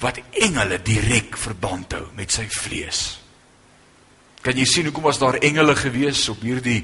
wat 0.02 0.20
engele 0.32 0.80
direk 0.82 1.38
verband 1.38 1.94
hou 1.98 2.06
met 2.18 2.34
sy 2.34 2.48
vlees. 2.54 3.20
Kan 4.46 4.58
jy 4.58 4.66
sien 4.70 4.90
hoekom 4.90 5.06
was 5.06 5.22
daar 5.22 5.40
engele 5.42 5.76
gewees 5.78 6.26
op 6.34 6.42
hierdie 6.46 6.82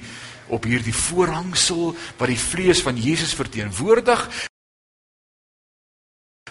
op 0.54 0.66
hierdie 0.68 0.94
voorhangsel 0.94 1.94
wat 2.20 2.30
die 2.30 2.38
vlees 2.38 2.82
van 2.84 2.98
Jesus 3.00 3.34
verteenwoordig? 3.34 4.26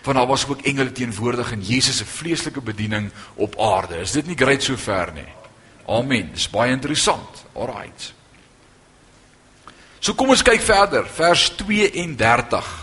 Want 0.03 0.17
daar 0.17 0.27
was 0.27 0.47
ook 0.49 0.65
engele 0.67 0.93
teenwoordig 0.93 1.53
in 1.53 1.63
Jesus 1.63 2.01
se 2.01 2.07
vleeslike 2.09 2.61
bediening 2.61 3.11
op 3.35 3.59
aarde. 3.61 4.01
Is 4.03 4.17
dit 4.17 4.27
nie 4.27 4.39
great 4.39 4.63
so 4.63 4.77
ver 4.77 5.13
nie? 5.15 5.29
Amen. 5.87 6.33
Dis 6.35 6.49
baie 6.51 6.73
interessant. 6.73 7.45
Alraight. 7.55 8.15
So 10.01 10.17
kom 10.19 10.33
ons 10.35 10.43
kyk 10.43 10.65
verder, 10.65 11.07
vers 11.07 11.51
32 11.61 12.82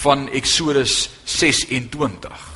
van 0.00 0.28
Eksodus 0.32 1.10
26. 1.24 2.48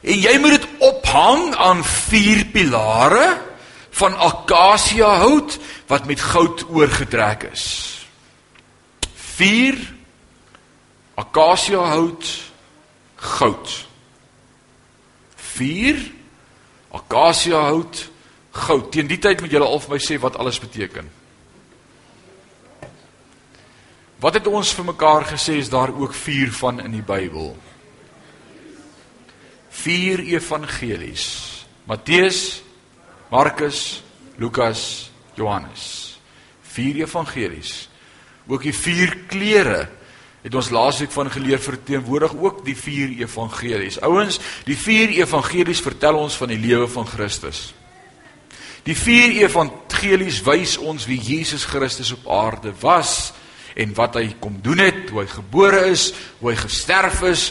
En 0.00 0.20
jy 0.20 0.34
moet 0.38 0.58
dit 0.58 0.66
ophang 0.84 1.54
aan 1.56 1.80
vier 1.84 2.44
pilare 2.52 3.28
van 3.98 4.14
akasia 4.16 5.08
hout 5.24 5.58
wat 5.88 6.06
met 6.06 6.20
goud 6.20 6.66
oorgetrek 6.70 7.48
is. 7.52 7.64
4 9.38 9.78
akasia 11.14 11.82
hout 11.94 12.28
goud. 13.16 13.86
4 15.36 16.04
akasia 16.90 17.64
hout 17.70 18.04
goud. 18.50 18.92
Teen 18.92 19.10
die 19.10 19.18
tyd 19.18 19.40
moet 19.40 19.50
julle 19.54 19.66
al 19.66 19.82
vir 19.82 19.96
my 19.96 20.02
sê 20.02 20.20
wat 20.20 20.36
alles 20.38 20.60
beteken. 20.62 21.08
Wat 24.18 24.34
het 24.34 24.46
ons 24.50 24.72
vir 24.74 24.84
mekaar 24.84 25.28
gesê 25.30 25.60
is 25.62 25.70
daar 25.70 25.92
ook 25.94 26.14
4 26.14 26.52
van 26.52 26.80
in 26.82 26.96
die 26.96 27.04
Bybel? 27.06 27.56
4 29.70 30.24
evangelies. 30.34 31.26
Matteus, 31.86 32.62
Markus, 33.30 34.02
Lukas, 34.36 35.10
Johannes. 35.34 36.18
Vier 36.62 37.04
evangelies. 37.04 37.88
Ook 38.46 38.62
die 38.62 38.74
vier 38.74 39.14
kleure 39.28 39.88
het 40.42 40.54
ons 40.54 40.70
laasweek 40.70 41.12
van 41.12 41.30
geleer 41.30 41.60
verteenwoordig 41.60 42.34
ook 42.38 42.62
die 42.64 42.76
vier 42.78 43.10
evangelies. 43.20 43.98
Ouens, 44.06 44.38
die 44.64 44.76
vier 44.78 45.12
evangelies 45.18 45.82
vertel 45.84 46.16
ons 46.20 46.36
van 46.38 46.52
die 46.52 46.60
lewe 46.60 46.86
van 46.88 47.06
Christus. 47.06 47.72
Die 48.86 48.96
vier 48.96 49.34
evangelies 49.42 50.40
wys 50.46 50.78
ons 50.78 51.08
wie 51.10 51.18
Jesus 51.20 51.66
Christus 51.68 52.14
op 52.14 52.28
aarde 52.32 52.72
was 52.80 53.32
en 53.78 53.94
wat 53.94 54.18
hy 54.18 54.26
kom 54.42 54.58
doen 54.62 54.82
het, 54.82 55.08
hoe 55.12 55.22
hy 55.22 55.28
gebore 55.30 55.84
is, 55.92 56.10
hoe 56.40 56.50
hy 56.50 56.56
gesterf 56.58 57.22
is. 57.28 57.50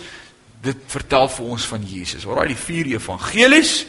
Dit 0.63 0.81
vertel 0.91 1.29
vir 1.31 1.53
ons 1.55 1.67
van 1.69 1.83
Jesus. 1.87 2.25
Alraai, 2.27 2.51
die 2.51 2.59
vier 2.59 2.89
evangelies 2.97 3.85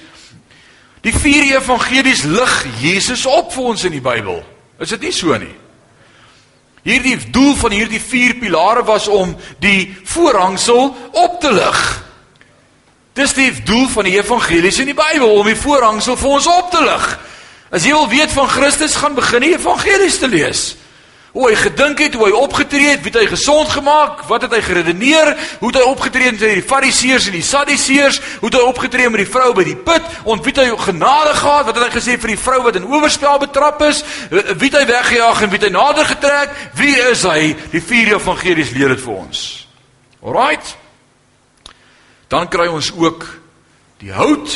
Die 1.07 1.14
vier 1.14 1.55
evangelies 1.55 2.24
lig 2.26 2.55
Jesus 2.82 3.24
op 3.28 3.53
vir 3.55 3.70
ons 3.72 3.84
in 3.86 3.95
die 3.95 4.03
Bybel. 4.03 4.43
Is 4.82 4.93
dit 4.97 5.07
nie 5.07 5.14
so 5.14 5.36
nie? 5.39 5.55
Hierdie 6.86 7.16
doel 7.34 7.55
van 7.59 7.74
hierdie 7.74 8.03
vier 8.03 8.34
pilare 8.41 8.84
was 8.86 9.09
om 9.12 9.34
die 9.62 9.95
voorhangsel 10.09 10.91
op 11.22 11.39
te 11.43 11.53
lig. 11.53 11.80
Dis 13.18 13.34
die 13.36 13.51
doel 13.66 13.86
van 13.93 14.09
die 14.09 14.16
evangelies 14.18 14.78
in 14.82 14.91
die 14.91 14.99
Bybel 14.99 15.39
om 15.39 15.47
die 15.47 15.59
voorhangsel 15.59 16.18
vir 16.18 16.34
ons 16.39 16.51
op 16.51 16.70
te 16.74 16.82
lig. 16.82 17.09
As 17.74 17.84
jy 17.84 17.93
wil 17.93 18.09
weet 18.11 18.32
van 18.32 18.49
Christus, 18.49 18.97
gaan 18.97 19.18
begin 19.18 19.45
die 19.45 19.55
evangelies 19.59 20.18
te 20.22 20.30
lees 20.30 20.68
hoe 21.33 21.49
hy 21.51 21.57
gedink 21.61 22.01
het, 22.01 22.14
hoe 22.16 22.29
hy 22.31 22.37
opgetree 22.37 22.95
het, 22.95 23.03
wie 23.05 23.12
het 23.12 23.20
hy 23.20 23.26
gesond 23.29 23.68
gemaak, 23.68 24.22
wat 24.31 24.47
het 24.47 24.55
hy 24.57 24.61
geredeneer, 24.64 25.35
hoe 25.61 25.70
het 25.70 25.81
hy 25.81 25.85
opgetree 25.91 26.33
met 26.33 26.41
die 26.41 26.64
fariseërs 26.64 27.29
en 27.29 27.37
die 27.37 27.45
sadduseërs, 27.45 28.20
hoe 28.41 28.49
het 28.49 28.57
hy 28.57 28.64
opgetree 28.64 29.11
met 29.12 29.22
die 29.22 29.29
vrou 29.29 29.51
by 29.57 29.66
die 29.68 29.76
put, 29.76 30.09
ont 30.24 30.45
wie 30.47 30.55
het 30.55 30.62
hy 30.64 30.81
genade 30.87 31.35
gehad, 31.37 31.68
wat 31.68 31.76
het 31.76 31.85
hy 31.85 31.93
gesê 31.99 32.16
vir 32.20 32.33
die 32.33 32.41
vrou 32.41 32.62
wat 32.64 32.81
in 32.81 32.89
oorspel 32.89 33.39
betrap 33.45 33.85
is, 33.87 34.03
wie 34.31 34.70
het 34.70 34.81
hy 34.81 34.85
weggejaag 34.89 35.45
en 35.45 35.53
wie 35.53 35.61
het 35.61 35.68
hy 35.68 35.72
nader 35.76 36.09
getrek, 36.14 36.57
wie 36.81 36.97
is 37.11 37.26
hy? 37.29 37.53
Die 37.74 37.85
vier 37.85 38.14
evangelies 38.16 38.72
leer 38.76 38.97
dit 38.97 39.05
vir 39.05 39.16
ons. 39.18 39.45
Alraight. 40.24 40.74
Dan 42.29 42.49
kry 42.53 42.66
ons 42.72 42.91
ook 42.97 43.24
die 44.01 44.12
hout 44.12 44.53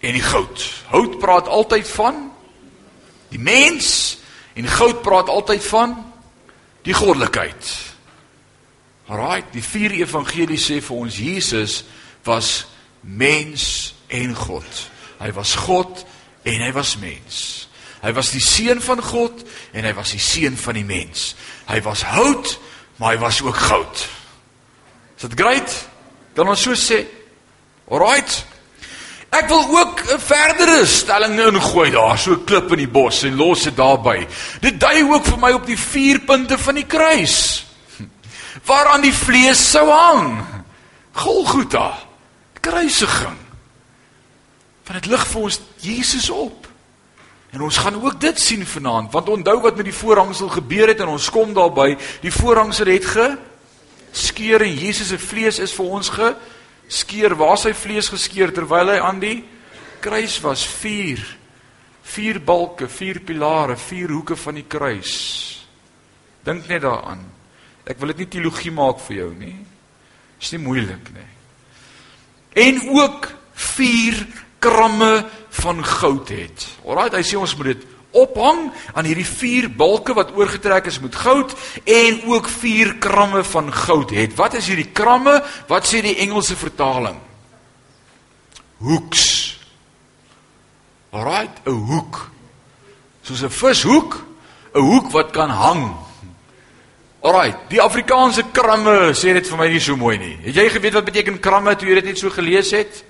en 0.00 0.14
die 0.14 0.22
goud. 0.22 0.62
Hout 0.90 1.18
praat 1.22 1.48
altyd 1.50 1.88
van 1.90 2.24
die 3.30 3.40
mens 3.42 4.17
En 4.58 4.66
goud 4.66 5.02
praat 5.06 5.30
altyd 5.30 5.64
van 5.70 5.94
die 6.82 6.94
goddelikheid. 6.96 7.68
Alraai, 9.08 9.44
die 9.54 9.62
vier 9.62 9.94
evangelies 10.02 10.66
sê 10.68 10.80
vir 10.84 10.96
ons 10.98 11.20
Jesus 11.22 11.82
was 12.26 12.66
mens 13.00 13.94
en 14.12 14.34
God. 14.36 14.82
Hy 15.22 15.30
was 15.36 15.54
God 15.62 16.02
en 16.42 16.64
hy 16.64 16.72
was 16.74 16.96
mens. 17.00 17.38
Hy 18.02 18.12
was 18.14 18.32
die 18.34 18.42
seun 18.42 18.82
van 18.82 19.00
God 19.02 19.46
en 19.72 19.86
hy 19.86 19.94
was 19.96 20.12
die 20.14 20.22
seun 20.22 20.58
van 20.58 20.78
die 20.78 20.86
mens. 20.86 21.32
Hy 21.70 21.80
was 21.86 22.04
hout, 22.06 22.58
maar 22.98 23.14
hy 23.14 23.22
was 23.22 23.40
ook 23.42 23.56
goud. 23.70 24.04
Is 25.16 25.26
dit 25.26 25.38
great? 25.38 25.74
Kan 26.34 26.50
ons 26.50 26.62
so 26.66 26.74
sê? 26.78 27.04
Alraai. 27.90 28.22
Ek 29.28 29.48
wil 29.48 29.64
ook 29.78 30.00
'n 30.00 30.18
verdere 30.18 30.86
stelling 30.86 31.40
ingooi 31.40 31.90
daar, 31.90 32.18
so 32.18 32.36
klip 32.44 32.70
in 32.70 32.78
die 32.78 32.88
bos 32.88 33.22
en 33.22 33.36
los 33.36 33.62
dit 33.62 33.76
daarby. 33.76 34.26
Dit 34.60 34.80
dui 34.80 35.02
ook 35.02 35.24
vir 35.24 35.38
my 35.38 35.52
op 35.52 35.66
die 35.66 35.78
vier 35.78 36.20
punte 36.20 36.58
van 36.58 36.74
die 36.74 36.86
kruis. 36.86 37.66
Waaraan 38.68 39.00
die 39.00 39.14
vlees 39.14 39.70
sou 39.70 39.90
hang. 39.90 40.44
Golgotha. 41.12 41.98
Kruisiging. 42.60 43.36
Want 44.86 45.02
dit 45.02 45.06
lig 45.06 45.26
vir 45.26 45.40
ons 45.40 45.60
Jesus 45.76 46.30
op. 46.30 46.66
En 47.50 47.60
ons 47.60 47.76
gaan 47.76 48.04
ook 48.04 48.20
dit 48.20 48.40
sien 48.40 48.66
vanaand, 48.66 49.12
want 49.12 49.28
onthou 49.28 49.60
wat 49.60 49.76
met 49.76 49.84
die 49.84 49.94
voorhangsel 49.94 50.48
gebeur 50.48 50.88
het 50.88 51.00
en 51.00 51.08
ons 51.08 51.30
kom 51.30 51.54
daarby, 51.56 51.96
die 52.20 52.32
voorhangsel 52.32 52.86
het 52.86 53.06
geskeur 53.08 54.60
en 54.60 54.74
Jesus 54.74 55.08
se 55.08 55.18
vlees 55.18 55.58
is 55.58 55.72
vir 55.72 55.84
ons 55.84 56.08
ge 56.08 56.34
skeer 56.88 57.36
waar 57.36 57.58
sy 57.60 57.74
vlees 57.76 58.08
geskeur 58.12 58.52
terwyl 58.54 58.94
hy 58.94 58.98
aan 59.04 59.20
die 59.22 59.38
kruis 60.00 60.38
was. 60.44 60.64
Vier 60.80 61.22
vier 62.08 62.40
balke 62.40 62.88
vier 62.88 63.20
pilare 63.20 63.76
vier 63.76 64.12
hoeke 64.14 64.36
van 64.36 64.56
die 64.56 64.66
kruis. 64.68 65.14
Dink 66.44 66.68
net 66.70 66.82
daaraan. 66.86 67.26
Ek 67.88 67.98
wil 68.00 68.12
dit 68.12 68.24
nie 68.24 68.32
teologie 68.32 68.72
maak 68.72 69.00
vir 69.04 69.22
jou 69.22 69.28
nie. 69.36 69.56
Is 70.40 70.52
nie 70.54 70.62
moeilik 70.62 71.10
nie. 71.12 71.28
En 72.64 72.80
ook 72.96 73.28
vier 73.76 74.22
kramme 74.62 75.12
van 75.60 75.84
goud 75.84 76.32
het. 76.32 76.66
Alraai 76.86 77.18
hy 77.18 77.24
sê 77.26 77.38
ons 77.38 77.56
moet 77.58 77.72
dit 77.74 77.87
ophang 78.16 78.70
aan 78.94 79.04
hierdie 79.04 79.26
vier 79.26 79.68
balke 79.70 80.14
wat 80.16 80.32
oorgetrek 80.36 80.88
is 80.88 81.00
met 81.00 81.14
goud 81.14 81.54
en 81.84 82.20
ook 82.30 82.48
vier 82.48 82.94
kramme 83.02 83.44
van 83.44 83.72
goud 83.72 84.10
het. 84.16 84.34
Wat 84.36 84.54
is 84.54 84.68
hierdie 84.70 84.90
kramme? 84.92 85.42
Wat 85.68 85.86
sê 85.86 86.00
die 86.02 86.16
Engelse 86.24 86.56
vertaling? 86.56 87.18
Hoeks. 88.78 89.58
Alright, 91.10 91.60
'n 91.66 91.70
hoek. 91.70 92.30
Soos 93.22 93.42
'n 93.42 93.50
vishoek, 93.50 94.24
'n 94.74 94.80
hoek 94.80 95.10
wat 95.10 95.30
kan 95.30 95.50
hang. 95.50 95.96
Alright, 97.20 97.58
die 97.68 97.80
Afrikaanse 97.82 98.44
kramme 98.52 99.12
sê 99.12 99.34
dit 99.34 99.46
vir 99.46 99.58
my 99.58 99.68
nie 99.68 99.80
so 99.80 99.96
mooi 99.96 100.18
nie. 100.18 100.36
Het 100.42 100.54
jy 100.54 100.68
geweet 100.68 100.92
wat 100.92 101.04
beteken 101.04 101.40
kramme 101.40 101.76
toe 101.76 101.88
jy 101.88 101.94
dit 101.94 102.04
net 102.04 102.18
so 102.18 102.30
gelees 102.30 102.70
het? 102.70 103.04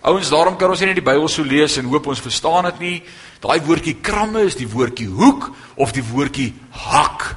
Ouens, 0.00 0.30
daarom 0.30 0.56
kan 0.56 0.70
ons 0.70 0.80
nie 0.80 0.94
die 0.94 1.02
Bybel 1.02 1.26
so 1.28 1.42
lees 1.42 1.76
en 1.80 1.88
hoop 1.90 2.06
ons 2.06 2.22
verstaan 2.22 2.68
dit 2.70 2.82
nie. 2.84 2.96
Daai 3.42 3.58
woordjie 3.66 3.96
kramme 4.02 4.44
is 4.46 4.56
die 4.58 4.68
woordjie 4.70 5.08
hoek 5.10 5.50
of 5.76 5.92
die 5.92 6.04
woordjie 6.06 6.52
hak. 6.70 7.34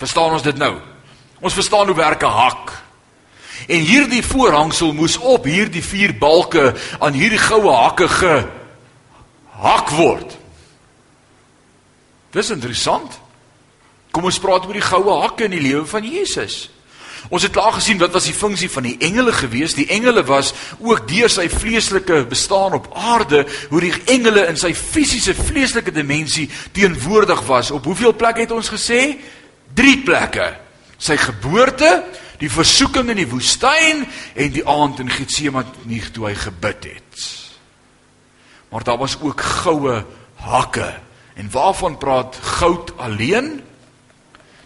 Verstaan 0.00 0.32
ons 0.32 0.44
dit 0.44 0.56
nou? 0.56 0.78
Ons 1.44 1.56
verstaan 1.56 1.86
hoe 1.86 1.96
werk 1.96 2.22
'n 2.22 2.32
hak. 2.32 2.72
En 3.68 3.80
hierdie 3.80 4.22
voorhangsel 4.24 4.92
moes 4.92 5.16
op 5.18 5.44
hierdie 5.44 5.84
vier 5.84 6.12
balke 6.18 6.74
aan 6.98 7.12
hierdie 7.12 7.38
goue 7.38 7.70
hakke 7.70 8.08
ge 8.08 8.48
hak 9.50 9.90
word. 9.90 10.36
Dis 12.32 12.50
interessant. 12.50 13.20
Kom 14.10 14.24
ons 14.24 14.38
praat 14.38 14.66
oor 14.66 14.72
die 14.72 14.80
goue 14.80 15.20
hakke 15.22 15.44
in 15.44 15.50
die 15.50 15.62
lewe 15.62 15.86
van 15.86 16.04
Jesus. 16.04 16.70
Ons 17.32 17.46
het 17.46 17.54
klaar 17.54 17.72
gesien 17.72 17.98
wat 17.98 18.12
was 18.12 18.26
die 18.28 18.36
funksie 18.36 18.68
van 18.70 18.84
die 18.84 18.96
engele 19.04 19.32
gewees. 19.32 19.76
Die 19.76 19.88
engele 19.92 20.24
was 20.28 20.52
ook 20.78 21.06
deur 21.08 21.32
sy 21.32 21.46
vleeslike 21.48 22.24
bestaan 22.28 22.76
op 22.76 22.90
aarde, 22.92 23.44
hoe 23.70 23.80
die 23.80 23.94
engele 24.12 24.44
in 24.50 24.60
sy 24.60 24.74
fisiese 24.76 25.34
vleeslike 25.34 25.94
dimensie 25.94 26.50
teenwoordig 26.76 27.40
was. 27.48 27.70
Op 27.70 27.88
hoeveel 27.88 28.14
plekke 28.16 28.44
het 28.44 28.52
ons 28.52 28.68
gesê? 28.72 29.16
3 29.74 29.96
plekke. 30.04 30.50
Sy 31.00 31.16
geboorte, 31.20 32.04
die 32.38 32.50
versoeking 32.50 33.08
in 33.12 33.22
die 33.22 33.30
woestyn 33.30 34.04
en 34.34 34.52
die 34.52 34.66
aand 34.68 35.00
in 35.00 35.10
Getsemane 35.12 36.00
toe 36.12 36.28
hy 36.28 36.34
gebid 36.38 36.90
het. 36.92 37.24
Maar 38.68 38.84
daar 38.84 38.98
was 38.98 39.16
ook 39.20 39.40
goue 39.40 40.02
hakke. 40.44 40.92
En 41.34 41.50
waarvan 41.50 41.98
praat 41.98 42.36
goud 42.58 42.92
alleen? 42.98 43.62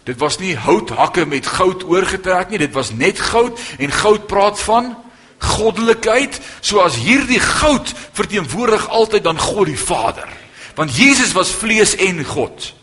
Dit 0.09 0.17
was 0.17 0.39
nie 0.41 0.55
houthakke 0.57 1.27
met 1.29 1.45
goud 1.45 1.83
oorgetrek 1.85 2.49
nie, 2.49 2.57
dit 2.57 2.73
was 2.73 2.89
net 2.97 3.19
goud 3.21 3.59
en 3.77 3.91
goud 3.93 4.25
praat 4.25 4.57
van 4.65 4.95
goddelikheid. 5.37 6.39
So 6.65 6.81
as 6.81 6.97
hierdie 6.97 7.39
goud 7.39 7.93
verteenwoordig 8.17 8.87
altyd 8.89 9.23
dan 9.23 9.37
God 9.39 9.69
die 9.69 9.77
Vader. 9.77 10.25
Want 10.75 10.97
Jesus 10.97 11.35
was 11.37 11.53
vlees 11.53 11.93
en 11.95 12.23
God. 12.25 12.73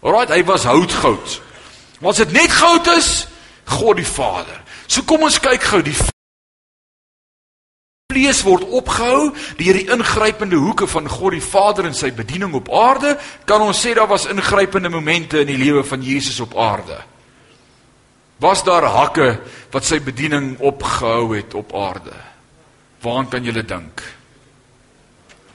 Alraai, 0.00 0.30
hy 0.30 0.44
was 0.46 0.68
houtgoud. 0.68 1.40
Maar 1.98 2.14
as 2.14 2.22
dit 2.22 2.36
net 2.38 2.54
goud 2.54 2.86
is, 2.94 3.26
God 3.64 3.98
die 3.98 4.06
Vader. 4.06 4.62
So 4.86 5.02
kom 5.02 5.26
ons 5.26 5.42
kyk 5.42 5.66
gou 5.66 5.82
die 5.82 5.96
vlees 8.16 8.40
word 8.46 8.64
opgehou 8.72 9.32
deur 9.58 9.76
die 9.76 9.90
ingrypende 9.92 10.56
hoeke 10.56 10.88
van 10.88 11.08
God 11.10 11.36
die 11.36 11.44
Vader 11.44 11.88
in 11.88 11.96
sy 11.96 12.10
bediening 12.16 12.54
op 12.56 12.70
aarde. 12.72 13.16
Kan 13.44 13.64
ons 13.64 13.82
sê 13.82 13.92
daar 13.94 14.08
was 14.08 14.28
ingrypende 14.30 14.90
momente 14.92 15.42
in 15.42 15.52
die 15.52 15.60
lewe 15.60 15.84
van 15.84 16.02
Jesus 16.02 16.40
op 16.40 16.56
aarde? 16.56 17.02
Was 18.40 18.64
daar 18.64 18.88
hakke 18.92 19.38
wat 19.72 19.84
sy 19.84 20.00
bediening 20.04 20.56
opgehou 20.64 21.34
het 21.36 21.54
op 21.56 21.74
aarde? 21.76 22.14
Waaraan 23.04 23.30
kan 23.32 23.44
julle 23.44 23.64
dink? 23.64 24.02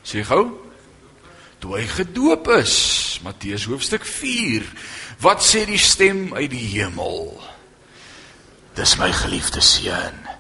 Sê 0.05 0.26
gou. 0.26 0.45
Toe 1.62 1.76
hy 1.78 1.86
gedoop 1.86 2.47
is, 2.57 3.20
Matteus 3.22 3.68
hoofstuk 3.70 4.05
4. 4.05 4.66
Wat 5.22 5.45
sê 5.45 5.66
die 5.70 5.82
stem 5.82 6.32
uit 6.34 6.49
die 6.53 6.68
hemel? 6.78 7.36
Dis 8.78 8.95
my 8.97 9.12
geliefde 9.14 9.62
seun. 9.62 10.31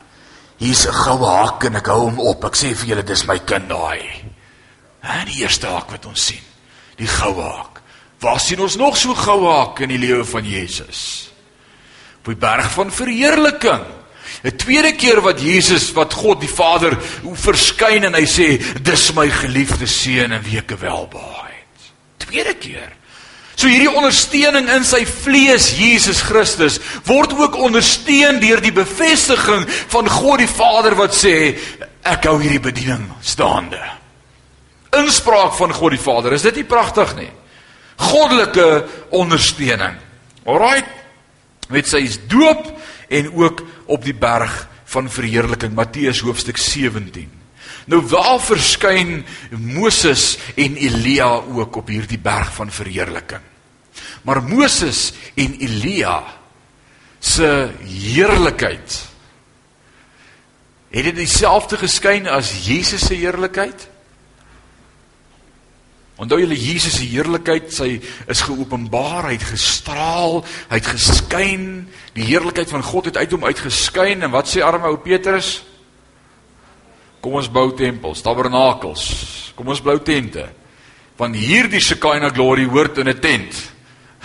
Hier's 0.61 0.85
'n 0.85 0.93
goue 0.93 1.25
hak 1.25 1.63
en 1.65 1.75
ek 1.75 1.87
hou 1.89 2.05
hom 2.05 2.19
op. 2.19 2.45
Ek 2.45 2.55
sê 2.55 2.75
vir 2.75 2.93
julle 2.93 3.03
dis 3.03 3.25
my 3.25 3.39
kind 3.39 3.67
daai. 3.69 4.05
En 5.01 5.25
die 5.25 5.41
eerste 5.41 5.67
hak 5.67 5.89
wat 5.89 6.05
ons 6.05 6.25
sien, 6.25 6.45
die 6.97 7.07
goue 7.07 7.41
hak. 7.41 7.81
Waar 8.21 8.39
sien 8.39 8.59
ons 8.61 8.77
nog 8.77 8.97
so 8.97 9.15
goue 9.15 9.49
hak 9.49 9.79
in 9.81 9.89
die 9.89 9.97
lewe 9.97 10.25
van 10.25 10.45
Jesus? 10.45 11.31
Op 12.19 12.25
die 12.25 12.35
berg 12.35 12.71
van 12.71 12.91
verheerliking. 12.91 13.85
'n 14.43 14.57
Tweede 14.57 14.95
keer 14.95 15.21
wat 15.21 15.41
Jesus 15.41 15.91
wat 15.93 16.13
God 16.13 16.39
die 16.41 16.49
Vader 16.49 16.97
verskyn 17.33 18.03
en 18.03 18.13
hy 18.13 18.25
sê 18.25 18.61
dis 18.81 19.13
my 19.13 19.29
geliefde 19.29 19.87
seun 19.87 20.31
en 20.31 20.43
wie 20.43 20.57
ek 20.57 20.77
welbehaag 20.79 21.49
het. 21.49 21.91
Tweede 22.17 22.53
keer. 22.53 22.91
So 23.61 23.69
hierdie 23.69 23.91
ondersteuning 23.93 24.71
in 24.73 24.85
sy 24.87 25.03
vlees 25.05 25.67
Jesus 25.77 26.23
Christus 26.25 26.79
word 27.05 27.35
ook 27.37 27.59
ondersteun 27.61 28.39
deur 28.41 28.57
die 28.63 28.73
bevestiging 28.73 29.67
van 29.91 30.07
God 30.09 30.41
die 30.41 30.49
Vader 30.49 30.95
wat 30.97 31.13
sê 31.13 31.33
ek 32.01 32.25
hou 32.25 32.39
hierdie 32.41 32.63
bediening 32.63 33.03
staande. 33.21 33.77
Inspraak 34.97 35.53
van 35.59 35.75
God 35.77 35.93
die 35.93 36.01
Vader, 36.01 36.33
is 36.33 36.47
dit 36.47 36.57
nie 36.57 36.65
pragtig 36.65 37.13
nie? 37.19 37.29
Goddelike 38.01 38.65
ondersteuning. 39.13 40.01
Alraai. 40.49 40.81
Met 41.69 41.85
sy 41.85 42.01
doop 42.33 42.65
en 43.13 43.29
ook 43.43 43.61
op 43.85 44.01
die 44.09 44.17
berg 44.17 44.57
van 44.89 45.05
verheerliking 45.05 45.77
Matteus 45.77 46.23
hoofstuk 46.25 46.57
17. 46.57 47.29
Nou 47.93 48.01
waar 48.09 48.41
verskyn 48.41 49.21
Moses 49.53 50.39
en 50.57 50.81
Elia 50.81 51.29
ook 51.45 51.77
op 51.85 51.93
hierdie 51.93 52.19
berg 52.19 52.49
van 52.57 52.73
verheerliking? 52.73 53.50
Maar 54.27 54.43
Moses 54.43 55.11
en 55.33 55.55
Elia 55.59 56.23
se 57.19 57.69
heerlikheid 57.85 59.07
het 60.91 61.07
dit 61.07 61.15
dieselfde 61.15 61.77
geskyn 61.79 62.27
as 62.27 62.51
Jesus 62.65 63.05
se 63.07 63.15
heerlikheid? 63.15 63.87
Onthou 66.21 66.37
julle 66.41 66.57
Jesus 66.57 66.99
se 66.99 67.07
heerlikheid, 67.09 67.71
sy 67.73 67.95
is 68.29 68.43
geopenbaar, 68.45 69.29
hy 69.31 69.37
het 69.39 69.47
gestraal, 69.53 70.41
hy 70.69 70.77
het 70.77 70.89
geskyn, 70.91 71.63
die 72.13 72.27
heerlikheid 72.27 72.69
van 72.69 72.83
God 72.85 73.09
het 73.09 73.17
uit 73.17 73.31
hom 73.33 73.47
uitgeskyn 73.47 74.27
en 74.27 74.33
wat 74.35 74.51
sê 74.51 74.61
arme 74.61 74.91
ou 74.91 74.99
Petrus? 75.01 75.61
Kom 77.21 77.39
ons 77.39 77.49
bou 77.53 77.69
tempels, 77.77 78.21
tabernakels. 78.25 79.05
Kom 79.55 79.71
ons 79.71 79.81
bou 79.81 79.95
tente. 80.03 80.47
Want 81.17 81.37
hierdie 81.37 81.81
Shekinah 81.81 82.33
glory 82.33 82.65
hoort 82.65 82.97
in 82.97 83.09
'n 83.09 83.19
tent. 83.19 83.70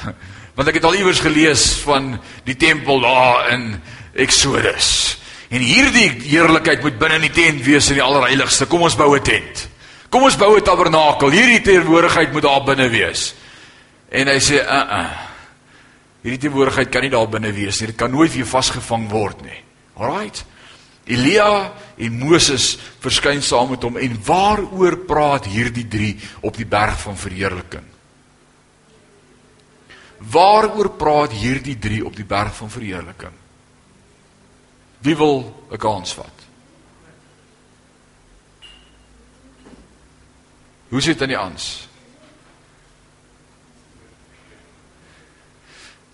Want 0.57 0.69
ek 0.69 0.79
het 0.79 0.85
al 0.89 0.97
iewers 0.97 1.21
gelees 1.21 1.77
van 1.85 2.15
die 2.45 2.57
tempel 2.57 3.01
daar 3.01 3.51
in 3.53 3.75
Exodus. 4.17 5.19
En 5.53 5.63
hierdie 5.63 6.09
heerlikheid 6.27 6.83
moet 6.83 6.99
binne 6.99 7.21
in 7.21 7.27
die 7.29 7.37
tent 7.37 7.63
wees 7.67 7.91
in 7.93 8.01
die 8.01 8.05
allerheiligste. 8.05 8.67
Kom 8.67 8.83
ons 8.83 8.97
bou 8.97 9.15
'n 9.15 9.23
tent. 9.23 9.69
Kom 10.11 10.23
ons 10.23 10.37
bou 10.37 10.57
'n 10.57 10.63
tabernakel. 10.63 11.31
Hierdie 11.31 11.63
teenwoordigheid 11.63 12.33
moet 12.33 12.43
daar 12.43 12.65
binne 12.65 12.89
wees. 12.89 13.35
En 14.09 14.27
hy 14.29 14.41
sê, 14.41 14.65
"Uh 14.65 15.01
uh. 15.01 15.11
Hierdie 16.23 16.41
teenwoordigheid 16.41 16.89
kan 16.89 17.03
nie 17.03 17.11
daar 17.11 17.29
binne 17.29 17.53
wees 17.53 17.81
nie. 17.81 17.87
Dit 17.87 17.97
kan 17.97 18.11
nooit 18.11 18.33
weer 18.33 18.47
vasgevang 18.47 19.11
word 19.11 19.43
nie." 19.43 19.63
Alraight. 19.97 20.45
Elia 21.05 21.73
en 21.97 22.19
Moses 22.19 22.79
verskyn 22.99 23.43
saam 23.43 23.71
met 23.71 23.83
hom 23.83 23.97
en 23.97 24.19
waaroor 24.25 24.97
praat 25.07 25.45
hierdie 25.47 25.87
drie 25.89 26.17
op 26.41 26.57
die 26.57 26.67
berg 26.67 26.99
van 27.01 27.17
verheerliking? 27.17 27.96
Waaroor 30.19 30.91
praat 30.97 31.33
hierdie 31.33 31.79
drie 31.79 32.05
op 32.05 32.17
die 32.17 32.25
berg 32.25 32.55
van 32.57 32.71
verheerliking? 32.71 33.33
Wie 34.99 35.17
wil 35.17 35.67
'n 35.71 35.77
kans 35.77 36.15
vat? 36.15 36.37
Hoe 40.89 41.01
sit 41.01 41.19
dit 41.19 41.23
aan 41.23 41.29
die 41.29 41.39
ans? 41.39 41.89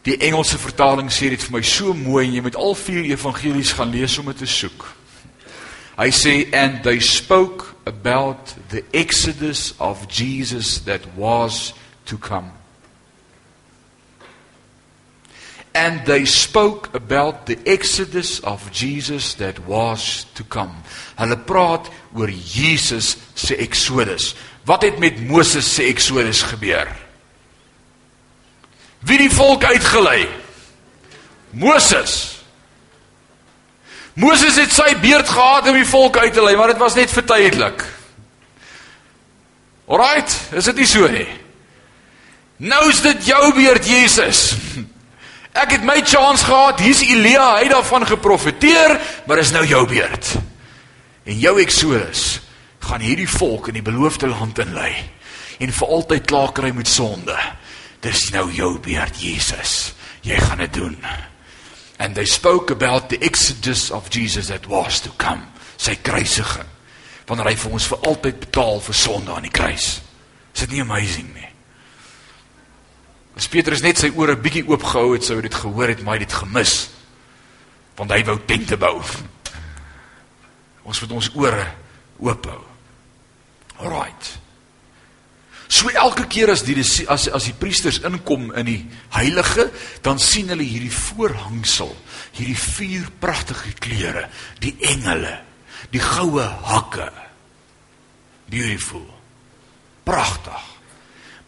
Die 0.02 0.16
Engelse 0.16 0.58
vertaling 0.58 1.10
sê 1.12 1.28
dit 1.28 1.42
vir 1.42 1.52
my 1.52 1.62
so 1.62 1.94
mooi 1.94 2.26
en 2.26 2.32
jy 2.34 2.40
moet 2.42 2.56
al 2.56 2.74
vier 2.74 3.04
evangelies 3.04 3.72
gaan 3.72 3.90
lees 3.90 4.18
om 4.18 4.26
dit 4.26 4.38
te 4.42 4.46
soek. 4.46 4.86
Hy 5.96 6.08
sê 6.10 6.48
and 6.52 6.82
they 6.82 6.98
spoke 6.98 7.76
about 7.86 8.54
the 8.68 8.82
exodus 8.92 9.74
of 9.78 10.08
Jesus 10.08 10.80
that 10.84 11.06
was 11.16 11.74
to 12.04 12.18
come. 12.18 12.61
And 15.74 16.04
they 16.04 16.24
spoke 16.24 16.94
about 16.94 17.46
the 17.46 17.58
exodus 17.66 18.40
of 18.40 18.70
Jesus 18.72 19.34
that 19.34 19.58
was 19.66 20.26
to 20.34 20.44
come. 20.44 20.82
Hulle 21.18 21.38
praat 21.48 21.88
oor 22.14 22.28
Jesus 22.28 23.16
se 23.34 23.56
exodus. 23.56 24.34
Wat 24.64 24.82
het 24.82 24.98
met 24.98 25.20
Moses 25.28 25.74
se 25.74 25.88
exodus 25.88 26.42
gebeur? 26.42 26.90
Wie 29.02 29.18
die 29.18 29.30
volk 29.32 29.64
uitgelei? 29.64 30.28
Moses. 31.50 32.38
Moses 34.14 34.58
het 34.60 34.72
sy 34.72 34.92
beurt 35.00 35.28
gehad 35.28 35.68
om 35.68 35.76
die 35.76 35.88
volk 35.88 36.16
uit 36.20 36.32
te 36.36 36.44
lei, 36.44 36.54
maar 36.56 36.74
dit 36.74 36.80
was 36.80 36.94
net 36.94 37.10
vir 37.10 37.24
tydelik. 37.26 37.84
Alraight, 39.88 40.36
is 40.56 40.68
dit 40.68 40.82
nie 40.84 40.88
so 40.88 41.08
nie? 41.10 41.28
Nou 42.62 42.84
is 42.92 43.00
dit 43.02 43.26
jou 43.32 43.42
beurt, 43.56 43.88
Jesus. 43.88 44.52
Ek 45.52 45.74
het 45.76 45.84
my 45.84 46.00
kans 46.00 46.42
gehad. 46.48 46.80
Hier's 46.80 47.02
Elia, 47.04 47.58
hy 47.58 47.66
het 47.66 47.74
daarvan 47.74 48.06
geprofeteer, 48.08 48.96
maar 49.26 49.42
is 49.42 49.52
nou 49.52 49.64
jou 49.68 49.84
beurt. 49.88 50.34
En 51.28 51.38
jou 51.38 51.58
Exodus 51.60 52.40
gaan 52.82 53.04
hierdie 53.04 53.28
volk 53.28 53.68
in 53.70 53.78
die 53.78 53.84
beloofde 53.84 54.26
land 54.26 54.58
inlei 54.58 54.94
en 55.62 55.70
vir 55.70 55.92
altyd 55.94 56.24
klaar 56.26 56.50
kry 56.56 56.72
met 56.74 56.88
sonde. 56.90 57.36
Dis 58.02 58.30
nou 58.34 58.48
jou 58.50 58.72
beurt, 58.82 59.20
Jesus. 59.22 59.92
Jy 60.26 60.40
gaan 60.42 60.58
dit 60.64 60.72
doen. 60.74 60.96
And 62.02 62.16
they 62.16 62.26
spoke 62.26 62.72
about 62.72 63.08
the 63.08 63.18
exodus 63.22 63.90
of 63.90 64.10
Jesus 64.10 64.48
that 64.50 64.66
was 64.66 65.00
to 65.00 65.12
come. 65.16 65.46
Sy 65.76 65.94
kruisiging. 66.02 66.66
Wanneer 67.28 67.52
hy 67.52 67.56
vir 67.62 67.78
ons 67.78 67.86
vir 67.92 68.08
altyd 68.10 68.42
betaal 68.42 68.82
vir 68.82 68.98
sonde 68.98 69.30
aan 69.30 69.46
die 69.46 69.54
kruis. 69.54 70.00
Is 70.50 70.64
dit 70.64 70.74
nie 70.74 70.82
amazing 70.82 71.30
nie? 71.36 71.51
As 73.36 73.48
Petrus 73.48 73.82
net 73.84 74.00
sy 74.00 74.10
ore 74.18 74.36
bietjie 74.36 74.64
oopgehou 74.68 75.14
het, 75.14 75.24
sou 75.24 75.38
hy 75.38 75.46
dit 75.46 75.60
gehoor 75.62 75.92
het, 75.92 76.02
maar 76.04 76.18
hy 76.18 76.24
het 76.24 76.28
dit 76.28 76.40
gemis. 76.42 76.74
Want 77.96 78.12
hy 78.12 78.20
wou 78.28 78.36
tente 78.48 78.76
bou. 78.80 78.98
Ons 80.82 81.00
moet 81.02 81.16
ons 81.16 81.30
ore 81.38 81.66
oop 82.22 82.48
hou. 82.50 82.62
Alraight. 83.82 84.36
So 85.72 85.88
elke 85.88 86.26
keer 86.28 86.50
as 86.52 86.66
die 86.66 86.76
as 87.08 87.24
as 87.32 87.46
die 87.48 87.56
priesters 87.56 88.02
inkom 88.04 88.50
in 88.60 88.68
die 88.68 88.80
heilige, 89.14 89.70
dan 90.04 90.20
sien 90.20 90.52
hulle 90.52 90.66
hierdie 90.66 90.92
voorhangsel, 90.92 91.94
hierdie 92.36 92.58
vier 92.58 93.08
pragtige 93.22 93.72
kleure, 93.80 94.26
die 94.60 94.74
engele, 94.84 95.38
die 95.94 96.02
goue 96.02 96.44
hakke. 96.68 97.08
Beautiful. 98.52 99.06
Pragtig. 100.04 100.68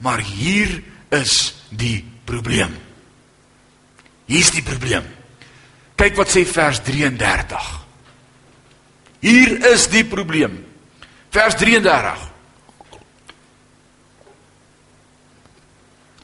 Maar 0.01 0.25
hier 0.25 0.81
is 1.21 1.55
die 1.71 2.05
probleem. 2.25 2.75
Hier's 4.27 4.51
die 4.55 4.65
probleem. 4.65 5.07
Kyk 6.01 6.17
wat 6.19 6.33
sê 6.33 6.45
vers 6.49 6.81
33. 6.85 7.67
Hier 9.25 9.57
is 9.71 9.87
die 9.93 10.05
probleem. 10.05 10.59
Vers 11.35 11.57
33. 11.61 12.31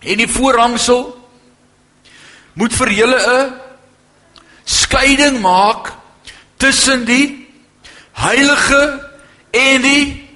En 0.00 0.20
die 0.20 0.28
voorhangsel 0.30 1.04
moet 2.56 2.74
vir 2.76 2.90
julle 2.92 3.20
'n 3.20 3.54
skeiding 4.64 5.40
maak 5.40 5.92
tussen 6.56 7.04
die 7.04 7.48
heilige 8.12 9.10
en 9.50 9.82
die 9.82 10.28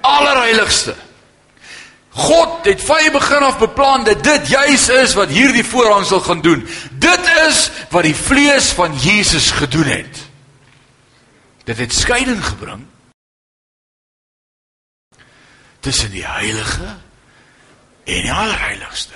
allerheiligste. 0.00 0.94
God 2.18 2.64
het 2.66 2.82
van 2.82 2.98
die 2.98 3.10
begin 3.14 3.44
af 3.46 3.58
beplan 3.58 4.04
dat 4.04 4.24
dit 4.26 4.48
juis 4.50 4.88
is 4.90 5.14
wat 5.14 5.30
hierdie 5.30 5.64
voorhangsel 5.64 6.20
gaan 6.20 6.40
doen. 6.42 6.64
Dit 6.98 7.30
is 7.46 7.70
wat 7.94 8.02
die 8.02 8.16
vlees 8.16 8.72
van 8.74 8.96
Jesus 8.98 9.50
gedoen 9.54 9.86
het. 9.86 10.24
Dit 11.64 11.78
het 11.78 11.94
skeiding 11.94 12.44
gebring 12.44 12.86
tussen 15.80 16.10
die 16.10 16.26
heilige 16.26 16.96
en 18.04 18.22
die 18.22 18.32
allerheiligste. 18.32 19.14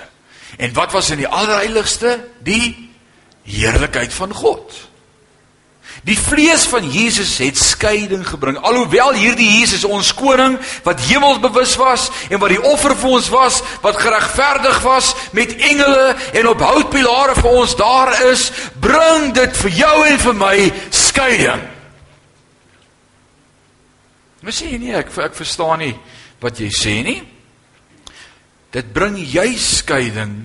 En 0.57 0.73
wat 0.73 0.91
was 0.91 1.09
in 1.09 1.17
die 1.17 1.27
allerheiligste? 1.27 2.29
Die 2.39 2.89
heerlikheid 3.43 4.13
van 4.13 4.33
God. 4.33 4.92
Die 6.03 6.17
vlees 6.19 6.65
van 6.67 6.83
Jesus 6.91 7.37
het 7.39 7.55
skeiding 7.57 8.25
gebring. 8.27 8.57
Alhoewel 8.59 9.13
hierdie 9.15 9.47
Jesus 9.59 9.85
ons 9.87 10.09
koning 10.15 10.57
wat 10.83 11.03
hemelsbewus 11.07 11.77
was 11.79 12.09
en 12.27 12.41
wat 12.43 12.51
die 12.51 12.59
offer 12.59 12.91
vir 12.99 13.13
ons 13.15 13.29
was, 13.31 13.61
wat 13.85 14.01
geregverdig 14.03 14.81
was 14.83 15.13
met 15.31 15.55
engele 15.55 16.09
en 16.35 16.49
op 16.51 16.63
houtpilare 16.65 17.37
vir 17.39 17.51
ons 17.51 17.75
daar 17.79 18.11
is, 18.27 18.49
bring 18.83 19.31
dit 19.37 19.61
vir 19.63 19.77
jou 19.79 19.93
en 20.09 20.19
vir 20.25 20.35
my 20.41 20.57
skeiding. 20.91 21.63
Mens 24.43 24.59
sê 24.59 24.73
nie 24.75 24.91
ek 24.99 25.13
ek 25.23 25.39
verstaan 25.39 25.79
nie 25.85 25.93
wat 26.43 26.59
jy 26.59 26.67
sê 26.67 26.97
nie. 27.07 27.21
Dit 28.75 28.91
bring 28.91 29.15
jy 29.15 29.53
skeiding 29.55 30.41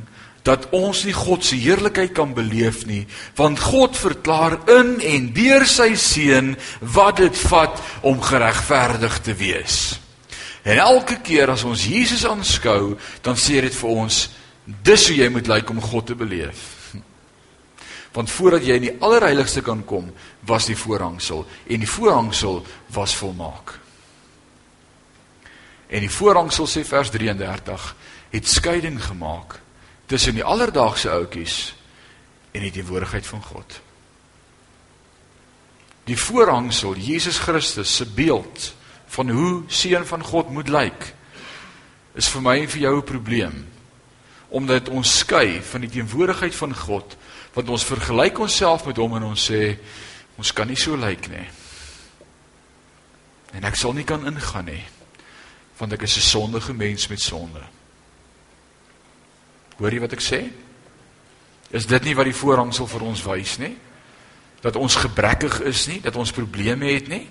dat 0.49 0.71
ons 0.73 1.03
nie 1.05 1.13
God 1.13 1.45
se 1.45 1.59
heerlikheid 1.61 2.15
kan 2.17 2.33
beleef 2.37 2.87
nie, 2.89 3.05
want 3.37 3.61
God 3.61 3.99
verklaar 4.01 4.57
in 4.79 4.97
en 5.05 5.29
deur 5.37 5.67
sy 5.69 5.93
seun 6.01 6.55
wat 6.95 7.21
dit 7.21 7.43
vat 7.51 7.83
om 8.09 8.23
geregverdig 8.25 9.19
te 9.27 9.37
wees. 9.37 9.99
En 10.65 10.81
elke 10.81 11.21
keer 11.25 11.53
as 11.53 11.67
ons 11.69 11.85
Jesus 11.89 12.25
aanskou, 12.29 12.97
dan 13.25 13.37
sê 13.41 13.61
dit 13.65 13.77
vir 13.77 13.93
ons 13.93 14.23
dis 14.85 15.07
hoe 15.09 15.17
jy 15.17 15.29
moet 15.33 15.49
lyk 15.49 15.71
om 15.73 15.85
God 15.85 16.11
te 16.11 16.17
beleef. 16.19 16.65
Want 18.17 18.33
voordat 18.33 18.65
jy 18.65 18.81
in 18.81 18.89
die 18.89 18.97
allerheiligste 19.05 19.63
kan 19.65 19.85
kom, 19.85 20.11
was 20.49 20.69
die 20.69 20.77
voorhangsel 20.77 21.45
en 21.69 21.85
die 21.85 21.93
voorhangsel 21.93 22.63
was 22.97 23.17
volmaak. 23.21 23.77
En 25.89 26.05
die 26.05 26.13
voorhangsel 26.13 26.69
sê 26.69 26.85
vers 26.89 27.13
33 27.13 27.89
het 28.33 28.49
skeiding 28.49 29.01
gemaak 29.01 29.61
tussen 30.09 30.39
die 30.39 30.45
alledaagse 30.45 31.11
ouetjies 31.13 31.75
en 32.57 32.65
die 32.65 32.73
teenwoordigheid 32.73 33.27
van 33.29 33.43
God. 33.45 33.81
Die 36.09 36.17
voorhangsel 36.17 36.97
Jesus 36.97 37.39
Christus 37.45 37.93
se 37.97 38.07
beeld 38.07 38.73
van 39.13 39.31
hoe 39.31 39.63
seun 39.69 40.07
van 40.09 40.25
God 40.25 40.51
moet 40.51 40.69
lyk 40.73 41.13
is 42.19 42.29
vir 42.33 42.43
my 42.43 42.57
en 42.63 42.71
vir 42.73 42.81
jou 42.81 42.97
'n 42.97 43.05
probleem 43.05 43.67
omdat 44.49 44.89
ons 44.89 45.19
skei 45.19 45.61
van 45.63 45.81
die 45.81 45.91
teenwoordigheid 45.91 46.55
van 46.55 46.75
God 46.75 47.17
want 47.53 47.69
ons 47.69 47.85
vergelyk 47.85 48.39
onsself 48.39 48.87
met 48.87 48.97
hom 48.97 49.17
en 49.17 49.23
ons 49.23 49.51
sê 49.51 49.77
ons 50.37 50.53
kan 50.53 50.67
nie 50.67 50.77
so 50.77 50.97
lyk 50.97 51.29
nie. 51.29 51.49
En 53.53 53.65
ek 53.65 53.77
sal 53.77 53.93
nie 53.93 54.05
kan 54.05 54.27
ingaan 54.27 54.65
nie 54.65 54.85
want 55.79 55.93
ek 55.93 56.03
is 56.03 56.17
'n 56.17 56.21
sondige 56.21 56.73
mens 56.73 57.09
met 57.09 57.21
sonde. 57.21 57.78
Hoor 59.79 59.95
jy 59.95 60.03
wat 60.03 60.15
ek 60.17 60.25
sê? 60.25 60.41
Is 61.71 61.87
dit 61.87 62.09
nie 62.09 62.17
wat 62.19 62.27
die 62.27 62.37
voorhangsel 62.37 62.89
vir 62.91 63.05
ons 63.07 63.23
wys 63.27 63.57
nie? 63.63 63.75
Dat 64.65 64.77
ons 64.81 64.97
gebrekkig 64.99 65.61
is 65.71 65.85
nie, 65.91 66.01
dat 66.03 66.17
ons 66.19 66.35
probleme 66.35 66.91
het 66.91 67.11
nie? 67.11 67.25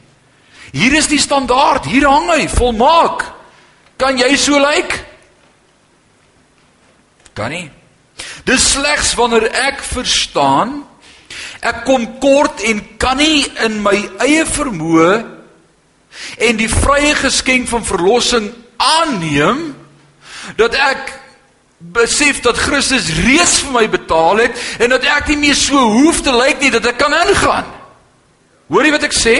Hier 0.72 0.94
is 1.00 1.10
die 1.12 1.20
standaard, 1.20 1.88
hier 1.88 2.08
hang 2.08 2.30
hy, 2.32 2.46
volmaak. 2.52 3.26
Kan 4.00 4.20
jy 4.20 4.30
so 4.40 4.60
lyk? 4.62 4.94
Kan 7.36 7.52
nie. 7.52 7.66
Dis 8.48 8.72
slegs 8.74 9.14
wanneer 9.18 9.50
ek 9.68 9.84
verstaan 9.86 10.82
ek 11.62 11.84
kom 11.88 12.06
kort 12.22 12.62
en 12.66 12.82
kan 13.02 13.18
nie 13.20 13.46
in 13.66 13.80
my 13.84 13.96
eie 14.24 14.46
vermoë 14.48 15.12
en 16.48 16.60
die 16.60 16.70
vrye 16.72 17.14
geskenk 17.18 17.70
van 17.70 17.86
verlossing 17.86 18.50
aanneem 18.82 19.72
dat 20.58 20.78
ek 20.78 21.12
besef 21.78 22.42
dat 22.42 22.58
Christus 22.58 23.12
reeds 23.22 23.60
vir 23.62 23.74
my 23.76 23.86
betaal 23.90 24.42
het 24.42 24.58
en 24.82 24.90
dat 24.96 25.06
ek 25.06 25.30
nie 25.30 25.38
meer 25.46 25.58
so 25.58 25.78
hoef 25.78 26.24
te 26.26 26.34
lyk 26.34 26.62
nie 26.62 26.74
dat 26.74 26.86
ek 26.90 26.98
kan 26.98 27.14
ingaan. 27.14 27.70
Hoor 28.68 28.86
jy 28.86 28.94
wat 28.96 29.06
ek 29.06 29.16
sê? 29.16 29.38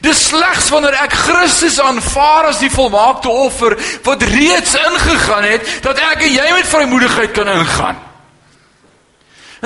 Dis 0.00 0.22
slegs 0.30 0.70
wanneer 0.72 0.94
ek 1.02 1.12
Christus 1.26 1.80
aanvaar 1.82 2.52
as 2.52 2.62
die 2.62 2.70
volmaakte 2.72 3.28
offer 3.28 3.76
wat 4.06 4.24
reeds 4.30 4.78
ingegaan 4.78 5.50
het 5.50 5.68
dat 5.84 6.00
ek 6.12 6.24
en 6.28 6.34
jy 6.38 6.48
met 6.54 6.70
vrymoedigheid 6.70 7.34
kan 7.36 7.50
ingaan. 7.50 8.02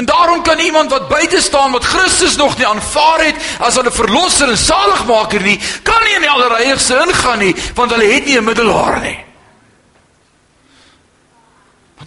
En 0.01 0.07
daarom 0.07 0.43
kan 0.43 0.59
iemand 0.59 0.91
wat 0.91 1.09
buite 1.09 1.41
staan 1.43 1.73
wat 1.77 1.85
Christus 1.85 2.37
nog 2.41 2.57
nie 2.57 2.67
aanvaar 2.67 3.25
het 3.27 3.37
as 3.61 3.77
hulle 3.77 3.93
verlosser 3.93 4.49
en 4.49 4.59
saligmaker 4.59 5.43
nie, 5.45 5.59
kan 5.85 5.99
nie 6.07 6.17
in 6.17 6.25
die 6.25 6.31
allerheiligste 6.31 7.03
ingaan 7.05 7.45
nie 7.45 7.57
want 7.77 7.93
hulle 7.93 8.09
het 8.09 8.25
nie 8.25 8.39
'n 8.39 8.49
middelaar 8.49 9.01
nie. 9.05 9.19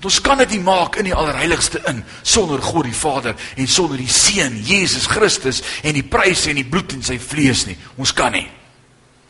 Want 0.03 0.17
ons 0.17 0.23
kan 0.25 0.41
dit 0.41 0.57
nie 0.57 0.65
maak 0.65 0.97
in 0.99 1.07
die 1.07 1.13
allerheiligste 1.15 1.79
in 1.87 2.01
sonder 2.27 2.59
God 2.59 2.89
die 2.89 2.97
Vader 2.97 3.37
en 3.55 3.69
sonder 3.71 4.01
die 4.01 4.11
Seun 4.11 4.57
Jesus 4.67 5.05
Christus 5.07 5.61
en 5.79 5.95
die 5.95 6.03
prys 6.03 6.41
en 6.51 6.59
die 6.59 6.65
bloed 6.67 6.91
in 6.97 7.05
sy 7.07 7.15
vlees 7.23 7.61
nie. 7.69 7.77
Ons 7.95 8.11
kan 8.11 8.35
nie. 8.35 8.43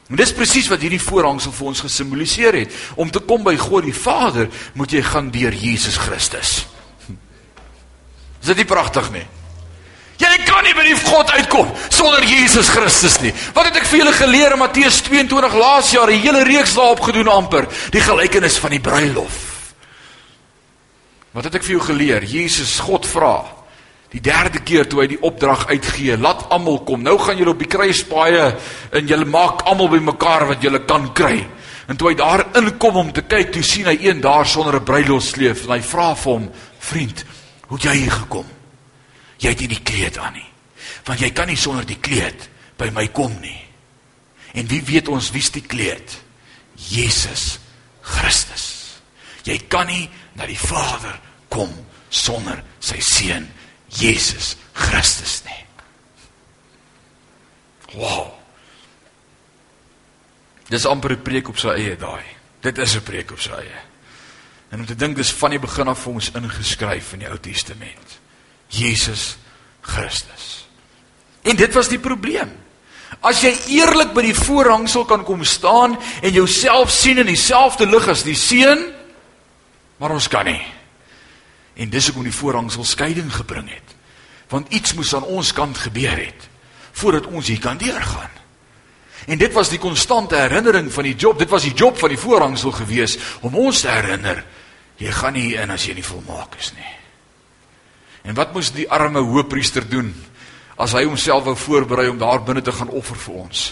En 0.09 0.17
dis 0.17 0.33
presies 0.33 0.71
wat 0.73 0.81
hierdie 0.81 1.01
voorhangsel 1.03 1.53
vir 1.53 1.69
ons 1.69 1.83
gesimboliseer 1.85 2.57
het. 2.63 2.73
Om 2.97 3.13
te 3.13 3.21
kom 3.21 3.45
by 3.45 3.53
God 3.61 3.85
die 3.85 3.93
Vader, 3.93 4.49
moet 4.73 4.97
jy 4.97 5.03
gaan 5.05 5.29
deur 5.35 5.53
Jesus 5.53 6.01
Christus. 6.01 6.55
Is 8.41 8.49
dit 8.49 8.63
nie 8.63 8.67
pragtig 8.73 9.13
nie? 9.13 9.23
Jy 10.25 10.33
kan 10.49 10.65
nie 10.65 10.73
by 10.73 10.89
die 10.89 10.97
God 11.05 11.37
uitkom 11.37 11.69
sonder 11.93 12.25
Jesus 12.25 12.73
Christus 12.73 13.21
nie. 13.21 13.37
Wat 13.53 13.69
het 13.69 13.77
ek 13.77 13.91
vir 13.93 14.07
julle 14.07 14.17
geleer 14.17 14.57
in 14.57 14.65
Matteus 14.65 15.03
22 15.05 15.53
laas 15.53 15.93
jaar, 15.93 16.09
'n 16.09 16.17
hele 16.17 16.43
reeks 16.49 16.73
daarop 16.73 17.05
gedoen 17.05 17.29
amper, 17.29 17.69
die 17.93 18.01
gelykenis 18.01 18.57
van 18.57 18.71
die 18.71 18.81
bruilof. 18.81 19.52
Wat 21.33 21.43
het 21.43 21.57
ek 21.57 21.65
vir 21.65 21.77
jou 21.77 21.83
geleer? 21.89 22.23
Jesus 22.29 22.79
God 22.79 23.07
vra 23.09 23.63
die 24.13 24.21
derde 24.21 24.61
keer 24.61 24.85
toe 24.85 25.01
hy 25.01 25.07
die 25.15 25.21
opdrag 25.25 25.65
uitgee, 25.71 26.17
laat 26.21 26.45
almal 26.53 26.83
kom. 26.85 27.01
Nou 27.01 27.15
gaan 27.17 27.39
julle 27.39 27.55
op 27.55 27.61
die 27.63 27.69
kruispaaie 27.69 28.51
en 28.93 29.09
julle 29.09 29.25
maak 29.25 29.65
almal 29.69 29.89
bymekaar 29.95 30.45
wat 30.51 30.61
julle 30.61 30.83
kan 30.85 31.07
kry. 31.17 31.39
En 31.89 31.97
toe 31.99 32.11
hy 32.11 32.17
daar 32.19 32.45
inkom 32.59 32.99
om 33.01 33.09
te 33.11 33.25
kyk, 33.25 33.49
toe 33.55 33.63
sien 33.65 33.89
hy 33.89 33.97
een 34.05 34.21
daar 34.21 34.45
sonder 34.47 34.77
'n 34.77 34.85
bruilofsleef 34.85 35.65
en 35.65 35.73
hy 35.73 35.81
vra 35.81 36.15
vir 36.15 36.31
hom, 36.31 36.51
"Vriend, 36.79 37.25
hoe 37.67 37.77
het 37.77 37.85
jy 37.85 37.95
hier 37.97 38.11
gekom? 38.11 38.45
Jy 39.37 39.49
het 39.49 39.59
nie 39.59 39.67
die 39.67 39.83
kleed 39.83 40.17
aan 40.17 40.33
nie. 40.33 40.49
Want 41.05 41.19
jy 41.19 41.31
kan 41.31 41.47
nie 41.47 41.57
sonder 41.57 41.85
die 41.85 41.99
kleed 41.99 42.49
by 42.77 42.89
my 42.93 43.07
kom 43.07 43.39
nie." 43.41 43.61
En 44.53 44.67
wie 44.67 44.81
weet 44.81 45.07
ons 45.07 45.31
wie's 45.31 45.51
die 45.51 45.65
kleed? 45.67 46.21
Jesus 46.75 47.59
Christus. 48.01 48.99
Jy 49.43 49.57
kan 49.67 49.87
nie 49.87 50.09
na 50.33 50.45
die 50.49 50.59
Vader 50.59 51.19
kom 51.49 51.71
sonder 52.09 52.63
sy 52.79 52.99
seun 53.01 53.47
Jesus 53.93 54.55
Christus 54.73 55.41
nie. 55.45 55.61
Wow. 57.93 58.33
Dis 60.69 60.85
amper 60.85 61.11
'n 61.11 61.21
preek 61.21 61.49
op 61.49 61.57
sy 61.57 61.69
eie 61.69 61.95
daai. 61.97 62.25
Dit 62.61 62.77
is 62.77 62.95
'n 62.95 63.03
preek 63.03 63.31
op 63.31 63.39
sy 63.39 63.51
eie. 63.51 63.81
En 64.69 64.79
om 64.79 64.85
te 64.85 64.95
dink 64.95 65.15
dis 65.15 65.31
van 65.31 65.49
die 65.49 65.59
begin 65.59 65.87
af 65.87 65.99
vir 65.99 66.13
ons 66.13 66.31
ingeskryf 66.31 67.13
in 67.13 67.19
die 67.19 67.29
Ou 67.29 67.37
Testament. 67.37 68.19
Jesus 68.67 69.37
Christus. 69.81 70.65
En 71.43 71.55
dit 71.55 71.73
was 71.73 71.87
die 71.87 71.99
probleem. 71.99 72.51
As 73.21 73.41
jy 73.41 73.53
eerlik 73.67 74.13
by 74.13 74.21
die 74.21 74.35
voorhangsel 74.35 75.05
kan 75.05 75.23
kom 75.23 75.43
staan 75.43 75.97
en 76.21 76.31
jouself 76.31 76.91
sien 76.91 77.17
in 77.17 77.29
dieselfde 77.29 77.85
lig 77.85 78.07
as 78.07 78.23
die 78.23 78.35
seun, 78.35 78.81
maar 79.97 80.15
ons 80.15 80.27
kan 80.27 80.45
nie. 80.45 80.61
En 81.73 81.89
dis 81.89 82.05
hoekom 82.05 82.25
die 82.27 82.35
voorhangsel 82.35 82.85
skeiding 82.85 83.31
gebring 83.33 83.69
het. 83.69 83.95
Want 84.49 84.73
iets 84.73 84.93
moes 84.93 85.13
aan 85.15 85.25
ons 85.25 85.53
kant 85.53 85.77
gebeur 85.77 86.17
het 86.17 86.49
voordat 86.93 87.25
ons 87.25 87.47
hier 87.47 87.59
kan 87.59 87.77
deurgaan. 87.77 88.29
En 89.25 89.37
dit 89.37 89.53
was 89.53 89.71
die 89.71 89.79
konstante 89.79 90.35
herinnering 90.35 90.91
van 90.93 91.07
die 91.07 91.15
job. 91.15 91.39
Dit 91.39 91.49
was 91.49 91.65
die 91.65 91.73
job 91.73 91.97
van 91.97 92.11
die 92.13 92.19
voorhangsel 92.19 92.71
gewees 92.71 93.17
om 93.41 93.55
ons 93.55 93.81
te 93.81 93.89
herinner 93.89 94.43
jy 95.01 95.11
gaan 95.11 95.33
nie 95.33 95.55
in 95.57 95.73
as 95.73 95.87
jy 95.87 95.95
nie 95.97 96.05
volmaak 96.05 96.57
is 96.59 96.73
nie. 96.77 96.91
En 98.29 98.37
wat 98.37 98.53
moes 98.55 98.71
die 98.75 98.87
arme 98.91 99.23
hoëpriester 99.23 99.87
doen 99.89 100.13
as 100.79 100.93
hy 100.95 101.03
homself 101.07 101.47
wou 101.47 101.55
voorberei 101.59 102.07
om 102.11 102.19
daar 102.21 102.43
binne 102.45 102.61
te 102.63 102.71
gaan 102.71 102.91
offer 102.93 103.17
vir 103.25 103.39
ons? 103.45 103.65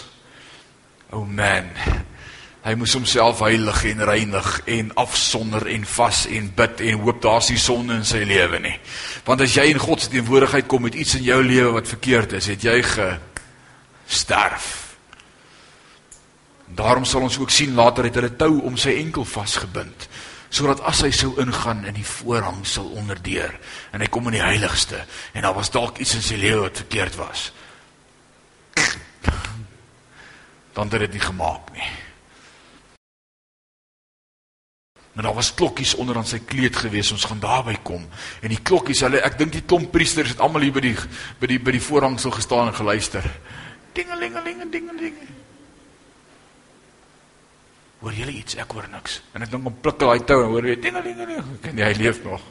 O 1.12 1.22
oh 1.22 1.28
man, 1.28 1.70
Hy 2.62 2.76
moes 2.78 2.92
homself 2.94 3.40
heilig 3.42 3.80
en 3.90 4.04
reinig 4.06 4.48
en 4.70 4.92
afsonder 5.02 5.66
en 5.66 5.86
vas 5.96 6.20
en 6.30 6.44
bid 6.54 6.82
en 6.86 7.00
hoop 7.02 7.18
daar's 7.24 7.48
nie 7.50 7.58
sonde 7.58 7.96
in 7.98 8.06
sy 8.06 8.20
lewe 8.22 8.60
nie. 8.62 8.76
Want 9.26 9.42
as 9.42 9.56
jy 9.56 9.64
in 9.72 9.82
God 9.82 10.04
se 10.04 10.12
teenwoordigheid 10.12 10.68
kom 10.70 10.84
met 10.86 10.94
iets 10.94 11.16
in 11.18 11.26
jou 11.26 11.40
lewe 11.42 11.72
wat 11.74 11.90
verkeerd 11.90 12.36
is, 12.38 12.46
het 12.52 12.62
jy 12.62 12.76
gesterf. 12.86 14.68
Daarom 16.70 17.04
sal 17.04 17.26
ons 17.26 17.40
ook 17.42 17.50
sien 17.50 17.74
later 17.74 18.06
het 18.06 18.20
hulle 18.20 18.30
tou 18.38 18.60
om 18.62 18.78
sy 18.78 18.94
enkel 19.00 19.26
vasgebind 19.28 20.08
sodat 20.52 20.82
as 20.84 21.00
hy 21.00 21.08
sou 21.16 21.30
ingaan 21.40 21.86
in 21.88 21.96
die 21.96 22.04
voorhang 22.04 22.60
sal 22.68 22.90
onderdeur 23.00 23.54
en 23.96 24.02
hy 24.04 24.08
kom 24.12 24.26
in 24.28 24.36
die 24.36 24.44
heiligste 24.44 25.00
en 25.32 25.46
daar 25.46 25.56
was 25.56 25.72
dalk 25.72 25.96
iets 25.98 26.12
in 26.18 26.24
sy 26.24 26.36
lewe 26.36 26.66
wat 26.66 26.82
verkeerd 26.84 27.16
was. 27.16 27.46
Dan 30.76 30.92
het 30.92 31.08
dit 31.08 31.16
nie 31.16 31.24
gemaak 31.24 31.72
nie. 31.72 31.88
Maar 35.12 35.24
daar 35.24 35.34
was 35.34 35.54
klokkies 35.54 35.94
onder 35.94 36.16
aan 36.16 36.26
sy 36.26 36.38
kleed 36.38 36.76
gewees. 36.76 37.12
Ons 37.12 37.24
gaan 37.28 37.40
daarby 37.40 37.76
kom. 37.84 38.06
En 38.40 38.48
die 38.48 38.62
klokkies, 38.62 39.02
hulle 39.04 39.20
ek 39.20 39.36
dink 39.38 39.52
die 39.52 39.64
klomp 39.68 39.90
priesters 39.92 40.32
het 40.32 40.40
almal 40.40 40.64
hier 40.64 40.72
by 40.72 40.84
die 40.86 40.96
by 41.40 41.50
die 41.50 41.58
by 41.60 41.74
die 41.76 41.84
voorhangsel 41.84 42.32
gestaan 42.32 42.72
en 42.72 42.78
geluister. 42.78 43.28
Dingelingeling 43.92 44.64
en 44.64 44.72
dingeling. 44.72 45.18
Hoor 48.02 48.16
julle 48.16 48.32
iets? 48.32 48.56
Ek 48.56 48.72
hoor 48.72 48.88
niks. 48.90 49.20
En 49.36 49.44
ek 49.44 49.52
dink 49.52 49.68
om 49.68 49.76
pluk 49.84 50.00
daai 50.00 50.24
tou 50.26 50.40
en 50.46 50.50
hoor 50.54 50.66
jy 50.72 50.78
dingelingeling. 50.80 51.52
Ken 51.62 51.78
jy 51.78 51.92
hy 51.92 51.98
leef 52.00 52.22
nog? 52.24 52.48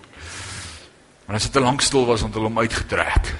Maar 1.25 1.39
as 1.39 1.47
dit 1.49 1.57
te 1.57 1.63
lank 1.63 1.81
stil 1.81 2.05
was, 2.05 2.21
het 2.21 2.37
hulle 2.37 2.51
hom 2.51 2.61
uitgetrek. 2.61 3.33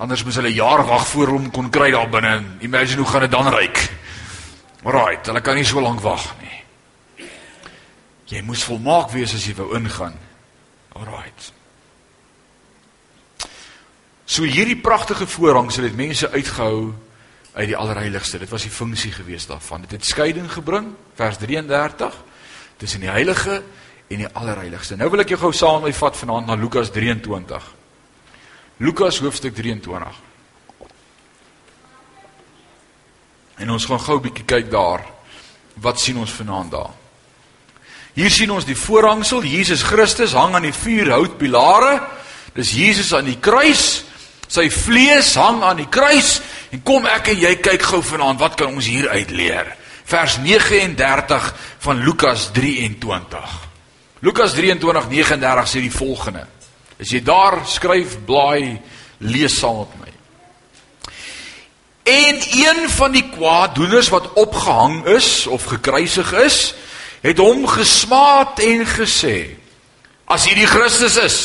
Anders 0.00 0.24
moes 0.24 0.36
hulle 0.40 0.52
jare 0.52 0.84
wag 0.88 1.06
voor 1.12 1.36
hom 1.36 1.50
kon 1.52 1.68
kry 1.72 1.90
daar 1.92 2.08
binne. 2.08 2.38
Imagine 2.64 3.04
hoe 3.04 3.10
gaan 3.12 3.28
dit 3.28 3.36
dan 3.36 3.52
ryk. 3.52 3.84
Alraait, 4.86 5.28
hulle 5.28 5.40
kan 5.44 5.56
nie 5.58 5.64
so 5.66 5.82
lank 5.82 6.00
wag 6.00 6.24
nie. 6.40 6.65
Jy 8.26 8.42
moes 8.42 8.64
volmaak 8.66 9.12
wees 9.14 9.34
as 9.34 9.44
jy 9.46 9.54
wou 9.54 9.70
ingaan. 9.78 10.16
Alraight. 10.98 11.52
So 14.26 14.42
hierdie 14.42 14.80
pragtige 14.82 15.26
voorhangsel 15.30 15.86
het 15.86 15.94
mense 15.96 16.30
uitgehou 16.30 16.94
uit 17.54 17.68
die 17.70 17.76
allerheiligste. 17.78 18.40
Dit 18.42 18.50
was 18.50 18.66
die 18.66 18.74
funksie 18.74 19.12
gewees 19.14 19.46
daarvan. 19.46 19.86
Dit 19.86 19.90
het 19.90 20.04
skeiding 20.04 20.50
gebring, 20.52 20.90
vers 21.14 21.38
33, 21.38 22.18
tussen 22.76 23.00
die 23.00 23.10
heilige 23.10 23.62
en 24.08 24.24
die 24.24 24.28
allerheiligste. 24.28 24.98
Nou 24.98 25.08
wil 25.14 25.22
ek 25.22 25.32
jou 25.32 25.40
gou 25.46 25.52
saam 25.54 25.80
met 25.80 25.92
my 25.92 25.96
vat 25.96 26.18
vanaand 26.18 26.50
na 26.50 26.58
Lukas 26.58 26.90
23. 26.90 27.72
Lukas 28.82 29.22
hoofstuk 29.22 29.54
23. 29.54 30.20
En 33.56 33.70
ons 33.70 33.86
gaan 33.86 34.00
gou 34.00 34.18
'n 34.18 34.22
bietjie 34.22 34.44
kyk 34.44 34.70
daar. 34.70 35.06
Wat 35.74 36.00
sien 36.00 36.18
ons 36.18 36.32
vanaand 36.32 36.70
daar? 36.70 37.05
Hier 38.16 38.32
sien 38.32 38.50
ons 38.50 38.64
die 38.64 38.78
voorhangsel, 38.78 39.44
Jesus 39.44 39.82
Christus 39.84 40.32
hang 40.32 40.54
aan 40.56 40.64
die 40.64 40.72
vier 40.72 41.10
houtpilare. 41.12 41.98
Dis 42.56 42.72
Jesus 42.72 43.12
aan 43.12 43.28
die 43.28 43.36
kruis. 43.44 44.06
Sy 44.48 44.70
vlees 44.72 45.34
hang 45.36 45.60
aan 45.66 45.82
die 45.82 45.90
kruis 45.92 46.38
en 46.72 46.80
kom 46.86 47.04
ek 47.10 47.34
en 47.34 47.42
jy 47.42 47.52
kyk 47.60 47.84
gou 47.90 48.00
vanaand 48.06 48.40
wat 48.40 48.56
kan 48.56 48.72
ons 48.72 48.88
hier 48.88 49.10
uit 49.12 49.34
leer. 49.36 49.68
Vers 50.06 50.38
39 50.40 51.50
van 51.84 52.00
Lukas 52.06 52.48
23. 52.56 53.58
Lukas 54.24 54.54
23:39 54.56 55.68
sê 55.68 55.82
die 55.84 55.92
volgende. 55.92 56.46
As 56.96 57.12
jy 57.12 57.20
daar 57.20 57.66
skryf, 57.68 58.16
blaai, 58.24 58.80
lees 59.18 59.58
saam 59.58 59.82
met 59.82 60.00
my. 60.00 60.12
En 62.06 62.40
een 62.64 62.88
van 62.96 63.12
die 63.12 63.26
kwaaddoeners 63.28 64.08
wat 64.08 64.32
opgehang 64.32 65.04
is 65.04 65.46
of 65.46 65.64
gekruisig 65.64 66.32
is, 66.32 66.74
het 67.26 67.42
hom 67.42 67.66
gesmaat 67.68 68.60
en 68.64 68.84
gesê: 68.86 69.36
As 70.26 70.46
jy 70.46 70.56
die 70.58 70.70
Christus 70.70 71.16
is, 71.20 71.38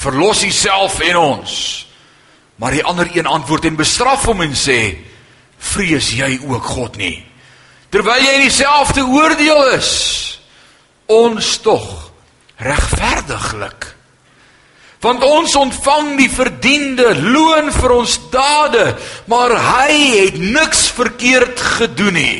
verlos 0.00 0.42
jouself 0.46 1.00
en 1.04 1.18
ons. 1.20 1.54
Maar 2.60 2.76
die 2.76 2.84
ander 2.84 3.08
een 3.14 3.26
antwoord 3.26 3.70
en 3.70 3.78
bestraf 3.78 4.26
hom 4.30 4.42
en 4.44 4.56
sê: 4.58 4.96
Vrees 5.60 6.12
jy 6.16 6.38
ook 6.46 6.64
God 6.76 6.96
nie? 7.00 7.18
Terwyl 7.90 8.22
jy 8.22 8.36
in 8.38 8.46
dieselfde 8.46 9.02
oordeel 9.02 9.64
is, 9.74 9.90
ons 11.10 11.56
tog 11.64 11.88
regverdiglik. 12.62 13.88
Want 15.00 15.24
ons 15.24 15.56
ontvang 15.56 16.12
die 16.20 16.28
verdiende 16.30 17.14
loon 17.16 17.70
vir 17.72 17.94
ons 17.96 18.18
dade, 18.30 18.84
maar 19.32 19.54
hy 19.56 19.94
het 20.12 20.36
niks 20.38 20.90
verkeerd 20.92 21.60
gedoen 21.80 22.18
nie. 22.20 22.36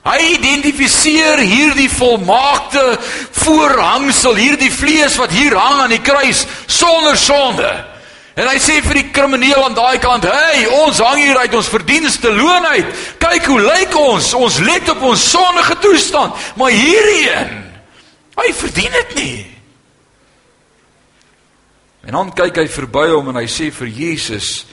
Hy 0.00 0.18
identifiseer 0.38 1.42
hierdie 1.44 1.90
volmaakte 1.92 2.82
voorhangsel, 3.42 4.38
hierdie 4.38 4.72
vlees 4.72 5.18
wat 5.20 5.32
hier 5.34 5.56
hang 5.58 5.82
aan 5.84 5.92
die 5.92 6.00
kruis 6.04 6.46
sonder 6.64 7.18
sonde. 7.20 7.68
En 8.40 8.48
hy 8.48 8.56
sê 8.62 8.78
vir 8.80 9.02
die 9.02 9.10
krimineel 9.12 9.60
aan 9.60 9.76
daai 9.76 9.98
kant: 10.00 10.24
"Hey, 10.24 10.64
ons 10.84 11.02
hang 11.04 11.20
hier 11.20 11.36
uit 11.42 11.54
ons 11.54 11.68
verdienste 11.68 12.32
loon 12.32 12.66
uit. 12.72 12.86
Kyk 13.20 13.44
hoe 13.50 13.60
lyk 13.60 13.96
ons. 13.98 14.32
Ons 14.34 14.58
let 14.64 14.88
op 14.88 15.02
ons 15.02 15.30
sondige 15.30 15.76
toestand, 15.82 16.32
maar 16.56 16.72
hierdie 16.72 17.28
een, 17.28 17.56
hy 18.40 18.52
verdien 18.56 18.92
dit 18.92 19.14
nie." 19.14 19.46
En 22.08 22.16
dan 22.16 22.32
kyk 22.32 22.56
hy 22.56 22.68
verby 22.72 23.10
hom 23.10 23.28
en 23.28 23.42
hy 23.42 23.46
sê 23.50 23.68
vir 23.74 23.92
Jesus: 23.92 24.64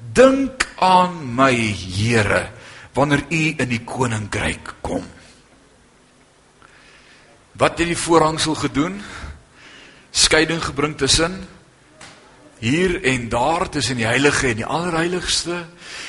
"Dink 0.00 0.68
aan 0.80 1.20
my, 1.36 1.52
Here." 1.52 2.61
Wanneer 2.92 3.24
u 3.28 3.42
in 3.56 3.68
die 3.68 3.82
koninkryk 3.84 4.74
kom. 4.80 5.04
Wat 7.52 7.78
het 7.78 7.88
die 7.88 7.98
voorhangsel 7.98 8.54
gedoen? 8.54 9.00
Skeiding 10.10 10.62
gebring 10.64 10.96
tussen 10.96 11.40
hier 12.62 13.02
en 13.02 13.28
daar 13.28 13.68
tussen 13.68 13.98
die 13.98 14.06
heilige 14.06 14.52
en 14.52 14.60
die 14.60 14.66
allerheiligste. 14.66 15.64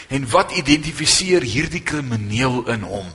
En 0.08 0.28
wat 0.30 0.52
identifiseer 0.54 1.42
hierdie 1.42 1.82
krimineel 1.82 2.62
in 2.70 2.86
hom? 2.86 3.08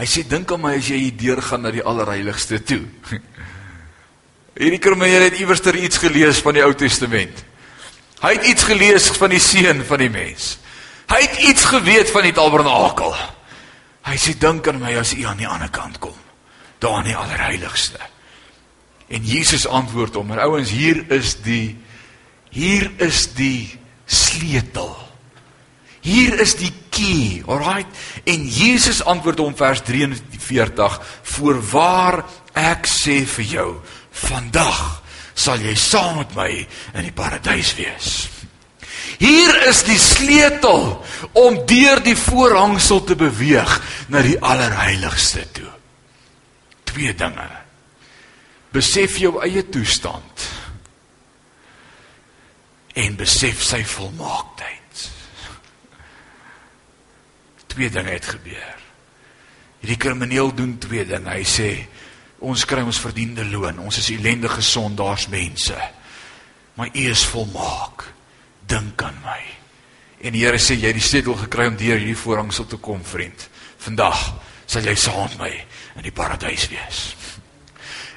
Hy 0.00 0.06
sê 0.08 0.24
dink 0.26 0.50
aan 0.50 0.64
my 0.64 0.72
as 0.80 0.88
jy 0.90 0.98
hier 0.98 1.18
deurgaan 1.20 1.62
na 1.62 1.70
die 1.70 1.84
allerheiligste 1.84 2.58
toe. 2.64 2.82
Hierdie 4.60 4.80
krimineel 4.82 5.28
het 5.28 5.38
iewers 5.38 5.62
ter 5.62 5.76
iets 5.78 6.00
gelees 6.02 6.40
van 6.42 6.56
die 6.56 6.64
Ou 6.64 6.72
Testament. 6.74 7.44
Hy 8.20 8.32
het 8.34 8.48
iets 8.50 8.64
gelees 8.66 9.06
van 9.16 9.32
die 9.32 9.40
seun 9.40 9.84
van 9.86 10.02
die 10.02 10.10
mens. 10.12 10.56
Hy 11.10 11.20
het 11.24 11.38
iets 11.42 11.64
geweet 11.66 12.10
van 12.14 12.22
die 12.22 12.34
tabernakel. 12.34 13.14
Hy 14.06 14.16
sê 14.18 14.36
dink 14.38 14.68
aan 14.70 14.78
my 14.78 14.94
as 15.00 15.12
u 15.16 15.24
aan 15.26 15.40
die 15.42 15.48
ander 15.48 15.70
kant 15.74 15.98
kom. 15.98 16.16
Daar 16.78 17.02
in 17.02 17.10
die 17.10 17.18
allerheiligste. 17.18 17.98
En 19.10 19.24
Jesus 19.26 19.66
antwoord 19.66 20.14
hom: 20.14 20.26
"Maar 20.26 20.46
ouens, 20.46 20.70
hier 20.70 21.02
is 21.10 21.34
die 21.42 21.76
hier 22.50 22.90
is 22.98 23.34
die 23.34 23.78
sleutel. 24.06 24.96
Hier 26.00 26.40
is 26.40 26.56
die 26.58 26.72
key, 26.90 27.42
alright? 27.46 27.86
En 28.24 28.46
Jesus 28.48 29.02
antwoord 29.04 29.38
hom 29.38 29.56
vers 29.56 29.82
43: 29.86 31.00
"Voorwaar 31.22 32.24
ek 32.54 32.86
sê 32.86 33.26
vir 33.26 33.44
jou, 33.44 33.80
vandag 34.10 35.02
sal 35.34 35.58
jy 35.58 35.74
saam 35.74 36.16
met 36.16 36.34
my 36.34 36.50
in 36.94 37.02
die 37.02 37.14
paradys 37.14 37.74
wees." 37.74 38.39
Hier 39.20 39.66
is 39.68 39.82
die 39.84 39.98
sleutel 40.00 41.04
om 41.36 41.58
deur 41.68 42.00
die 42.04 42.16
voorhangsel 42.16 43.02
te 43.04 43.16
beweeg 43.18 43.74
na 44.08 44.22
die 44.24 44.38
allerheiligste 44.40 45.44
toe. 45.52 45.68
Twee 46.88 47.14
dinge. 47.14 47.48
Besef 48.72 49.18
jou 49.20 49.36
eie 49.44 49.66
toestand 49.68 50.46
en 53.00 53.16
besef 53.18 53.62
sy 53.64 53.82
volmaaktheid. 53.86 55.04
Twee 57.70 57.90
dinge 57.92 58.14
het 58.14 58.30
gebeur. 58.32 58.78
Hierdie 59.80 60.00
krimineel 60.00 60.54
doen 60.54 60.78
twee 60.82 61.04
dinge. 61.08 61.30
Hy 61.30 61.44
sê 61.46 61.70
ons 62.40 62.64
kry 62.68 62.82
ons 62.84 63.02
verdiende 63.02 63.44
loon. 63.48 63.78
Ons 63.84 64.00
is 64.02 64.10
ellendige 64.16 64.62
sondaars 64.64 65.28
mense. 65.32 65.76
Maar 66.74 66.90
U 66.94 67.04
is 67.12 67.24
volmaak 67.30 68.08
dink 68.70 69.02
aan 69.02 69.18
my. 69.24 69.40
En 70.20 70.34
die 70.36 70.44
Here 70.44 70.60
sê 70.60 70.76
jy 70.76 70.92
het 70.92 70.98
die 70.98 71.04
sleutel 71.04 71.38
gekry 71.46 71.66
om 71.70 71.78
deur 71.80 71.98
hierdie 71.98 72.18
voorhangsel 72.18 72.68
te 72.68 72.78
kom, 72.82 73.02
vriend. 73.04 73.48
Vandag 73.80 74.20
sal 74.70 74.86
jy 74.86 74.94
saam 74.94 75.26
met 75.26 75.38
my 75.40 75.52
in 75.98 76.06
die 76.06 76.14
paradys 76.14 76.68
wees. 76.70 77.00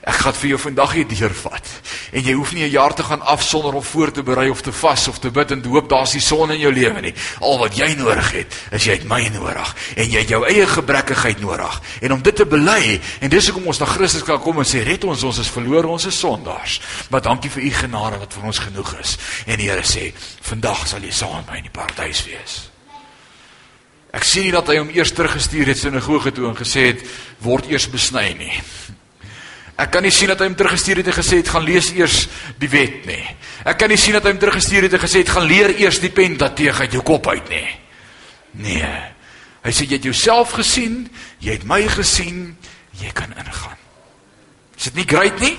Ek 0.03 0.17
gaan 0.19 0.35
vir 0.35 0.49
jou 0.49 0.57
vandag 0.59 0.93
hier 0.97 1.07
deurvat. 1.07 1.69
En 2.11 2.25
jy 2.27 2.33
hoef 2.35 2.51
nie 2.53 2.63
'n 2.63 2.75
jaar 2.75 2.93
te 2.93 3.03
gaan 3.03 3.21
afsonder 3.21 3.73
om 3.73 3.83
voor 3.83 4.11
te 4.11 4.23
berei 4.23 4.49
of 4.49 4.61
te 4.61 4.71
vas 4.71 5.07
of 5.07 5.19
te 5.19 5.31
bid 5.31 5.51
en 5.51 5.61
te 5.61 5.69
hoop 5.69 5.89
daar's 5.89 6.11
die 6.11 6.21
son 6.21 6.51
in 6.51 6.59
jou 6.59 6.73
lewe 6.73 7.01
nie. 7.01 7.13
Al 7.39 7.57
wat 7.57 7.77
jy 7.77 7.93
nodig 7.95 8.31
het, 8.31 8.53
is 8.71 8.83
jy 8.83 8.91
het 8.91 9.07
my 9.07 9.27
nodig 9.27 9.75
en 9.95 10.09
jy 10.09 10.19
het 10.19 10.29
jou 10.29 10.45
eie 10.45 10.67
gebrekkigheid 10.67 11.39
nodig. 11.39 11.81
En 12.01 12.11
om 12.11 12.21
dit 12.21 12.35
te 12.35 12.45
bely 12.45 12.99
en 13.19 13.29
dis 13.29 13.47
hoekom 13.47 13.67
ons 13.67 13.79
na 13.79 13.85
Christus 13.85 14.23
kan 14.23 14.41
kom 14.41 14.57
en 14.57 14.65
sê 14.65 14.83
red 14.83 15.03
ons, 15.03 15.23
ons 15.23 15.37
is 15.37 15.49
verlore, 15.49 15.87
ons 15.87 16.05
is 16.05 16.19
sondaars. 16.19 16.81
Maar 17.09 17.21
dankie 17.21 17.49
vir 17.49 17.63
u 17.63 17.71
genade 17.71 18.17
wat 18.17 18.33
vir 18.33 18.43
ons 18.43 18.59
genoeg 18.59 18.99
is. 18.99 19.17
En 19.45 19.57
die 19.57 19.69
Here 19.69 19.83
sê, 19.83 20.13
vandag 20.41 20.87
sal 20.87 21.01
jy 21.01 21.11
saam 21.11 21.35
met 21.35 21.49
my 21.49 21.57
in 21.57 21.63
die 21.63 21.71
paradys 21.71 22.25
wees. 22.25 22.69
Ek 24.11 24.23
sien 24.23 24.43
nie 24.43 24.51
dat 24.51 24.67
hy 24.67 24.77
hom 24.77 24.89
eers 24.89 25.11
teruggestuur 25.11 25.67
het 25.67 25.77
sinagoge 25.77 26.31
toe 26.31 26.49
en 26.49 26.55
gesê 26.55 26.91
het 26.91 27.01
word 27.39 27.71
eers 27.71 27.89
besny 27.89 28.35
nie. 28.37 28.61
Ek 29.75 29.89
kan 29.89 30.05
nie 30.05 30.13
sien 30.13 30.29
dat 30.29 30.41
hy 30.41 30.51
hom 30.51 30.57
teruggestuur 30.57 31.01
het 31.01 31.09
en 31.09 31.15
gesê 31.17 31.39
het 31.41 31.49
gaan 31.49 31.65
lees 31.65 31.89
eers 31.95 32.27
die 32.61 32.69
wet 32.69 33.07
nie. 33.09 33.23
Ek 33.65 33.79
kan 33.81 33.89
nie 33.89 33.97
sien 33.97 34.13
dat 34.13 34.27
hy 34.27 34.35
hom 34.35 34.41
teruggestuur 34.41 34.85
het 34.85 34.93
en 34.93 35.01
gesê 35.01 35.23
het 35.23 35.33
gaan 35.33 35.49
leer 35.49 35.73
eers 35.79 35.97
die 36.03 36.13
Pentateeg 36.13 36.83
uit 36.85 36.93
jou 36.93 37.01
kop 37.05 37.27
uit 37.31 37.49
nie. 37.49 37.67
Nee. 38.61 38.93
Hy 39.63 39.71
sê 39.73 39.87
jy 39.87 39.97
het 39.97 40.05
jouself 40.11 40.53
gesien, 40.59 41.07
jy 41.41 41.55
het 41.57 41.65
my 41.65 41.81
gesien, 41.89 42.51
jy 43.01 43.13
kan 43.17 43.31
ingaan. 43.33 43.79
Is 44.77 44.91
dit 44.91 44.99
nie 45.01 45.07
great 45.09 45.39
nie? 45.41 45.55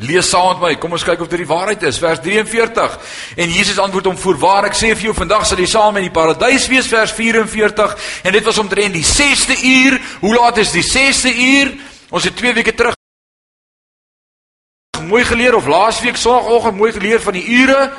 Lees 0.00 0.30
saam 0.32 0.54
met 0.54 0.62
my. 0.62 0.70
Kom 0.80 0.94
ons 0.96 1.04
kyk 1.04 1.20
of 1.20 1.28
dit 1.28 1.42
die 1.42 1.48
waarheid 1.48 1.82
is. 1.84 1.98
Vers 2.00 2.22
43. 2.24 2.94
En 3.36 3.50
Jesus 3.52 3.78
antwoord 3.82 4.06
hom: 4.08 4.16
"Voorwaar 4.16 4.70
ek 4.70 4.78
sê 4.78 4.94
vir 4.94 5.10
jou, 5.10 5.14
vandag 5.14 5.44
sal 5.46 5.58
jy 5.58 5.66
saam 5.66 5.96
in 5.96 6.08
die 6.08 6.14
paradys 6.14 6.68
wees." 6.68 6.86
Vers 6.88 7.12
44. 7.12 7.96
En 8.22 8.32
dit 8.32 8.44
was 8.44 8.58
omtrent 8.58 8.94
die 8.94 9.04
6ste 9.04 9.58
uur. 9.60 10.00
Hoe 10.20 10.34
laat 10.34 10.56
is 10.56 10.72
die 10.72 10.82
6ste 10.82 11.34
uur? 11.34 11.74
Ons 12.10 12.24
het 12.24 12.36
2 12.36 12.54
weke 12.54 12.74
terug 12.74 12.99
mooi 15.10 15.24
geleer 15.26 15.56
of 15.58 15.66
laasweek 15.66 16.16
Sondagoggend 16.16 16.78
mooi 16.78 16.92
geleer 16.94 17.20
van 17.20 17.36
die 17.36 17.44
ure. 17.44 17.90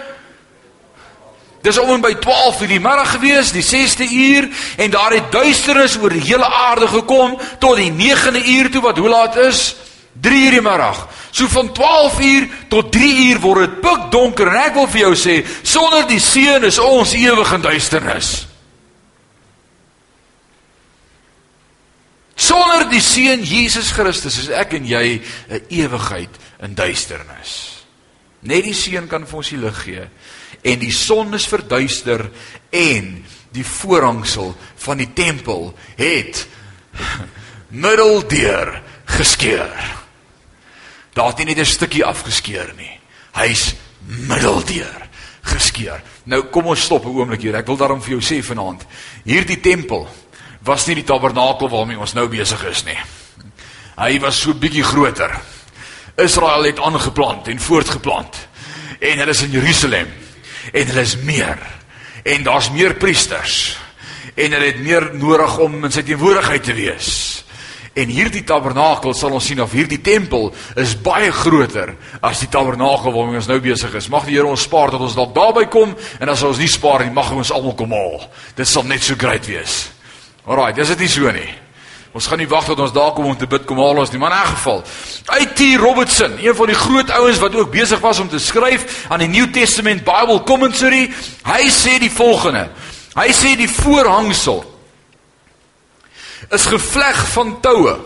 Dis 1.62 1.78
om 1.78 1.92
en 1.94 2.02
by 2.02 2.16
12 2.18 2.62
uur 2.64 2.72
die 2.72 2.82
middag 2.82 3.12
gewees, 3.12 3.52
die 3.54 3.66
6ste 3.66 4.08
uur 4.08 4.48
en 4.82 4.92
daar 4.92 5.14
het 5.14 5.32
duisternis 5.32 5.98
oor 6.02 6.14
die 6.16 6.24
hele 6.26 6.48
aarde 6.48 6.88
gekom 6.90 7.38
tot 7.60 7.78
die 7.78 7.92
9de 7.94 8.42
uur 8.56 8.72
toe 8.72 8.82
wat 8.82 8.98
hoe 8.98 9.10
laat 9.10 9.36
is? 9.44 9.76
3 10.22 10.46
uur 10.46 10.58
die 10.58 10.62
middag. 10.62 11.08
So 11.32 11.48
van 11.48 11.72
12 11.72 12.20
uur 12.20 12.48
tot 12.70 12.92
3 12.92 13.28
uur 13.28 13.40
word 13.40 13.68
dit 13.68 13.82
pikdonker 13.82 14.48
en 14.52 14.62
ek 14.66 14.80
wil 14.80 14.88
vir 14.88 15.06
jou 15.06 15.14
sê, 15.16 15.42
sonder 15.64 16.08
die 16.10 16.20
seun 16.20 16.66
is 16.68 16.80
ons 16.82 17.14
ewig 17.16 17.54
in 17.54 17.68
duisternis. 17.68 18.51
Sonder 22.42 22.88
die 22.90 23.02
seun 23.04 23.44
Jesus 23.46 23.92
Christus 23.94 24.40
is 24.42 24.50
ek 24.50 24.74
en 24.80 24.86
jy 24.90 25.22
'n 25.22 25.62
ewigheid 25.70 26.34
in 26.66 26.74
duisternis. 26.74 27.84
Net 28.42 28.64
die 28.64 28.74
seun 28.74 29.08
kan 29.08 29.28
vir 29.28 29.38
ons 29.38 29.50
die 29.50 29.62
lig 29.62 29.84
gee 29.84 30.08
en 30.64 30.80
die 30.80 30.92
son 30.92 31.34
is 31.34 31.46
verduister 31.46 32.30
en 32.72 33.26
die 33.54 33.66
voorhangsel 33.66 34.56
van 34.76 34.98
die 34.98 35.14
tempel 35.14 35.74
het 35.98 36.48
middeldeur 37.86 38.82
geskeur. 39.06 39.78
Daar 41.14 41.28
het 41.28 41.38
nie 41.38 41.54
net 41.54 41.60
'n 41.60 41.66
stukkie 41.66 42.06
afgeskeur 42.06 42.74
nie. 42.78 43.00
Hy's 43.34 43.76
middeldeur 44.08 45.10
geskeur. 45.42 46.02
Nou 46.24 46.50
kom 46.50 46.66
ons 46.66 46.82
stop 46.82 47.06
'n 47.06 47.14
oomblik 47.14 47.42
hier. 47.42 47.56
Ek 47.56 47.68
wil 47.68 47.78
daarom 47.78 48.02
vir 48.02 48.18
jou 48.18 48.22
sê 48.22 48.44
vanaand, 48.44 48.86
hierdie 49.24 49.60
tempel 49.60 50.10
was 50.64 50.86
nie 50.88 51.00
die 51.00 51.08
tabernakel 51.08 51.70
waarmee 51.72 52.00
ons 52.00 52.14
nou 52.18 52.28
besig 52.32 52.64
is 52.70 52.86
nie. 52.86 52.98
Hy 53.98 54.18
was 54.24 54.40
so 54.42 54.54
bietjie 54.58 54.86
groter. 54.86 55.34
Israel 56.22 56.66
het 56.70 56.80
aangeplant 56.80 57.48
en 57.52 57.60
voortgeplant. 57.60 58.48
En 59.00 59.22
hulle 59.22 59.34
is 59.34 59.44
in 59.46 59.56
Jerusalem. 59.58 60.10
En 60.72 60.88
hulle 60.88 61.06
is 61.06 61.18
meer. 61.26 61.58
En 62.24 62.44
daar's 62.44 62.72
meer 62.72 62.96
priesters. 63.02 63.78
En 64.36 64.52
hulle 64.52 64.66
het 64.72 64.82
meer 64.82 65.10
nodig 65.18 65.58
om 65.58 65.84
in 65.86 65.94
sy 65.94 66.04
teenwoordigheid 66.06 66.64
te 66.64 66.76
wees. 66.78 67.10
En 67.92 68.08
hierdie 68.08 68.46
tabernakel 68.48 69.12
sal 69.18 69.34
ons 69.36 69.50
sien 69.50 69.60
of 69.60 69.74
hierdie 69.76 70.00
tempel 70.00 70.48
is 70.80 70.94
baie 71.04 71.32
groter 71.36 71.92
as 72.24 72.40
die 72.40 72.48
tabernakel 72.52 73.12
waarmee 73.12 73.42
ons 73.42 73.50
nou 73.52 73.58
besig 73.64 73.98
is. 74.00 74.08
Mag 74.14 74.30
die 74.30 74.38
Here 74.38 74.48
ons 74.48 74.64
spaar 74.64 74.94
dat 74.94 75.04
ons 75.04 75.18
dalk 75.18 75.34
daarby 75.36 75.66
kom 75.74 75.92
en 76.20 76.32
as 76.32 76.46
ons 76.48 76.62
nie 76.62 76.72
spaar 76.72 77.04
nie, 77.04 77.12
mag 77.12 77.34
ons 77.36 77.52
almal 77.52 77.76
kom 77.76 77.92
haal. 77.92 78.30
Dit 78.56 78.70
sal 78.72 78.88
net 78.88 79.04
so 79.04 79.20
great 79.20 79.50
wees. 79.50 79.90
Alraai, 80.46 80.74
dis 80.74 80.88
dit 80.88 81.00
nie 81.00 81.10
so 81.12 81.32
nie. 81.32 81.50
Ons 82.12 82.28
gaan 82.28 82.42
nie 82.42 82.50
wag 82.50 82.66
tot 82.68 82.80
ons 82.84 82.92
daar 82.92 83.14
kom 83.16 83.30
om 83.30 83.38
te 83.40 83.48
bid 83.48 83.64
kom 83.68 83.80
haal 83.80 84.02
ons 84.02 84.12
nie, 84.12 84.20
maar 84.20 84.34
in 84.36 84.44
'n 84.44 84.56
geval. 84.56 84.84
IT 85.40 85.80
Robertson, 85.80 86.38
een 86.42 86.56
van 86.56 86.68
die 86.68 86.76
groot 86.76 87.10
ouens 87.10 87.40
wat 87.40 87.56
ook 87.56 87.72
besig 87.72 88.00
was 88.00 88.20
om 88.20 88.30
te 88.30 88.40
skryf 88.40 89.06
aan 89.08 89.20
die 89.20 89.28
New 89.28 89.52
Testament 89.52 90.04
Bible 90.04 90.44
Commentary, 90.44 91.14
hy 91.44 91.70
sê 91.70 92.00
die 92.00 92.12
volgende. 92.12 92.70
Hy 93.16 93.32
sê 93.32 93.56
die 93.56 93.70
voorhangsel 93.70 94.66
is 96.50 96.66
gevleg 96.66 97.28
van 97.28 97.62
toue. 97.62 98.00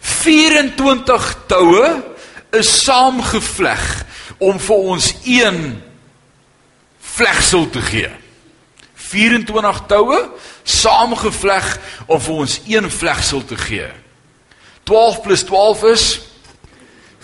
24 0.00 1.36
toue 1.46 2.02
is 2.50 2.84
saamgevleg 2.84 4.04
om 4.38 4.58
vir 4.58 4.76
ons 4.76 5.14
een 5.24 5.82
vlegsel 7.00 7.70
te 7.70 7.80
gee. 7.80 8.23
24 9.14 9.86
toue 9.86 10.20
saamgevleg 10.62 11.72
om 12.06 12.20
vir 12.20 12.44
ons 12.44 12.60
een 12.66 12.90
vlegsel 12.90 13.44
te 13.46 13.56
gee. 13.56 13.88
12 14.84 15.20
plus 15.22 15.44
12 15.46 15.84
is 15.94 16.06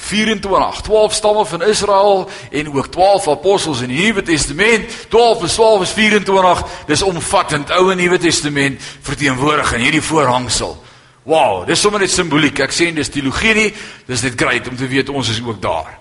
24. 0.01 0.80
12 0.80 1.12
stamme 1.12 1.47
van 1.47 1.62
Israel 1.62 2.30
en 2.51 2.76
ook 2.76 2.86
12 2.86 3.28
apostels 3.28 3.80
in 3.80 3.88
die 3.88 4.05
Nuwe 4.05 4.22
Testament. 4.22 4.91
12 5.09 5.38
plus 5.38 5.53
12 5.53 5.82
is 5.82 5.91
24. 5.91 6.64
Dis 6.86 7.03
omvattend 7.03 7.70
Ou 7.70 7.91
en 7.91 7.97
Nuwe 7.97 8.18
Testament 8.18 8.80
verteenwoordig 9.03 9.74
in 9.74 9.80
hierdie 9.80 10.03
voorhangsel. 10.03 10.78
Wow, 11.22 11.66
dis 11.66 11.80
sommer 11.80 12.01
net 12.01 12.11
simboliek. 12.11 12.62
Ek 12.64 12.72
sê 12.72 12.88
dis 12.97 13.12
teologie 13.12 13.55
nie, 13.55 13.68
dis 14.09 14.24
net 14.24 14.38
great 14.41 14.68
om 14.70 14.76
te 14.76 14.88
weet 14.88 15.12
ons 15.12 15.28
is 15.28 15.43
ook 15.45 15.61
daar. 15.62 15.99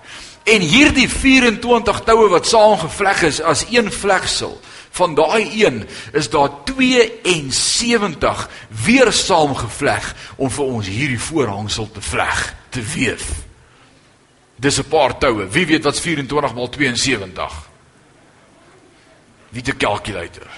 En 0.48 0.64
hierdie 0.64 1.08
24 1.10 2.00
toue 2.06 2.28
wat 2.32 2.48
saamgevleg 2.48 3.26
is 3.28 3.42
as 3.44 3.66
een 3.68 3.92
vlegsel, 3.92 4.56
van 4.90 5.14
daai 5.14 5.64
een 5.64 5.88
is 6.12 6.30
daar 6.30 6.50
72 6.64 8.48
weer 8.84 9.12
saamgevleg 9.12 10.14
om 10.36 10.50
vir 10.50 10.64
ons 10.64 10.86
hierdie 10.86 11.20
voorhangsel 11.20 11.90
te 11.90 12.02
vleg, 12.02 12.54
te 12.68 12.82
weef. 12.82 13.30
Dis 14.56 14.78
'n 14.78 14.88
paar 14.88 15.18
toue. 15.18 15.48
Wie 15.48 15.66
weet 15.66 15.84
wat's 15.84 16.00
24 16.00 16.54
maal 16.54 16.68
72? 16.68 17.68
Wie 19.48 19.62
het 19.62 19.74
'n 19.74 19.76
kalkulator? 19.76 20.50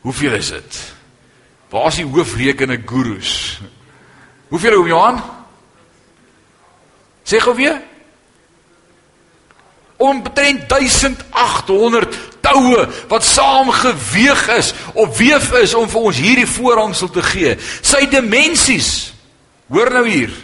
Hoeveel 0.00 0.32
is 0.32 0.48
dit? 0.48 0.94
Waar 1.68 1.86
is 1.86 1.94
die 1.94 2.04
hoofrekene 2.04 2.82
gurus? 2.86 3.60
Hoeveel 4.48 4.76
oom 4.78 4.86
Johan? 4.86 5.22
Sê 7.24 7.40
gou 7.40 7.56
weer. 7.56 7.82
Omtrent 10.04 10.68
1800 10.68 12.18
toue 12.44 12.86
wat 13.08 13.24
saamgeweeg 13.24 14.48
is 14.58 14.72
of 14.92 15.16
weef 15.18 15.52
is 15.62 15.74
om 15.74 15.88
vir 15.88 16.08
ons 16.10 16.20
hierdie 16.20 16.48
voorhangsel 16.48 17.12
te 17.14 17.24
gee. 17.24 17.54
Sy 17.80 18.04
dimensies. 18.12 18.90
Hoor 19.72 19.90
nou 19.94 20.04
hier 20.08 20.34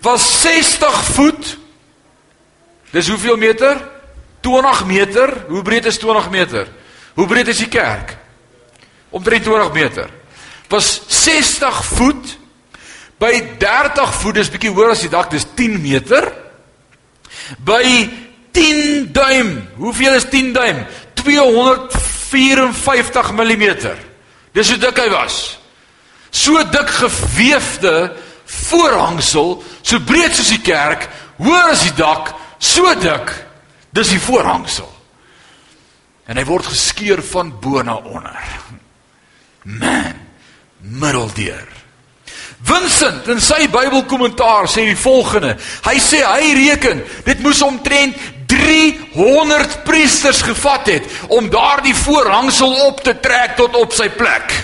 was 0.00 0.40
60 0.42 1.04
voet. 1.04 1.58
Dis 2.90 3.08
hoeveel 3.08 3.36
meter? 3.36 3.88
20 4.40 4.84
meter. 4.86 5.44
Hoe 5.48 5.62
breed 5.62 5.84
is 5.84 5.98
20 5.98 6.30
meter? 6.30 6.68
Hoe 7.14 7.26
breed 7.26 7.48
is 7.48 7.58
die 7.58 7.68
kerk? 7.68 8.16
Omtrent 9.10 9.44
20 9.44 9.72
meter. 9.72 10.10
Was 10.68 11.00
60 11.06 11.84
voet. 11.84 12.36
By 13.18 13.42
30 13.58 14.14
voet, 14.14 14.38
dis 14.38 14.50
bietjie 14.52 14.70
hoër 14.70 14.92
as 14.94 15.02
die 15.02 15.10
dak, 15.10 15.30
dis 15.32 15.46
10 15.58 15.80
meter. 15.82 16.28
By 17.66 17.82
10 18.58 19.12
duim. 19.12 19.68
Hoeveel 19.76 20.14
is 20.14 20.24
10 20.30 20.52
duim? 20.52 20.86
254 21.14 23.32
mm. 23.32 23.64
Dis 24.52 24.68
hoe 24.72 24.78
dik 24.82 24.98
hy 24.98 25.08
was. 25.12 25.58
So 26.30 26.70
dik 26.70 26.90
geweefde 26.98 28.12
voorhangsel 28.48 29.62
so 29.82 30.00
breed 30.04 30.34
soos 30.36 30.50
die 30.52 30.60
kerk, 30.64 31.08
hoër 31.38 31.72
as 31.72 31.82
die 31.86 31.94
dak, 31.96 32.34
so 32.58 32.94
dik. 32.98 33.46
Dis 33.94 34.08
die 34.12 34.20
voorhangsel. 34.20 34.88
En 36.28 36.36
hy 36.36 36.44
word 36.48 36.66
geskeur 36.68 37.22
van 37.24 37.52
bo 37.62 37.82
na 37.82 37.96
onder. 37.96 38.38
Man, 39.64 40.14
middeldeur. 40.78 41.68
Vincent 42.68 43.28
in 43.30 43.40
sy 43.40 43.68
Bybelkommentaar 43.70 44.66
sê 44.68 44.84
die 44.88 44.98
volgende. 44.98 45.54
Hy 45.86 45.96
sê 46.02 46.24
hy 46.26 46.52
reken 46.58 47.04
dit 47.24 47.40
moes 47.44 47.62
omtrent 47.64 48.16
300 48.58 49.84
priesters 49.86 50.42
gevat 50.42 50.86
het 50.86 51.06
om 51.28 51.50
daardie 51.50 51.94
voorhangsel 51.94 52.74
op 52.86 53.00
te 53.00 53.14
trek 53.20 53.56
tot 53.56 53.76
op 53.76 53.94
sy 53.96 54.08
plek. 54.10 54.54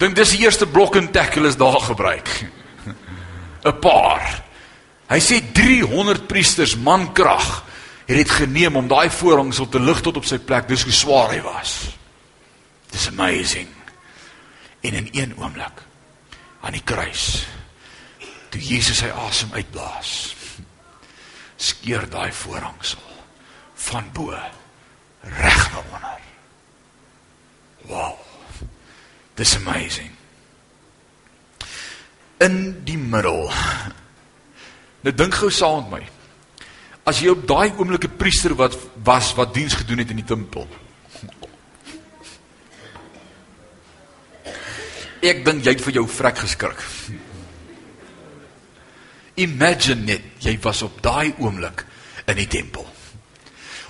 Dink 0.00 0.16
dis 0.18 0.34
die 0.34 0.42
eerste 0.46 0.66
blok 0.66 0.96
en 0.98 1.10
tackle 1.14 1.46
is 1.48 1.58
daar 1.60 1.80
gebruik. 1.80 2.28
'n 3.68 3.78
Paar. 3.78 4.42
Hy 5.12 5.20
sê 5.20 5.42
300 5.52 6.26
priesters 6.26 6.76
mankrag 6.76 7.64
het 8.08 8.16
dit 8.16 8.30
geneem 8.30 8.76
om 8.76 8.88
daai 8.88 9.10
voorhangsel 9.10 9.68
te 9.68 9.80
lig 9.80 10.00
tot 10.00 10.16
op 10.16 10.24
sy 10.24 10.38
plek. 10.38 10.68
Dis 10.68 10.82
hoe 10.82 10.92
swaar 10.92 11.30
hy 11.30 11.40
was. 11.44 11.94
Dis 12.90 13.08
amazing. 13.08 13.68
En 14.80 14.94
in 14.94 15.08
een 15.12 15.34
oomblik 15.38 15.84
aan 16.60 16.72
die 16.72 16.84
kruis 16.84 17.46
toe 18.52 18.60
Jesus 18.60 19.00
sy 19.00 19.08
asem 19.26 19.52
uitblaas 19.56 20.34
skeur 21.62 22.08
daai 22.10 22.32
voorhangsel 22.34 23.02
van 23.86 24.08
bo 24.14 24.34
reg 25.22 25.62
na 25.72 25.78
onder. 25.78 26.20
Wow. 27.86 28.18
Dis 29.34 29.56
amazing. 29.56 30.10
In 32.42 32.82
die 32.84 32.98
middel. 32.98 33.50
Nou 35.02 35.14
dink 35.14 35.34
gou 35.38 35.50
saam 35.50 35.88
met 35.90 36.00
my. 36.00 36.02
As 37.06 37.18
jy 37.22 37.32
op 37.34 37.46
daai 37.46 37.74
oomblik 37.74 38.06
'n 38.06 38.16
priester 38.16 38.54
wat 38.54 38.76
was 39.02 39.34
wat 39.34 39.54
diens 39.54 39.74
gedoen 39.74 39.98
het 39.98 40.10
in 40.10 40.22
die 40.22 40.30
tempel. 40.34 40.68
Ek 45.22 45.44
dink 45.44 45.64
jy 45.64 45.70
het 45.70 45.80
vir 45.82 45.92
jou 45.92 46.08
vrek 46.08 46.38
geskrik. 46.38 46.78
Imagine 49.34 50.04
net 50.04 50.44
jy 50.44 50.58
was 50.60 50.82
op 50.82 50.98
daai 51.04 51.32
oomblik 51.38 51.86
in 52.28 52.36
die 52.36 52.48
tempel. 52.50 52.86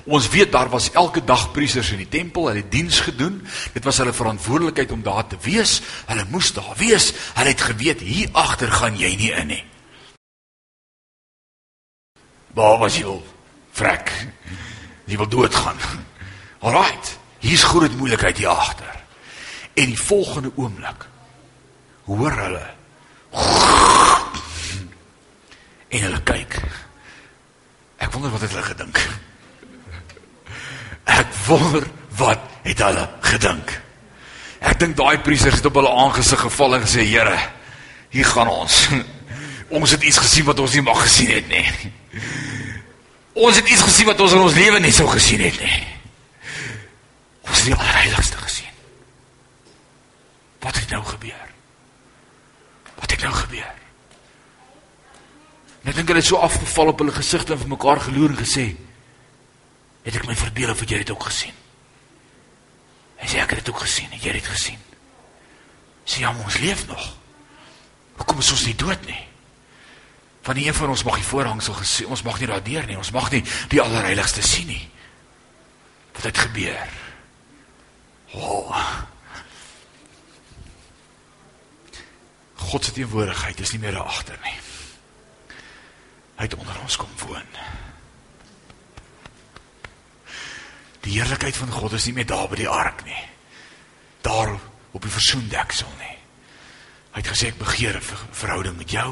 Ons 0.04 0.28
weet 0.28 0.50
daar 0.52 0.68
was 0.70 0.90
elke 0.98 1.22
dag 1.24 1.50
priesters 1.54 1.92
in 1.94 2.00
die 2.02 2.10
tempel, 2.10 2.48
hulle 2.48 2.62
het 2.62 2.70
diens 2.72 3.00
gedoen. 3.00 3.38
Dit 3.74 3.84
was 3.86 4.00
hulle 4.02 4.14
verantwoordelikheid 4.14 4.90
om 4.90 5.02
daar 5.02 5.26
te 5.26 5.38
wees. 5.42 5.80
Hulle 6.06 6.26
moes 6.30 6.52
daar 6.52 6.74
wees. 6.76 7.12
Hulle 7.34 7.54
het 7.54 7.60
geweet 7.60 8.00
hier 8.00 8.28
agter 8.32 8.70
gaan 8.70 8.98
jy 8.98 9.14
nie 9.18 9.30
in 9.30 9.46
nie. 9.54 9.64
Waar 12.52 12.78
was 12.82 12.98
jy? 12.98 13.14
Vrek. 13.72 14.10
Jy 15.06 15.16
wil 15.16 15.28
doodgaan. 15.28 15.78
Alraight. 16.60 17.18
Hier's 17.42 17.64
groot 17.66 17.94
moeilikheid 17.96 18.38
hier 18.38 18.52
agter. 18.52 19.00
En 19.74 19.86
die 19.90 19.98
volgende 19.98 20.52
oomblik 20.54 21.06
hoor 22.04 22.34
hulle 22.36 22.66
en 25.92 26.06
hulle 26.06 26.20
kyk. 26.24 26.56
Ek 28.02 28.12
wonder 28.14 28.32
wat 28.32 28.44
het 28.44 28.54
hulle 28.54 28.66
gedink. 28.66 29.00
Ek 31.12 31.34
wonder 31.46 31.88
wat 32.18 32.46
het 32.64 32.84
hulle 32.86 33.08
gedink. 33.28 33.74
Ek 34.62 34.78
dink 34.80 34.96
daai 34.96 35.18
priesters 35.26 35.58
het 35.60 35.68
op 35.68 35.80
hulle 35.80 35.90
aangesig 36.04 36.40
geval 36.46 36.78
en 36.78 36.86
gesê 36.86 37.04
Here, 37.06 37.36
hier 38.14 38.28
gaan 38.30 38.48
ons. 38.48 38.86
Ons 39.78 39.94
het 39.94 40.02
iets 40.04 40.20
gesien 40.20 40.44
wat 40.44 40.58
ons 40.60 40.74
nie 40.76 40.82
mag 40.84 40.98
gesien 41.00 41.30
het 41.32 41.46
nie. 41.48 41.64
Ons 43.32 43.56
het 43.56 43.70
iets 43.72 43.80
gesien 43.86 44.04
wat 44.10 44.20
ons 44.20 44.34
in 44.36 44.42
ons 44.44 44.56
lewe 44.58 44.82
nie 44.84 44.92
sou 44.92 45.06
gesien 45.08 45.40
het 45.40 45.56
nie. 45.64 45.78
Ons 47.46 47.62
het 47.62 47.70
die 47.70 47.76
allerheiligste 47.78 48.36
gesien. 48.42 48.74
Wat 50.60 50.76
het 50.76 50.92
nou 50.92 51.00
gebeur? 51.14 51.46
Wat 52.98 53.16
het 53.16 53.24
nou 53.24 53.32
gebeur? 53.32 53.81
Net 55.82 55.98
dink 55.98 56.08
hulle 56.08 56.22
het 56.22 56.28
so 56.28 56.38
afgeval 56.38 56.92
op 56.92 57.02
hulle 57.02 57.14
gesigte 57.14 57.56
en 57.56 57.62
vir 57.62 57.72
mekaar 57.74 58.00
geloer 58.00 58.34
en 58.34 58.38
gesê: 58.38 58.70
het 60.02 60.18
ek 60.18 60.26
my 60.26 60.36
verbeel 60.38 60.72
of 60.72 60.82
jy 60.82 61.02
het 61.02 61.10
ook 61.14 61.28
gesien. 61.30 61.54
Hy 63.22 63.28
sê 63.30 63.42
ek 63.42 63.54
het 63.54 63.62
dit 63.62 63.70
ook 63.70 63.82
gesien, 63.84 64.10
jy 64.18 64.32
het 64.32 64.40
dit 64.40 64.48
gesien. 64.50 64.80
Sê 66.02 66.24
ja, 66.24 66.32
ons 66.34 66.58
leef 66.58 66.86
nog. 66.88 67.04
Hoekom 68.18 68.42
is 68.42 68.50
ons 68.50 68.64
nie 68.66 68.74
dood 68.78 69.06
nie? 69.06 69.20
Van 70.42 70.58
die 70.58 70.66
een 70.66 70.74
van 70.74 70.90
ons 70.90 71.04
mag 71.06 71.20
die 71.20 71.28
voorhangsel 71.28 71.76
gesien, 71.78 72.10
ons 72.10 72.24
mag 72.26 72.40
nie 72.42 72.50
radeer 72.50 72.88
nie, 72.88 72.98
ons 72.98 73.12
mag 73.14 73.30
nie 73.30 73.44
die 73.70 73.80
allerheiligste 73.82 74.42
sien 74.42 74.66
nie. 74.72 74.82
Wat 76.16 76.26
het 76.26 76.42
gebeur? 76.48 76.98
Oh. 78.34 78.82
God 82.72 82.84
se 82.84 82.94
teenwoordigheid 82.96 83.62
is 83.62 83.72
nie 83.74 83.80
meer 83.84 84.00
daar 84.00 84.10
agter 84.10 84.38
nie. 84.42 84.58
Hy 86.36 86.48
het 86.48 86.54
onder 86.54 86.80
ons 86.80 86.96
kom 86.96 87.10
woon. 87.26 87.50
Die 91.02 91.16
heerlikheid 91.18 91.56
van 91.56 91.70
God 91.74 91.92
is 91.98 92.06
nie 92.06 92.14
meer 92.14 92.28
daar 92.30 92.48
by 92.48 92.56
die 92.60 92.70
ark 92.70 93.04
nie. 93.04 93.22
Daar 94.22 94.54
op 94.92 95.02
die 95.02 95.10
versoendeksel 95.10 95.90
nie. 95.98 96.16
Hy 97.12 97.20
het 97.20 97.28
gesê 97.28 97.50
ek 97.50 97.58
begeer 97.58 97.96
'n 97.96 98.02
verhouding 98.32 98.76
met 98.76 98.90
jou, 98.90 99.10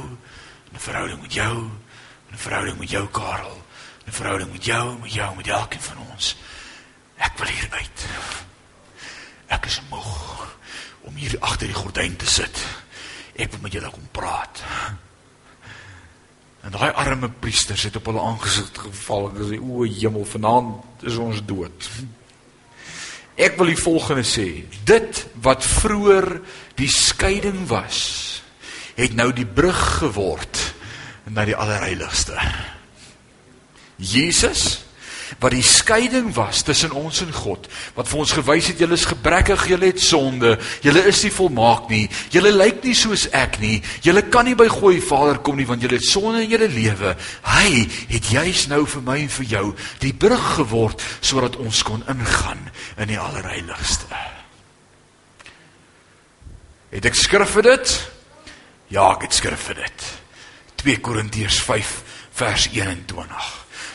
'n 0.72 0.78
verhouding 0.78 1.20
met 1.20 1.32
jou, 1.32 1.70
'n 2.32 2.36
verhouding 2.36 2.78
met 2.78 2.90
jou 2.90 3.08
Karel, 3.08 3.62
'n 4.06 4.12
verhouding 4.12 4.52
met 4.52 4.64
jou, 4.64 4.98
met 4.98 5.12
jou, 5.12 5.36
met 5.36 5.48
elkeen 5.48 5.82
van 5.82 5.98
ons. 5.98 6.36
Ek 7.16 7.38
wil 7.38 7.48
hier 7.48 7.68
uit. 7.70 8.06
Ek 9.46 9.66
is 9.66 9.82
moeg 9.90 10.56
om 11.00 11.14
hier 11.14 11.36
agter 11.40 11.66
die 11.66 11.76
gordyn 11.76 12.16
te 12.16 12.26
sit. 12.26 12.66
Ek 13.36 13.50
wil 13.50 13.60
met 13.60 13.72
julle 13.72 13.90
kom 13.90 14.08
praat. 14.12 14.62
En 16.61 16.74
daai 16.74 16.90
arme 16.92 17.30
priesters 17.30 17.86
het 17.88 17.96
op 17.96 18.11
hulle 18.11 18.20
aangesig 18.20 18.70
geval 18.74 19.30
en 19.30 19.36
gesê: 19.36 19.61
"O 19.61 19.84
Hemel, 19.84 20.24
vanaand 20.24 21.04
is 21.08 21.16
ons 21.16 21.40
dood." 21.44 21.90
Ek 23.40 23.56
wil 23.56 23.72
die 23.72 23.80
volgende 23.80 24.24
sê: 24.26 24.64
Dit 24.84 25.26
wat 25.40 25.64
vroeër 25.64 26.40
die 26.76 26.90
skeiding 26.92 27.64
was, 27.68 28.42
het 28.94 29.14
nou 29.16 29.32
die 29.32 29.46
brug 29.46 29.80
geword 30.02 30.74
na 31.24 31.44
die 31.48 31.56
allerheiligste. 31.56 32.36
Jesus 33.96 34.84
wat 35.39 35.55
die 35.55 35.64
skeiding 35.64 36.33
was 36.35 36.64
tussen 36.66 36.93
ons 36.97 37.20
en 37.22 37.33
God, 37.33 37.68
wat 37.95 38.09
vir 38.11 38.22
ons 38.22 38.35
gewys 38.35 38.70
het 38.72 38.81
julle 38.83 38.99
is 38.99 39.07
gebrekkig, 39.09 39.66
julle 39.70 39.91
het 39.93 40.03
sonde, 40.03 40.57
julle 40.85 41.05
is 41.11 41.22
nie 41.24 41.33
volmaak 41.35 41.89
nie, 41.93 42.03
julle 42.35 42.53
lyk 42.55 42.83
nie 42.85 42.97
soos 42.99 43.28
ek 43.37 43.61
nie, 43.62 43.78
julle 44.03 44.24
kan 44.33 44.49
nie 44.49 44.57
by 44.59 44.68
God 44.72 44.97
die 44.97 45.05
Vader 45.05 45.41
kom 45.45 45.61
nie 45.61 45.68
want 45.68 45.85
julle 45.85 46.01
het 46.01 46.09
sonde 46.09 46.43
in 46.45 46.51
julle 46.51 46.70
lewe. 46.72 47.14
Hy 47.47 47.87
het 48.11 48.33
juis 48.35 48.66
nou 48.72 48.83
vir 48.91 49.07
my 49.07 49.18
en 49.22 49.33
vir 49.39 49.49
jou 49.55 49.64
die 50.03 50.14
brug 50.16 50.47
geword 50.59 51.05
sodat 51.20 51.59
ons 51.61 51.85
kon 51.87 52.05
ingaan 52.11 52.66
in 52.99 53.12
die 53.12 53.20
allerheiligste. 53.20 54.09
Het 56.91 57.07
ek 57.07 57.14
skrif 57.18 57.53
vir 57.55 57.68
dit? 57.70 57.93
Ja, 58.91 59.12
ek 59.14 59.28
het 59.28 59.37
skrif 59.39 59.68
vir 59.70 59.85
dit. 59.85 60.07
2 60.83 61.01
Korintiërs 61.05 61.61
5 61.62 61.93
vers 62.41 62.66
21. 62.74 63.51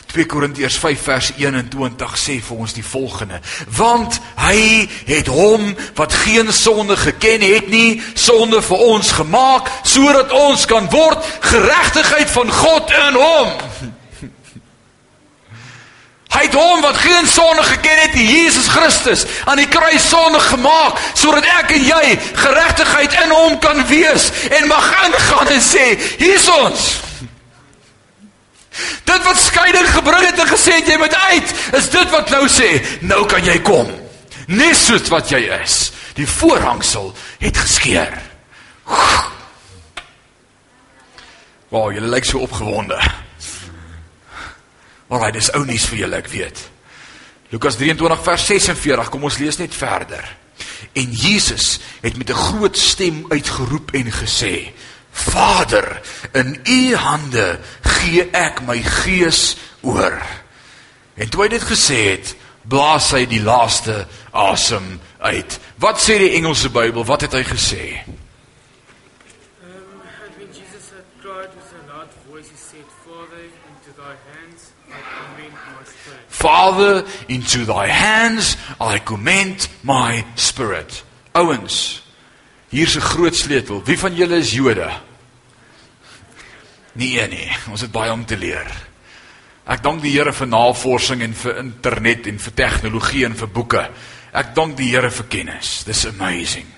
2 0.06 0.26
Korintiërs 0.26 0.76
5 0.76 1.02
vers 1.02 1.30
21 1.36 2.18
sê 2.18 2.36
vir 2.42 2.56
ons 2.56 2.72
die 2.72 2.84
volgende: 2.84 3.40
Want 3.76 4.20
hy 4.38 4.88
het 5.08 5.26
hom 5.26 5.74
wat 5.98 6.14
geen 6.24 6.52
sonde 6.52 6.96
geken 6.96 7.42
het 7.42 7.68
nie, 7.68 8.02
sonde 8.14 8.62
vir 8.62 8.84
ons 8.92 9.12
gemaak 9.18 9.70
sodat 9.84 10.32
ons 10.32 10.64
kan 10.70 10.88
word 10.90 11.26
geregtigheid 11.40 12.30
van 12.30 12.52
God 12.52 12.90
in 12.90 13.18
hom. 13.20 13.52
Hy 16.36 16.42
het 16.44 16.56
hom 16.58 16.82
wat 16.84 16.96
geen 17.00 17.26
sonde 17.30 17.62
geken 17.64 18.00
het, 18.02 18.14
Jesus 18.20 18.66
Christus, 18.68 19.24
aan 19.44 19.56
die 19.56 19.68
kruis 19.72 20.08
sonde 20.08 20.40
gemaak 20.50 21.00
sodat 21.14 21.46
ek 21.62 21.72
en 21.78 21.86
jy 21.86 22.18
geregtigheid 22.42 23.16
in 23.24 23.32
hom 23.32 23.58
kan 23.64 23.80
wees 23.88 24.30
en 24.50 24.68
mag 24.68 24.86
ingaan 25.08 25.56
en 25.56 25.64
sê: 25.64 25.88
Hier's 26.20 26.48
ons. 26.60 27.05
Dit 29.04 29.24
wat 29.24 29.38
skeiding 29.40 29.88
gebring 29.88 30.26
het 30.26 30.38
en 30.38 30.50
gesê 30.50 30.78
het 30.80 30.88
jy 30.88 30.96
moet 31.00 31.14
uit, 31.14 31.54
is 31.78 31.90
dit 31.90 32.10
wat 32.10 32.30
nou 32.30 32.44
sê, 32.48 32.70
nou 33.00 33.24
kan 33.30 33.44
jy 33.44 33.58
kom. 33.64 33.90
Net 34.46 34.76
soos 34.78 35.08
wat 35.10 35.30
jy 35.32 35.42
is. 35.62 35.92
Die 36.16 36.28
voorhangsel 36.28 37.12
het 37.42 37.56
geskeur. 37.56 38.14
Wow, 41.68 41.90
julle 41.92 42.08
lyk 42.08 42.24
so 42.24 42.44
opgewonde. 42.46 42.98
Alraai, 45.10 45.32
dis 45.36 45.50
ou 45.54 45.64
nuus 45.66 45.86
vir 45.90 46.04
julle, 46.04 46.20
ek 46.22 46.30
weet. 46.30 46.62
Lukas 47.52 47.78
23 47.78 48.22
vers 48.26 48.46
46, 48.50 49.10
kom 49.12 49.26
ons 49.28 49.38
lees 49.38 49.58
net 49.60 49.74
verder. 49.74 50.24
En 50.96 51.12
Jesus 51.12 51.78
het 52.02 52.16
met 52.16 52.30
'n 52.30 52.42
groot 52.48 52.78
stem 52.78 53.24
uitgeroep 53.28 53.92
en 53.92 54.12
gesê: 54.12 54.72
Vader, 55.10 56.00
in 56.32 56.60
U 56.64 56.94
hande 56.94 57.60
gee 58.06 58.26
ek 58.30 58.62
my 58.66 58.78
gees 58.82 59.56
oor. 59.82 60.20
En 61.16 61.30
toe 61.30 61.46
hy 61.46 61.48
dit 61.56 61.64
gesê 61.64 62.00
het, 62.12 62.34
blaas 62.68 63.10
hy 63.14 63.24
die 63.30 63.42
laaste 63.42 64.04
asem 64.36 64.98
uit. 65.22 65.58
Wat 65.82 66.00
sê 66.02 66.18
die 66.20 66.34
Engelse 66.38 66.70
Bybel? 66.70 67.06
Wat 67.06 67.26
het 67.26 67.34
hy 67.36 67.42
gesê? 67.46 67.84
Um, 69.62 70.02
when 70.38 70.50
Jesus 70.52 70.90
had 70.92 71.06
cried 71.22 71.50
with 71.56 71.72
a 71.72 71.82
loud 71.90 72.12
voice, 72.28 72.50
he 72.50 72.58
said, 72.58 72.86
Father, 73.06 73.42
into 73.70 73.90
thy 73.96 74.14
hands 74.30 74.72
I 74.86 75.00
commend 75.18 75.56
my 75.56 75.84
spirit. 75.84 76.24
Father, 76.28 76.94
into 77.28 77.64
thy 77.64 77.86
hands 77.88 78.56
I 78.80 78.98
commend 78.98 79.68
my 79.82 80.24
spirit. 80.36 81.02
Ouens, 81.34 82.02
hier's 82.70 82.96
'n 82.96 83.00
groot 83.00 83.36
sleutel. 83.36 83.82
Wie 83.84 83.98
van 83.98 84.14
julle 84.14 84.36
is 84.36 84.52
Jode? 84.52 84.90
Nee 86.96 87.26
nee, 87.28 87.50
ons 87.70 87.80
het 87.84 87.92
baie 87.92 88.12
om 88.12 88.24
te 88.24 88.36
leer. 88.36 88.70
Ek 89.66 89.82
dank 89.82 89.98
die 90.02 90.14
Here 90.14 90.32
vir 90.32 90.46
navorsing 90.46 91.24
en 91.26 91.34
vir 91.34 91.58
internet 91.64 92.28
en 92.30 92.38
vir 92.38 92.54
tegnologie 92.54 93.24
en 93.26 93.34
vir 93.34 93.48
boeke. 93.50 93.82
Ek 94.32 94.54
dank 94.54 94.76
die 94.78 94.92
Here 94.92 95.10
vir 95.10 95.26
kennis. 95.28 95.80
Dis 95.84 96.06
amazing. 96.06 96.68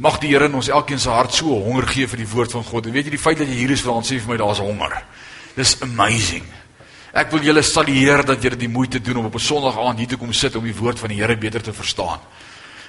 Mag 0.00 0.18
die 0.22 0.32
Here 0.32 0.48
in 0.48 0.56
ons 0.56 0.70
elkeen 0.72 1.00
se 1.00 1.12
hart 1.12 1.36
so 1.36 1.52
honger 1.66 1.86
gee 1.92 2.08
vir 2.08 2.22
die 2.24 2.30
woord 2.30 2.56
van 2.56 2.64
God. 2.64 2.86
En 2.88 2.96
weet 2.96 3.10
jy 3.10 3.16
die 3.16 3.20
feit 3.20 3.38
dat 3.42 3.48
jy 3.48 3.60
hier 3.60 3.74
is 3.76 3.84
ons 3.86 4.08
sê 4.08 4.18
vir 4.20 4.32
my 4.32 4.38
daar's 4.40 4.62
honger. 4.64 4.96
Dis 5.56 5.76
amazing. 5.84 6.44
Ek 7.16 7.30
wil 7.32 7.44
julle 7.44 7.62
salueer 7.64 8.24
dat 8.28 8.42
julle 8.44 8.58
die 8.60 8.72
moeite 8.72 9.00
doen 9.00 9.22
om 9.22 9.28
op 9.28 9.36
'n 9.36 9.40
Sondag 9.40 9.78
aand 9.78 9.98
hier 9.98 10.08
te 10.08 10.16
kom 10.16 10.32
sit 10.32 10.56
om 10.56 10.64
die 10.64 10.76
woord 10.76 10.98
van 10.98 11.08
die 11.08 11.20
Here 11.20 11.36
beter 11.36 11.62
te 11.62 11.72
verstaan. 11.72 12.20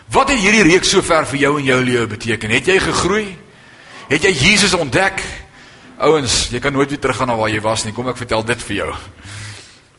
Wat 0.08 0.30
het 0.30 0.40
hierdie 0.40 0.64
reeks 0.64 0.90
sover 0.90 1.26
vir 1.26 1.40
jou 1.40 1.60
en 1.60 1.66
jou 1.66 1.84
lewe 1.84 2.08
beteken? 2.08 2.50
Het 2.50 2.66
jy 2.66 2.80
gegroei? 2.80 3.38
Het 4.08 4.24
jy 4.24 4.32
Jesus 4.32 4.74
ontdek? 4.74 5.47
Ouens, 5.98 6.52
jy 6.54 6.60
kan 6.62 6.76
nooit 6.76 6.92
weer 6.94 7.00
teruggaan 7.02 7.32
na 7.32 7.36
waar 7.36 7.50
jy 7.50 7.62
was 7.66 7.84
nie. 7.86 7.94
Kom 7.94 8.06
ek 8.12 8.20
vertel 8.20 8.44
dit 8.46 8.64
vir 8.68 8.76
jou. 8.84 8.92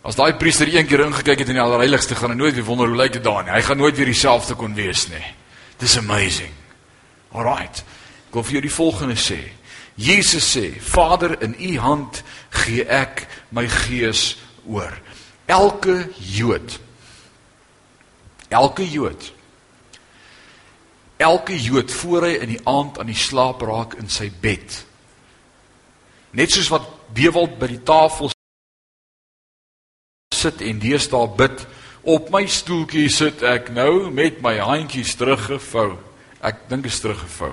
As 0.06 0.14
daai 0.14 0.38
priester 0.38 0.70
een 0.70 0.86
keer 0.86 1.02
ingekyk 1.08 1.42
het 1.42 1.50
in 1.50 1.58
die 1.58 1.64
allerheiligste, 1.64 2.14
gaan 2.14 2.30
hy 2.30 2.38
nooit 2.38 2.54
weer 2.54 2.66
wonder 2.68 2.86
hoe 2.86 3.00
lyk 3.00 3.16
dit 3.16 3.24
daar 3.24 3.42
nie. 3.42 3.52
Hy 3.56 3.64
gaan 3.66 3.82
nooit 3.82 3.98
weer 3.98 4.06
dieselfde 4.06 4.54
kon 4.54 4.76
wees 4.78 5.08
nie. 5.10 5.24
Dis 5.82 5.98
amazing. 5.98 6.54
Alraight. 7.34 7.82
Ek 8.28 8.38
wil 8.38 8.46
vir 8.46 8.58
jou 8.58 8.62
die 8.68 8.72
volgende 8.76 9.18
sê. 9.18 9.40
Jesus 9.98 10.46
sê: 10.54 10.70
"Vader, 10.78 11.34
in 11.42 11.56
U 11.58 11.78
hand 11.82 12.22
gee 12.62 12.84
ek 12.84 13.26
my 13.50 13.66
gees 13.66 14.38
oor." 14.66 14.94
Elke 15.46 16.08
Jood. 16.20 16.78
Elke 18.48 18.86
Jood. 18.86 19.32
Elke 21.16 21.58
Jood 21.58 21.90
voor 21.90 22.22
hy 22.22 22.36
in 22.38 22.48
die 22.54 22.62
aand 22.64 22.98
aan 22.98 23.10
die 23.10 23.18
slaap 23.18 23.62
raak 23.66 23.98
in 23.98 24.08
sy 24.08 24.30
bed. 24.30 24.84
Net 26.38 26.54
soos 26.54 26.70
wat 26.70 26.86
Dewald 27.16 27.56
by 27.58 27.66
die 27.72 27.82
tafel 27.82 28.30
sit 30.38 30.60
en 30.62 30.78
deesdae 30.78 31.26
bid, 31.34 31.64
op 32.08 32.28
my 32.30 32.44
stoeltjie 32.46 33.08
sit 33.10 33.42
ek 33.42 33.72
nou 33.74 34.06
met 34.14 34.38
my 34.44 34.54
handjies 34.62 35.16
teruggevou. 35.18 35.96
Ek 36.38 36.68
dink 36.70 36.86
is 36.86 37.00
teruggevou. 37.02 37.50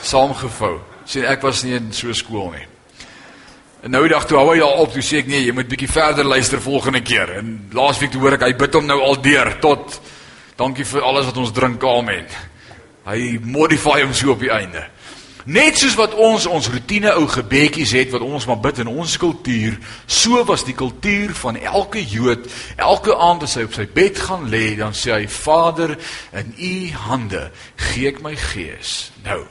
Saamgevou. 0.00 0.78
Sien 1.04 1.28
ek 1.28 1.44
was 1.44 1.60
nie 1.66 1.76
in 1.76 1.92
so 1.92 2.14
skool 2.16 2.54
nie. 2.54 2.64
En 3.84 3.92
nou 3.92 4.00
die 4.06 4.14
dag 4.14 4.24
toe 4.24 4.38
hou 4.40 4.54
hy 4.54 4.62
al 4.64 4.80
op, 4.80 4.94
toe 4.94 5.04
sê 5.04 5.20
ek 5.20 5.28
nee, 5.28 5.42
jy 5.44 5.52
moet 5.52 5.68
bietjie 5.68 5.90
verder 5.92 6.24
luister 6.24 6.62
volgende 6.64 7.04
keer. 7.04 7.36
En 7.42 7.52
laasweek 7.76 8.14
toe 8.14 8.22
hoor 8.22 8.38
ek 8.38 8.46
hy 8.48 8.54
bid 8.64 8.80
hom 8.80 8.88
nou 8.88 9.02
al 9.04 9.20
deur 9.20 9.52
tot 9.60 10.00
dankie 10.56 10.88
vir 10.88 11.04
alles 11.04 11.28
wat 11.28 11.42
ons 11.42 11.52
drink, 11.52 11.84
amen. 11.84 12.24
Hy 13.04 13.34
modify 13.44 14.00
hom 14.00 14.16
so 14.16 14.32
op 14.32 14.40
die 14.40 14.54
einde. 14.54 14.86
Net 15.44 15.76
soos 15.76 15.96
wat 16.00 16.14
ons 16.16 16.46
ons 16.48 16.68
rotine 16.72 17.10
ou 17.18 17.26
gebedjies 17.28 17.92
het 17.92 18.12
wat 18.14 18.22
ons 18.24 18.46
maar 18.48 18.62
bid 18.64 18.78
in 18.80 18.88
ons 18.88 19.16
kultuur, 19.20 19.76
so 20.08 20.40
was 20.48 20.64
die 20.64 20.76
kultuur 20.76 21.34
van 21.36 21.58
elke 21.60 22.00
Jood. 22.00 22.48
Elke 22.80 23.12
aand 23.12 23.44
as 23.44 23.58
hy 23.60 23.66
op 23.68 23.76
sy 23.76 23.84
bed 23.84 24.22
gaan 24.24 24.48
lê, 24.48 24.72
dan 24.80 24.96
sê 24.96 25.12
hy: 25.12 25.28
"Vader, 25.28 25.98
in 26.32 26.54
U 26.56 26.74
hande 27.10 27.50
gee 27.76 28.08
ek 28.08 28.22
my 28.24 28.32
gees." 28.36 29.10
Nou. 29.24 29.44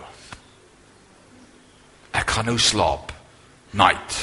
Ek 2.12 2.30
gaan 2.30 2.46
nou 2.46 2.58
slaap 2.58 3.14
night. 3.72 4.18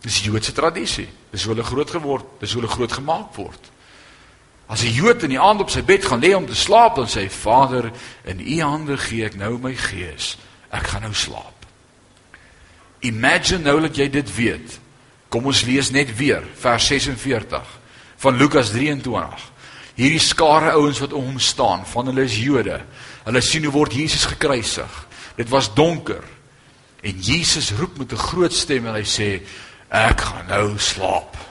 Dis 0.00 0.24
Joodse 0.24 0.52
tradisie. 0.52 1.08
Dis 1.30 1.44
hoe 1.44 1.52
hulle 1.52 1.64
groot 1.64 1.90
geword, 1.90 2.24
dis 2.40 2.52
hoe 2.52 2.62
hulle 2.62 2.72
groot 2.72 2.92
gemaak 2.92 3.34
word. 3.36 3.72
As 4.68 4.82
'n 4.82 4.92
Jood 4.92 5.22
in 5.22 5.30
die 5.32 5.40
aand 5.40 5.60
op 5.60 5.70
sy 5.70 5.82
bed 5.82 6.04
gaan 6.04 6.20
lê 6.20 6.34
om 6.36 6.46
te 6.46 6.54
slaap, 6.54 6.96
dan 6.96 7.08
sê 7.08 7.20
hy: 7.24 7.30
"Vader, 7.30 7.92
in 8.24 8.40
U 8.40 8.60
hande 8.60 8.96
gee 8.96 9.24
ek 9.24 9.36
nou 9.36 9.58
my 9.58 9.74
gees. 9.74 10.36
Ek 10.70 10.86
gaan 10.86 11.02
nou 11.02 11.14
slaap." 11.14 11.66
Imagine 13.00 13.62
nou 13.62 13.80
dat 13.80 13.96
jy 13.96 14.10
dit 14.10 14.34
weet. 14.34 14.80
Kom 15.28 15.46
ons 15.46 15.62
lees 15.62 15.90
net 15.90 16.16
weer 16.16 16.42
vers 16.54 16.86
46 16.86 17.78
van 18.16 18.36
Lukas 18.36 18.70
23. 18.70 19.52
Hierdie 19.94 20.22
skare 20.22 20.72
ouens 20.78 20.98
wat 20.98 21.12
om 21.12 21.24
hom 21.24 21.38
staan, 21.38 21.86
van 21.86 22.06
hulle 22.06 22.22
is 22.22 22.38
Jode. 22.38 22.80
Hulle 23.24 23.40
sien 23.40 23.64
hoe 23.64 23.72
word 23.72 23.92
Jesus 23.92 24.24
gekruisig. 24.30 25.06
Dit 25.36 25.48
was 25.48 25.74
donker. 25.74 26.24
En 27.02 27.20
Jesus 27.20 27.72
roep 27.78 27.98
met 27.98 28.12
'n 28.12 28.16
groot 28.16 28.52
stem 28.52 28.86
en 28.86 28.94
hy 28.94 29.04
sê 29.04 29.42
ek 29.88 30.20
gaan 30.20 30.46
nou 30.46 30.78
slaap. 30.78 31.47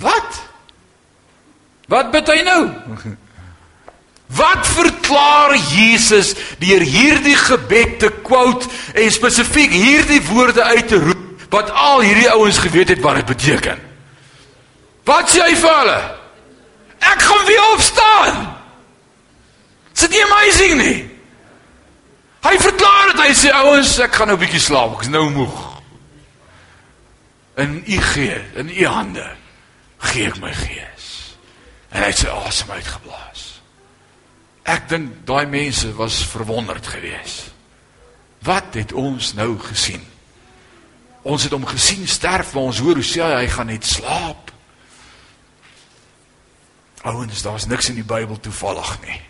Wat? 0.00 0.42
Wat 1.90 2.10
bid 2.14 2.28
hy 2.30 2.40
nou? 2.46 2.60
Wat 4.30 4.66
verklaar 4.66 5.56
Jesus 5.74 6.32
deur 6.62 6.84
hierdie 6.86 7.36
gebed 7.36 7.98
te 8.00 8.10
quote 8.24 8.68
en 8.94 9.10
spesifiek 9.12 9.74
hierdie 9.74 10.22
woorde 10.30 10.62
uit 10.62 10.88
te 10.88 11.00
roep 11.02 11.50
wat 11.50 11.72
al 11.74 12.04
hierdie 12.06 12.30
ouens 12.30 12.60
geweet 12.62 12.94
het 12.94 13.02
wat 13.04 13.18
dit 13.20 13.32
beteken? 13.32 13.80
Wat 15.04 15.32
sê 15.32 15.42
hy 15.42 15.56
vir 15.58 15.76
hulle? 15.80 16.00
Ek 17.10 17.26
gaan 17.26 17.46
weer 17.48 17.66
opstaan. 17.74 18.38
Is 19.90 20.06
dit 20.06 20.14
nie 20.14 20.22
amazing 20.28 20.76
nie? 20.78 20.98
Hy 22.46 22.54
verklaar 22.62 23.10
dit, 23.10 23.20
hy 23.20 23.34
sê 23.36 23.50
ouens, 23.52 23.98
ek 24.00 24.14
gaan 24.16 24.30
nou 24.30 24.38
'n 24.38 24.40
bietjie 24.40 24.62
slaap, 24.62 24.94
ek 24.96 25.02
is 25.04 25.12
nou 25.12 25.26
moeg. 25.30 25.58
In 27.60 27.82
u 27.84 27.98
gee, 28.14 28.38
in 28.56 28.70
u 28.70 28.86
hande 28.86 29.26
gee 30.00 30.28
ek 30.28 30.40
my 30.40 30.52
gees. 30.56 31.08
En 31.90 32.04
hy 32.04 32.10
het 32.12 32.22
sy 32.22 32.32
asem 32.32 32.70
uitgeblaas. 32.70 33.46
Ek 34.70 34.86
dink 34.90 35.22
daai 35.28 35.46
mense 35.50 35.90
was 35.98 36.20
verwonderd 36.30 36.86
geweest. 36.86 37.50
Wat 38.46 38.74
het 38.78 38.92
ons 38.96 39.34
nou 39.36 39.58
gesien? 39.60 40.04
Ons 41.28 41.44
het 41.44 41.52
hom 41.52 41.66
gesien 41.68 42.06
sterf, 42.08 42.54
maar 42.54 42.70
ons 42.70 42.80
hoor 42.80 43.00
hoe 43.00 43.04
sê 43.04 43.20
hy 43.20 43.42
hy 43.42 43.48
gaan 43.52 43.68
net 43.68 43.84
slaap. 43.84 44.52
Ouens, 47.04 47.42
daar's 47.44 47.66
niks 47.68 47.90
in 47.92 47.98
die 48.00 48.06
Bybel 48.06 48.40
toevallig 48.40 48.94
nie. 49.04 49.20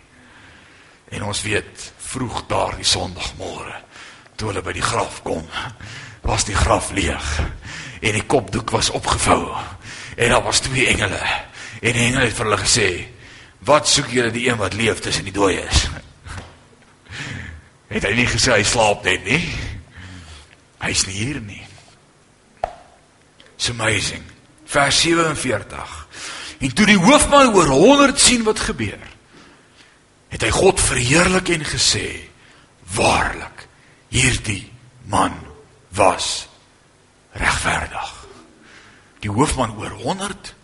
En 1.11 1.27
ons 1.27 1.43
weet 1.43 1.91
vroeg 2.11 2.45
daardie 2.47 2.87
Sondagmôre 2.87 3.81
toe 4.39 4.49
hulle 4.49 4.63
by 4.65 4.73
die 4.73 4.85
graf 4.85 5.19
kom, 5.21 5.43
was 6.25 6.47
die 6.47 6.55
graf 6.57 6.89
leeg 6.95 7.27
en 8.01 8.15
die 8.15 8.25
kopdoek 8.25 8.71
was 8.73 8.89
opgevou 8.95 9.51
en 10.15 10.29
daar 10.29 10.43
was 10.43 10.59
twee 10.59 10.87
engele. 10.87 11.19
En 11.81 11.93
die 11.93 12.05
engele 12.05 12.25
het 12.25 12.37
vir 12.37 12.49
hulle 12.49 12.61
gesê 12.61 12.87
wat 13.67 13.89
soek 13.89 14.09
julle 14.09 14.31
die 14.33 14.47
een 14.49 14.57
wat 14.57 14.73
leef 14.73 14.99
tussen 14.99 15.27
die 15.27 15.33
dooies 15.35 15.85
het 17.93 18.07
hy 18.07 18.13
nie 18.17 18.27
gesê 18.29 18.55
hy 18.55 18.63
slaap 18.65 19.05
net 19.05 19.25
nie? 19.27 19.41
Hy's 20.81 21.05
nie 21.05 21.13
hier 21.19 21.41
nie. 21.45 21.61
It's 23.53 23.69
amazing. 23.69 24.23
Vers 24.65 25.01
47 25.03 25.97
en 26.61 26.73
toe 26.77 26.85
die 26.85 26.99
hoofman 27.01 27.53
oor 27.53 27.69
100 27.69 28.21
sien 28.21 28.43
wat 28.45 28.61
gebeur 28.61 29.01
het 30.31 30.45
hy 30.45 30.51
God 30.55 30.79
verheerlik 30.79 31.49
en 31.51 31.65
gesê: 31.67 32.29
"Waarlik, 32.95 33.67
hierdie 34.09 34.71
man 35.03 35.35
was 35.89 36.47
regverdig." 37.35 38.20
Die 39.21 39.29
hoofman 39.29 39.77
oor 39.77 39.93
100 40.01 40.55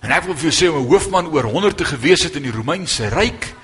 en 0.00 0.12
ek 0.16 0.24
wil 0.24 0.36
vir 0.36 0.48
jou 0.48 0.56
sê 0.56 0.68
om 0.72 0.80
'n 0.80 0.88
hoofman 0.88 1.26
oor 1.28 1.44
100 1.44 1.76
te 1.76 1.84
gewees 1.84 2.22
het 2.22 2.36
in 2.36 2.42
die 2.42 2.52
Romeinse 2.52 3.08
ryk, 3.08 3.54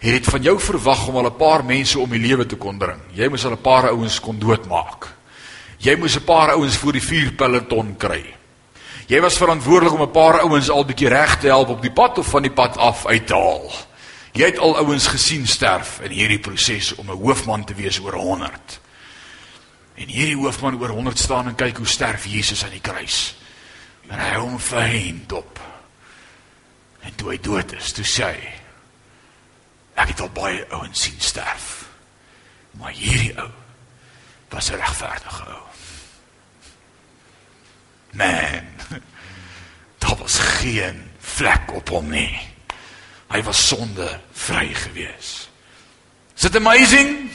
het 0.00 0.12
dit 0.12 0.26
van 0.26 0.42
jou 0.42 0.58
verwag 0.60 1.06
om 1.08 1.16
al 1.16 1.26
'n 1.30 1.36
paar 1.36 1.64
mense 1.64 1.98
om 1.98 2.10
die 2.10 2.18
lewe 2.18 2.46
te 2.46 2.56
kon 2.56 2.78
bring. 2.78 3.00
Jy 3.12 3.28
moes 3.28 3.44
al 3.44 3.52
'n 3.52 3.62
paar 3.62 3.88
ouens 3.90 4.20
kon 4.20 4.38
doodmaak. 4.38 5.14
Jy 5.78 5.96
moes 5.96 6.16
'n 6.16 6.24
paar 6.24 6.50
ouens 6.50 6.76
voor 6.76 6.92
die 6.92 7.02
vuurpeloton 7.02 7.96
kry. 7.96 8.34
Jy 9.06 9.20
was 9.20 9.36
verantwoordelik 9.36 9.94
om 9.94 10.02
'n 10.02 10.10
paar 10.10 10.40
ouens 10.40 10.70
al 10.70 10.84
bietjie 10.84 11.08
reg 11.08 11.38
te 11.38 11.46
help 11.46 11.68
op 11.68 11.82
die 11.82 11.92
pad 11.92 12.18
of 12.18 12.26
van 12.26 12.42
die 12.42 12.52
pad 12.52 12.76
af 12.76 13.06
uit 13.06 13.26
te 13.26 13.34
haal. 13.34 13.72
Jy 14.32 14.44
het 14.44 14.58
al 14.58 14.76
ouens 14.76 15.06
gesien 15.06 15.46
sterf 15.46 16.00
in 16.00 16.10
hierdie 16.10 16.38
proses 16.38 16.94
om 16.94 17.10
'n 17.10 17.22
hoofman 17.22 17.64
te 17.64 17.74
wees 17.74 18.00
oor 18.00 18.14
100. 18.14 18.80
En 19.94 20.08
hierdie 20.08 20.36
hoofman 20.36 20.80
oor 20.80 20.88
100 20.88 21.18
staan 21.18 21.46
en 21.46 21.54
kyk 21.54 21.76
hoe 21.76 21.86
sterf 21.86 22.26
Jesus 22.26 22.64
aan 22.64 22.70
die 22.70 22.80
kruis. 22.80 23.36
En 24.14 24.20
hy 24.22 24.34
hom 24.38 24.58
verheen 24.62 25.24
dop. 25.26 25.58
En 27.02 27.14
toe 27.18 27.32
hy 27.34 27.38
dood 27.42 27.74
is, 27.74 27.90
toe 27.96 28.06
sê 28.06 28.30
hy: 28.30 28.52
Ek 29.98 30.14
het 30.14 30.22
al 30.22 30.30
baie 30.34 30.62
ouens 30.74 31.02
sien 31.06 31.18
sterf. 31.18 31.72
Maar 32.78 32.94
hierdie 32.94 33.34
ou 33.38 33.50
was 34.54 34.70
'n 34.70 34.78
regverdige 34.78 35.44
ou. 35.50 35.66
Man. 38.12 38.66
Daar 39.98 40.16
was 40.16 40.38
geen 40.38 41.10
vlek 41.18 41.72
op 41.72 41.88
hom 41.88 42.10
nie. 42.10 42.38
Hy 43.26 43.42
was 43.42 43.66
sonde 43.66 44.20
vry 44.32 44.74
gewees. 44.74 45.48
Is 46.36 46.44
it 46.44 46.56
amazing? 46.56 47.30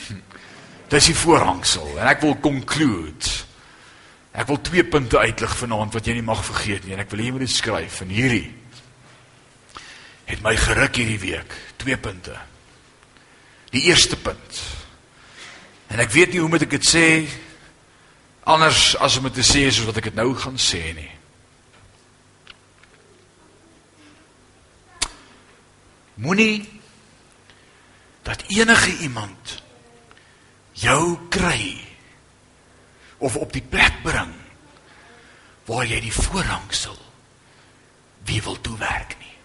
Dis 0.88 1.04
die 1.04 1.16
voorhangsel 1.16 1.98
en 1.98 2.06
ek 2.06 2.20
wil 2.20 2.38
conclude. 2.40 3.28
Ek 4.30 4.46
wil 4.46 4.60
twee 4.62 4.84
punte 4.86 5.18
uitlig 5.18 5.56
vanaand 5.58 5.94
wat 5.94 6.06
jy 6.06 6.18
nie 6.18 6.26
mag 6.26 6.42
vergeet 6.46 6.86
nie 6.86 6.94
en 6.94 7.02
ek 7.02 7.10
wil 7.10 7.22
hê 7.22 7.28
jy 7.28 7.34
moet 7.34 7.46
dit 7.48 7.54
skryf 7.54 8.02
en 8.04 8.12
hierdie 8.14 8.48
het 10.30 10.42
my 10.44 10.54
geruk 10.56 10.94
hierdie 10.94 11.18
week. 11.18 11.54
Twee 11.80 11.98
punte. 11.98 12.36
Die 13.74 13.82
eerste 13.90 14.16
punt. 14.16 14.60
En 15.90 15.98
ek 16.02 16.12
weet 16.14 16.32
nie 16.32 16.42
hoe 16.42 16.50
moet 16.50 16.66
ek 16.66 16.76
dit 16.78 16.86
sê 16.86 17.06
anders 18.50 18.94
as 19.02 19.18
om 19.18 19.26
te 19.30 19.44
sê 19.46 19.66
soos 19.68 19.88
wat 19.88 19.98
ek 20.00 20.10
dit 20.10 20.18
nou 20.18 20.30
gaan 20.38 20.58
sê 20.60 20.82
nie. 20.94 21.10
Moenie 26.20 26.68
dat 28.26 28.44
enige 28.52 28.92
iemand 29.06 29.56
jou 30.76 31.16
kry 31.32 31.89
of 33.20 33.36
op 33.36 33.52
die 33.52 33.64
plek 33.64 34.00
bring 34.02 34.32
waar 35.68 35.86
jy 35.86 36.00
die 36.02 36.14
voorhangsel 36.14 36.96
wie 38.26 38.40
wil 38.42 38.56
toewerk 38.60 39.14
nie. 39.20 39.36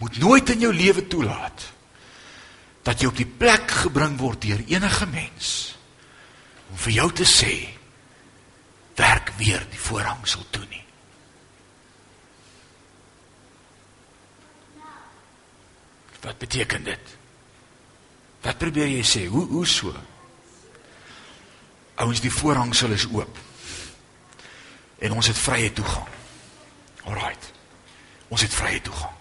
Moet 0.00 0.16
nooit 0.22 0.54
in 0.54 0.64
jou 0.64 0.72
lewe 0.74 1.04
toelaat 1.12 1.66
dat 2.86 3.02
jy 3.02 3.10
op 3.10 3.18
die 3.18 3.28
plek 3.28 3.68
gebring 3.82 4.16
word 4.20 4.40
deur 4.46 4.62
enige 4.70 5.06
mens 5.12 5.50
om 6.70 6.78
vir 6.86 6.96
jou 7.02 7.08
te 7.20 7.26
sê 7.28 7.54
werk 8.96 9.34
weer 9.36 9.62
die 9.72 9.80
voorhangsel 9.80 10.46
toe 10.54 10.64
nie. 10.70 10.79
Wat 16.20 16.38
beteken 16.38 16.84
dit? 16.84 17.16
Wat 18.40 18.58
probeer 18.58 18.88
jy 18.88 19.04
sê? 19.04 19.26
Hoe 19.28 19.46
hoe 19.46 19.66
so? 19.66 19.94
Ouens, 22.00 22.20
die 22.20 22.32
voorhangsel 22.32 22.96
is 22.96 23.06
oop. 23.12 23.38
En 24.98 25.12
ons 25.12 25.26
het 25.26 25.38
vrye 25.38 25.72
toegang. 25.72 26.08
Alraight. 27.04 27.52
Ons 28.28 28.44
het 28.44 28.54
vrye 28.54 28.80
toegang. 28.80 29.19